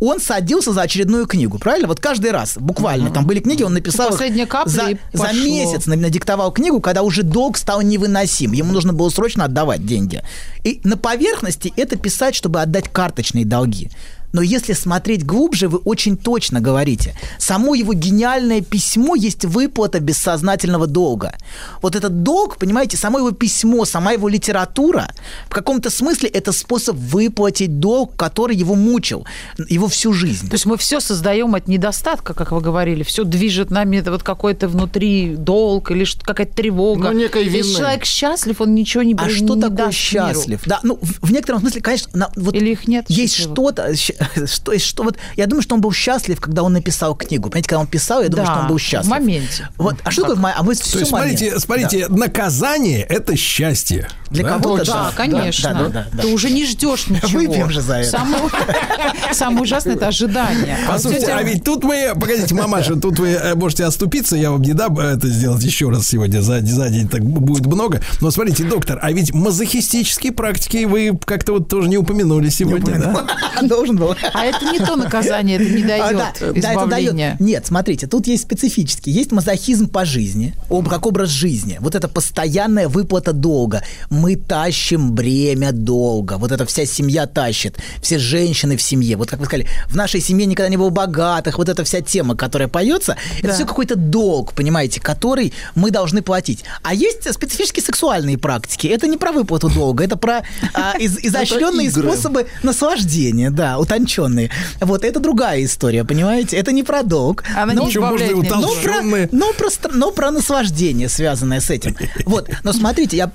он 0.00 0.18
садился 0.20 0.72
за 0.72 0.82
очередную 0.82 1.26
книгу, 1.26 1.58
правильно? 1.58 1.86
Вот 1.86 2.00
каждый 2.00 2.30
раз, 2.30 2.56
буквально. 2.58 3.10
Там 3.10 3.26
были 3.26 3.40
книги, 3.40 3.62
он 3.62 3.74
написал 3.74 4.10
Последняя 4.10 4.46
капля, 4.46 4.70
за, 4.70 4.82
за 5.12 5.32
месяц 5.32 5.86
на- 5.86 5.96
надиктовал 5.96 6.50
книгу, 6.52 6.80
когда 6.80 7.02
уже 7.02 7.22
долг 7.22 7.58
стал 7.58 7.82
невыносим. 7.82 8.52
Ему 8.52 8.72
нужно 8.72 8.92
было 8.92 9.10
срочно 9.10 9.44
отдавать 9.44 9.84
деньги. 9.86 10.22
И 10.64 10.80
на 10.84 10.96
поверхности 10.96 11.72
это 11.76 11.96
писать, 11.96 12.34
чтобы 12.34 12.60
отдать 12.62 12.88
карточные 12.90 13.44
долги. 13.44 13.90
Но 14.32 14.42
если 14.42 14.72
смотреть 14.74 15.24
глубже, 15.26 15.68
вы 15.68 15.78
очень 15.78 16.16
точно 16.16 16.60
говорите. 16.60 17.14
Само 17.38 17.74
его 17.74 17.92
гениальное 17.94 18.60
письмо 18.60 19.14
есть 19.16 19.44
выплата 19.44 19.98
бессознательного 20.00 20.86
долга. 20.86 21.34
Вот 21.82 21.96
этот 21.96 22.22
долг, 22.22 22.56
понимаете, 22.58 22.96
само 22.96 23.18
его 23.18 23.32
письмо, 23.32 23.84
сама 23.84 24.12
его 24.12 24.28
литература, 24.28 25.12
в 25.48 25.52
каком-то 25.54 25.90
смысле 25.90 26.28
это 26.28 26.52
способ 26.52 26.96
выплатить 26.96 27.80
долг, 27.80 28.14
который 28.16 28.56
его 28.56 28.74
мучил, 28.74 29.26
его 29.68 29.88
всю 29.88 30.12
жизнь. 30.12 30.48
То 30.48 30.54
есть 30.54 30.66
мы 30.66 30.76
все 30.76 31.00
создаем 31.00 31.54
от 31.54 31.66
недостатка, 31.68 32.34
как 32.34 32.52
вы 32.52 32.60
говорили. 32.60 33.02
Все 33.02 33.24
движет 33.24 33.70
нами 33.70 33.96
это 33.96 34.10
вот 34.12 34.22
какой-то 34.22 34.68
внутри 34.68 35.34
долг 35.36 35.90
или 35.90 36.04
что- 36.04 36.24
какая-то 36.24 36.54
тревога. 36.54 37.10
Ну, 37.10 37.18
некой 37.18 37.44
Если 37.44 37.58
вины. 37.62 37.78
человек 37.78 38.04
счастлив, 38.04 38.60
он 38.60 38.74
ничего 38.74 39.02
не 39.02 39.14
А 39.18 39.26
не 39.26 39.34
что 39.34 39.54
такое 39.56 39.70
даст 39.70 39.80
миру. 39.80 39.92
счастлив? 39.92 40.60
Да, 40.66 40.80
ну, 40.82 40.98
в, 41.02 41.26
в 41.28 41.32
некотором 41.32 41.60
смысле, 41.60 41.80
конечно, 41.80 42.10
на- 42.14 42.30
вот 42.36 42.54
Или 42.54 42.70
их 42.72 42.86
нет 42.88 43.06
Есть 43.08 43.34
что-то, 43.36 43.94
что, 44.46 44.78
что 44.78 45.02
вот, 45.02 45.16
я 45.36 45.46
думаю, 45.46 45.62
что 45.62 45.74
он 45.74 45.80
был 45.80 45.92
счастлив, 45.92 46.40
когда 46.40 46.62
он 46.62 46.72
написал 46.72 47.14
книгу. 47.14 47.48
Понимаете, 47.48 47.68
когда 47.68 47.80
он 47.80 47.86
писал, 47.86 48.22
я 48.22 48.28
думаю, 48.28 48.46
Да, 48.46 48.52
что 48.52 48.62
он 48.62 48.68
был 48.68 48.76
в 48.76 48.80
счастлив. 48.80 49.10
моменте. 49.10 49.68
Вот, 49.76 49.96
а 50.04 50.10
что 50.10 50.22
такое, 50.22 50.36
в 50.36 50.46
а 50.46 50.62
мы 50.62 50.74
То 50.74 50.98
есть, 50.98 51.08
смотрите, 51.08 51.58
смотрите, 51.58 52.08
наказание 52.08 53.02
это 53.02 53.36
счастье. 53.36 54.08
Для 54.30 54.44
Да? 54.44 54.48
кого-то 54.50 54.84
Да, 54.84 54.92
да. 54.92 55.12
конечно. 55.16 55.72
Да, 55.72 55.80
да, 55.80 55.88
да, 55.88 56.06
да. 56.12 56.22
Ты 56.22 56.28
уже 56.28 56.50
не 56.50 56.64
ждешь 56.64 57.06
ничего. 57.08 57.40
Выпьем 57.40 57.70
же 57.70 57.80
за 57.80 57.96
это. 57.96 58.10
Самое, 58.10 58.44
самое 59.32 59.62
ужасное 59.62 59.94
это 59.96 60.08
ожидание. 60.08 60.78
А 60.86 60.92
Послушайте, 60.92 61.32
а 61.32 61.42
ведь 61.42 61.64
тут 61.64 61.82
мы, 61.84 62.12
погодите, 62.14 62.54
мамаша, 62.54 62.94
тут 62.96 63.18
вы 63.18 63.28
э, 63.30 63.54
можете 63.54 63.84
оступиться, 63.84 64.36
я 64.36 64.52
вам 64.52 64.62
не 64.62 64.72
дам 64.72 64.98
э, 64.98 65.16
это 65.16 65.26
сделать 65.28 65.62
еще 65.64 65.90
раз 65.90 66.06
сегодня, 66.06 66.40
за, 66.42 66.60
за 66.60 66.88
день 66.90 67.08
так 67.08 67.24
будет 67.24 67.66
много. 67.66 68.00
Но 68.20 68.30
смотрите, 68.30 68.64
доктор, 68.64 68.98
а 69.02 69.10
ведь 69.10 69.34
мазохистические 69.34 70.32
практики 70.32 70.84
вы 70.84 71.18
как-то 71.24 71.52
вот 71.52 71.68
тоже 71.68 71.88
не 71.88 71.98
упомянули 71.98 72.48
сегодня, 72.50 72.98
да? 72.98 73.26
Должен 73.62 73.96
был. 73.96 74.09
А 74.32 74.44
это 74.44 74.64
не 74.72 74.78
то 74.78 74.96
наказание, 74.96 75.56
это 75.56 75.70
не 75.70 75.82
А, 75.82 75.86
дает 75.86 76.16
да, 76.16 76.32
да, 76.40 76.46
это 76.46 76.58
избавления. 76.60 77.28
дает. 77.36 77.40
Нет, 77.40 77.66
смотрите, 77.66 78.06
тут 78.06 78.26
есть 78.26 78.42
специфический. 78.44 79.10
Есть 79.10 79.32
мазохизм 79.32 79.88
по 79.88 80.04
жизни, 80.04 80.54
как 80.88 81.06
образ 81.06 81.28
жизни. 81.30 81.78
Вот 81.80 81.94
это 81.94 82.08
постоянная 82.08 82.88
выплата 82.88 83.32
долга. 83.32 83.82
Мы 84.10 84.36
тащим 84.36 85.12
бремя 85.12 85.72
долга. 85.72 86.34
Вот 86.38 86.52
это 86.52 86.64
вся 86.66 86.86
семья 86.86 87.26
тащит. 87.26 87.78
Все 88.02 88.18
женщины 88.18 88.76
в 88.76 88.82
семье. 88.82 89.16
Вот 89.16 89.28
как 89.30 89.38
вы 89.40 89.46
сказали, 89.46 89.66
в 89.88 89.96
нашей 89.96 90.20
семье 90.20 90.46
никогда 90.46 90.68
не 90.68 90.76
было 90.76 90.90
богатых. 90.90 91.58
Вот 91.58 91.68
эта 91.68 91.84
вся 91.84 92.00
тема, 92.00 92.36
которая 92.36 92.68
поется, 92.68 93.16
это 93.38 93.48
Да. 93.48 93.54
все 93.54 93.64
какой-то 93.66 93.96
долг, 93.96 94.52
понимаете, 94.54 95.00
который 95.00 95.52
мы 95.74 95.90
должны 95.90 96.22
платить. 96.22 96.64
А 96.82 96.94
есть 96.94 97.32
специфические 97.32 97.82
сексуальные 97.84 98.38
практики. 98.38 98.86
Это 98.86 99.06
не 99.06 99.16
про 99.16 99.32
выплату 99.32 99.68
долга, 99.68 100.04
это 100.04 100.16
про 100.16 100.42
а, 100.74 100.94
из- 100.98 101.18
изощренные 101.22 101.90
способы 101.90 102.46
наслаждения, 102.62 103.50
да, 103.50 103.78
утонченные. 104.00 104.50
Вот 104.80 105.04
это 105.04 105.20
другая 105.20 105.64
история, 105.64 106.04
понимаете? 106.04 106.56
Это 106.56 106.72
не 106.72 106.82
про 106.82 107.02
долг. 107.02 107.44
Она 107.56 107.74
но- 107.74 107.86
Причем 107.86 108.02
можно 108.02 108.24
и 108.24 108.32
но 108.32 108.74
про, 108.82 109.02
но, 109.32 109.52
про, 109.52 109.68
но 109.92 110.10
про 110.10 110.30
наслаждение, 110.30 111.08
связанное 111.08 111.60
с 111.60 111.70
этим. 111.70 111.96
Вот. 112.24 112.48
Но 112.64 112.72
смотрите, 112.72 113.16
я, 113.16 113.30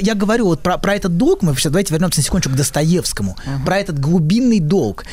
я 0.00 0.14
говорю 0.14 0.46
вот 0.46 0.62
про, 0.62 0.78
про 0.78 0.94
этот 0.94 1.16
долг, 1.16 1.42
мы 1.42 1.54
сейчас 1.54 1.72
давайте 1.72 1.92
вернемся 1.92 2.20
на 2.20 2.24
секундочку 2.24 2.52
к 2.52 2.56
Достоевскому, 2.56 3.36
про 3.64 3.78
этот 3.78 3.98
глубинный 3.98 4.60
долг. 4.60 5.04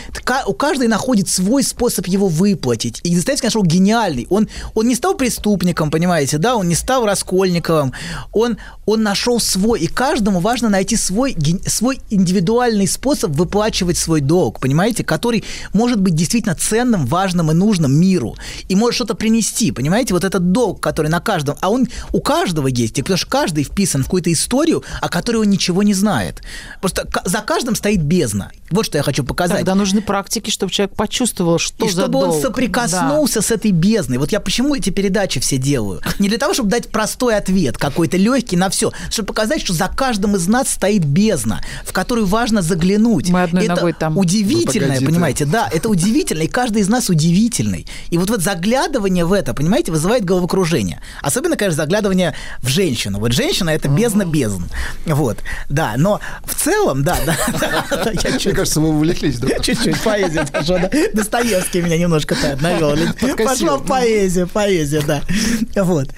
У 0.47 0.54
каждой 0.54 0.88
находит 0.88 1.28
свой 1.28 1.64
способ 1.64 2.08
его 2.08 2.28
выплатить. 2.28 2.99
И 3.04 3.16
Достоевский 3.16 3.47
нашел 3.47 3.64
гениальный. 3.64 4.28
Он, 4.30 4.47
он 4.76 4.88
не 4.88 4.95
стал 4.95 5.16
преступником, 5.16 5.91
понимаете, 5.91 6.38
да, 6.38 6.56
он 6.56 6.68
не 6.68 6.76
стал 6.76 7.06
Раскольниковым, 7.06 7.93
он, 8.32 8.58
он 8.86 9.04
нашел 9.04 9.39
свой. 9.39 9.80
И 9.80 9.88
каждому 9.88 10.39
важно 10.39 10.70
найти 10.70 10.95
свой, 10.95 11.36
свой 11.66 11.99
индивидуальный 12.10 12.88
способ 12.88 13.32
выплачивать 13.32 13.97
свой 13.97 14.22
долг, 14.22 14.60
понимаете? 14.60 14.91
Понимаете, 14.92 15.04
который 15.04 15.44
может 15.74 16.00
быть 16.00 16.16
действительно 16.16 16.56
ценным, 16.56 17.06
важным 17.06 17.52
и 17.52 17.54
нужным 17.54 17.94
миру, 17.94 18.36
и 18.70 18.76
может 18.76 18.96
что-то 18.96 19.16
принести, 19.16 19.72
понимаете, 19.72 20.14
вот 20.14 20.24
этот 20.24 20.52
долг, 20.52 20.82
который 20.82 21.08
на 21.08 21.20
каждом, 21.20 21.58
а 21.62 21.70
он 21.70 21.88
у 22.12 22.22
каждого 22.22 22.68
есть, 22.68 23.00
и 23.00 23.02
потому 23.02 23.18
что 23.18 23.28
каждый 23.28 23.64
вписан 23.64 24.02
в 24.02 24.06
какую-то 24.06 24.32
историю, 24.32 24.84
о 25.02 25.10
которой 25.10 25.38
он 25.38 25.50
ничего 25.50 25.84
не 25.84 25.94
знает. 25.94 26.42
Просто 26.82 27.08
за 27.26 27.39
каждым 27.39 27.76
стоит 27.76 28.02
бездна. 28.02 28.52
Вот 28.70 28.86
что 28.86 28.98
я 28.98 29.04
хочу 29.04 29.24
показать. 29.24 29.58
Тогда 29.58 29.76
нужны 29.76 30.02
практики, 30.02 30.50
чтобы 30.50 30.72
человек 30.72 30.96
почувствовал, 30.96 31.60
что 31.60 31.86
и 31.86 31.89
за 31.89 32.02
чтобы 32.04 32.20
он 32.20 32.30
долг. 32.30 32.42
соприкоснулся 32.42 33.42
с 33.42 33.52
этой 33.52 33.72
бездной. 33.72 34.18
Вот 34.18 34.32
я 34.32 34.39
почему 34.39 34.76
эти 34.76 34.89
передачи 34.89 35.39
все 35.39 35.58
делаю? 35.58 36.02
Не 36.20 36.30
для 36.30 36.38
того, 36.38 36.54
чтобы 36.54 36.70
дать 36.70 36.89
простой 36.89 37.36
ответ, 37.36 37.78
какой-то 37.78 38.18
легкий 38.18 38.58
на 38.58 38.70
все, 38.70 38.92
чтобы 39.10 39.28
показать, 39.28 39.62
что 39.62 39.74
за 39.74 39.88
каждым 39.88 40.36
из 40.36 40.48
нас 40.48 40.70
стоит 40.70 41.06
бездна, 41.06 41.62
в 41.86 41.92
которую 41.92 42.28
важно 42.28 42.62
заглянуть. 42.62 43.30
Мы 43.30 43.44
одной 43.44 43.66
это 43.66 43.76
ногой 43.76 43.94
там. 43.94 44.18
Удивительное, 44.86 45.00
ты. 45.00 45.06
понимаете, 45.06 45.46
да, 45.46 45.70
это 45.72 45.90
удивительно, 45.90 46.42
и 46.44 46.48
каждый 46.48 46.82
из 46.82 46.90
нас 46.90 47.10
удивительный. 47.10 47.88
И 48.10 48.18
вот 48.18 48.30
вот 48.30 48.42
заглядывание 48.42 49.26
в 49.26 49.34
это, 49.34 49.54
понимаете, 49.54 49.92
вызывает 49.92 50.26
головокружение. 50.26 51.02
Особенно, 51.22 51.58
конечно, 51.58 51.84
заглядывание 51.84 52.36
в 52.60 52.68
женщину. 52.68 53.20
Вот 53.20 53.32
женщина– 53.34 53.70
это 53.72 53.88
бездна 53.88 54.26
бездн. 54.26 54.64
Вот, 55.06 55.38
да, 55.70 55.94
но 55.98 56.20
в 56.44 56.56
целом, 56.56 57.04
да, 57.04 57.18
да, 57.26 57.36
да, 57.60 57.86
да, 57.90 58.12
Мне 58.12 58.54
кажется, 58.54 58.80
вы 58.80 58.90
увлеклись, 58.90 59.40
доктор. 59.40 59.62
Чуть-чуть 59.66 60.00
поэзия 60.02 60.46
пошла, 60.46 60.80
да. 60.80 60.90
Достоевский 61.14 61.82
меня 61.82 61.98
немножко 61.98 62.36
навел. 62.60 62.98
Пошла 63.38 63.78
поэзия, 63.78 64.46
поэзия, 64.48 65.02
да. 65.02 65.22
Вот. 65.76 66.10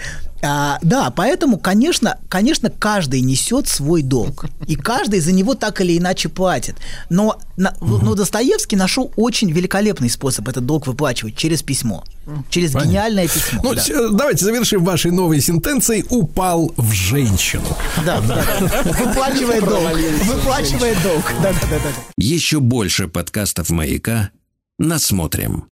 А, 0.45 0.77
да, 0.81 1.09
поэтому, 1.09 1.57
конечно, 1.57 2.17
конечно, 2.27 2.69
каждый 2.69 3.21
несет 3.21 3.67
свой 3.69 4.01
долг. 4.01 4.45
И 4.67 4.75
каждый 4.75 5.21
за 5.21 5.31
него 5.31 5.55
так 5.55 5.79
или 5.79 5.97
иначе 5.97 6.27
платит. 6.27 6.75
Но, 7.09 7.37
на- 7.55 7.73
но 7.79 8.13
Достоевский 8.13 8.75
нашел 8.75 9.11
очень 9.15 9.49
великолепный 9.51 10.09
способ 10.09 10.47
этот 10.49 10.65
долг 10.65 10.85
выплачивать 10.87 11.37
через 11.37 11.63
письмо. 11.63 12.03
Через 12.49 12.73
гениальное 12.75 13.27
письмо. 13.27 13.61
Ну, 13.63 13.73
да. 13.73 13.81
с- 13.81 13.89
э, 13.89 14.09
давайте 14.11 14.43
завершим 14.43 14.83
вашей 14.83 15.11
новой 15.11 15.39
сентенцией. 15.39 16.05
Упал 16.09 16.73
в 16.75 16.91
женщину. 16.91 17.77
Да, 18.05 18.19
да. 18.21 18.43
Выплачивает 18.83 19.63
долг. 19.63 19.91
Выплачивает 20.25 21.01
долг. 21.03 21.23
Да, 21.41 21.53
да, 21.53 21.59
да, 21.69 21.77
да. 21.79 21.89
Еще 22.17 22.59
больше 22.59 23.07
подкастов 23.07 23.69
«Маяка» 23.69 24.29
насмотрим. 24.77 25.65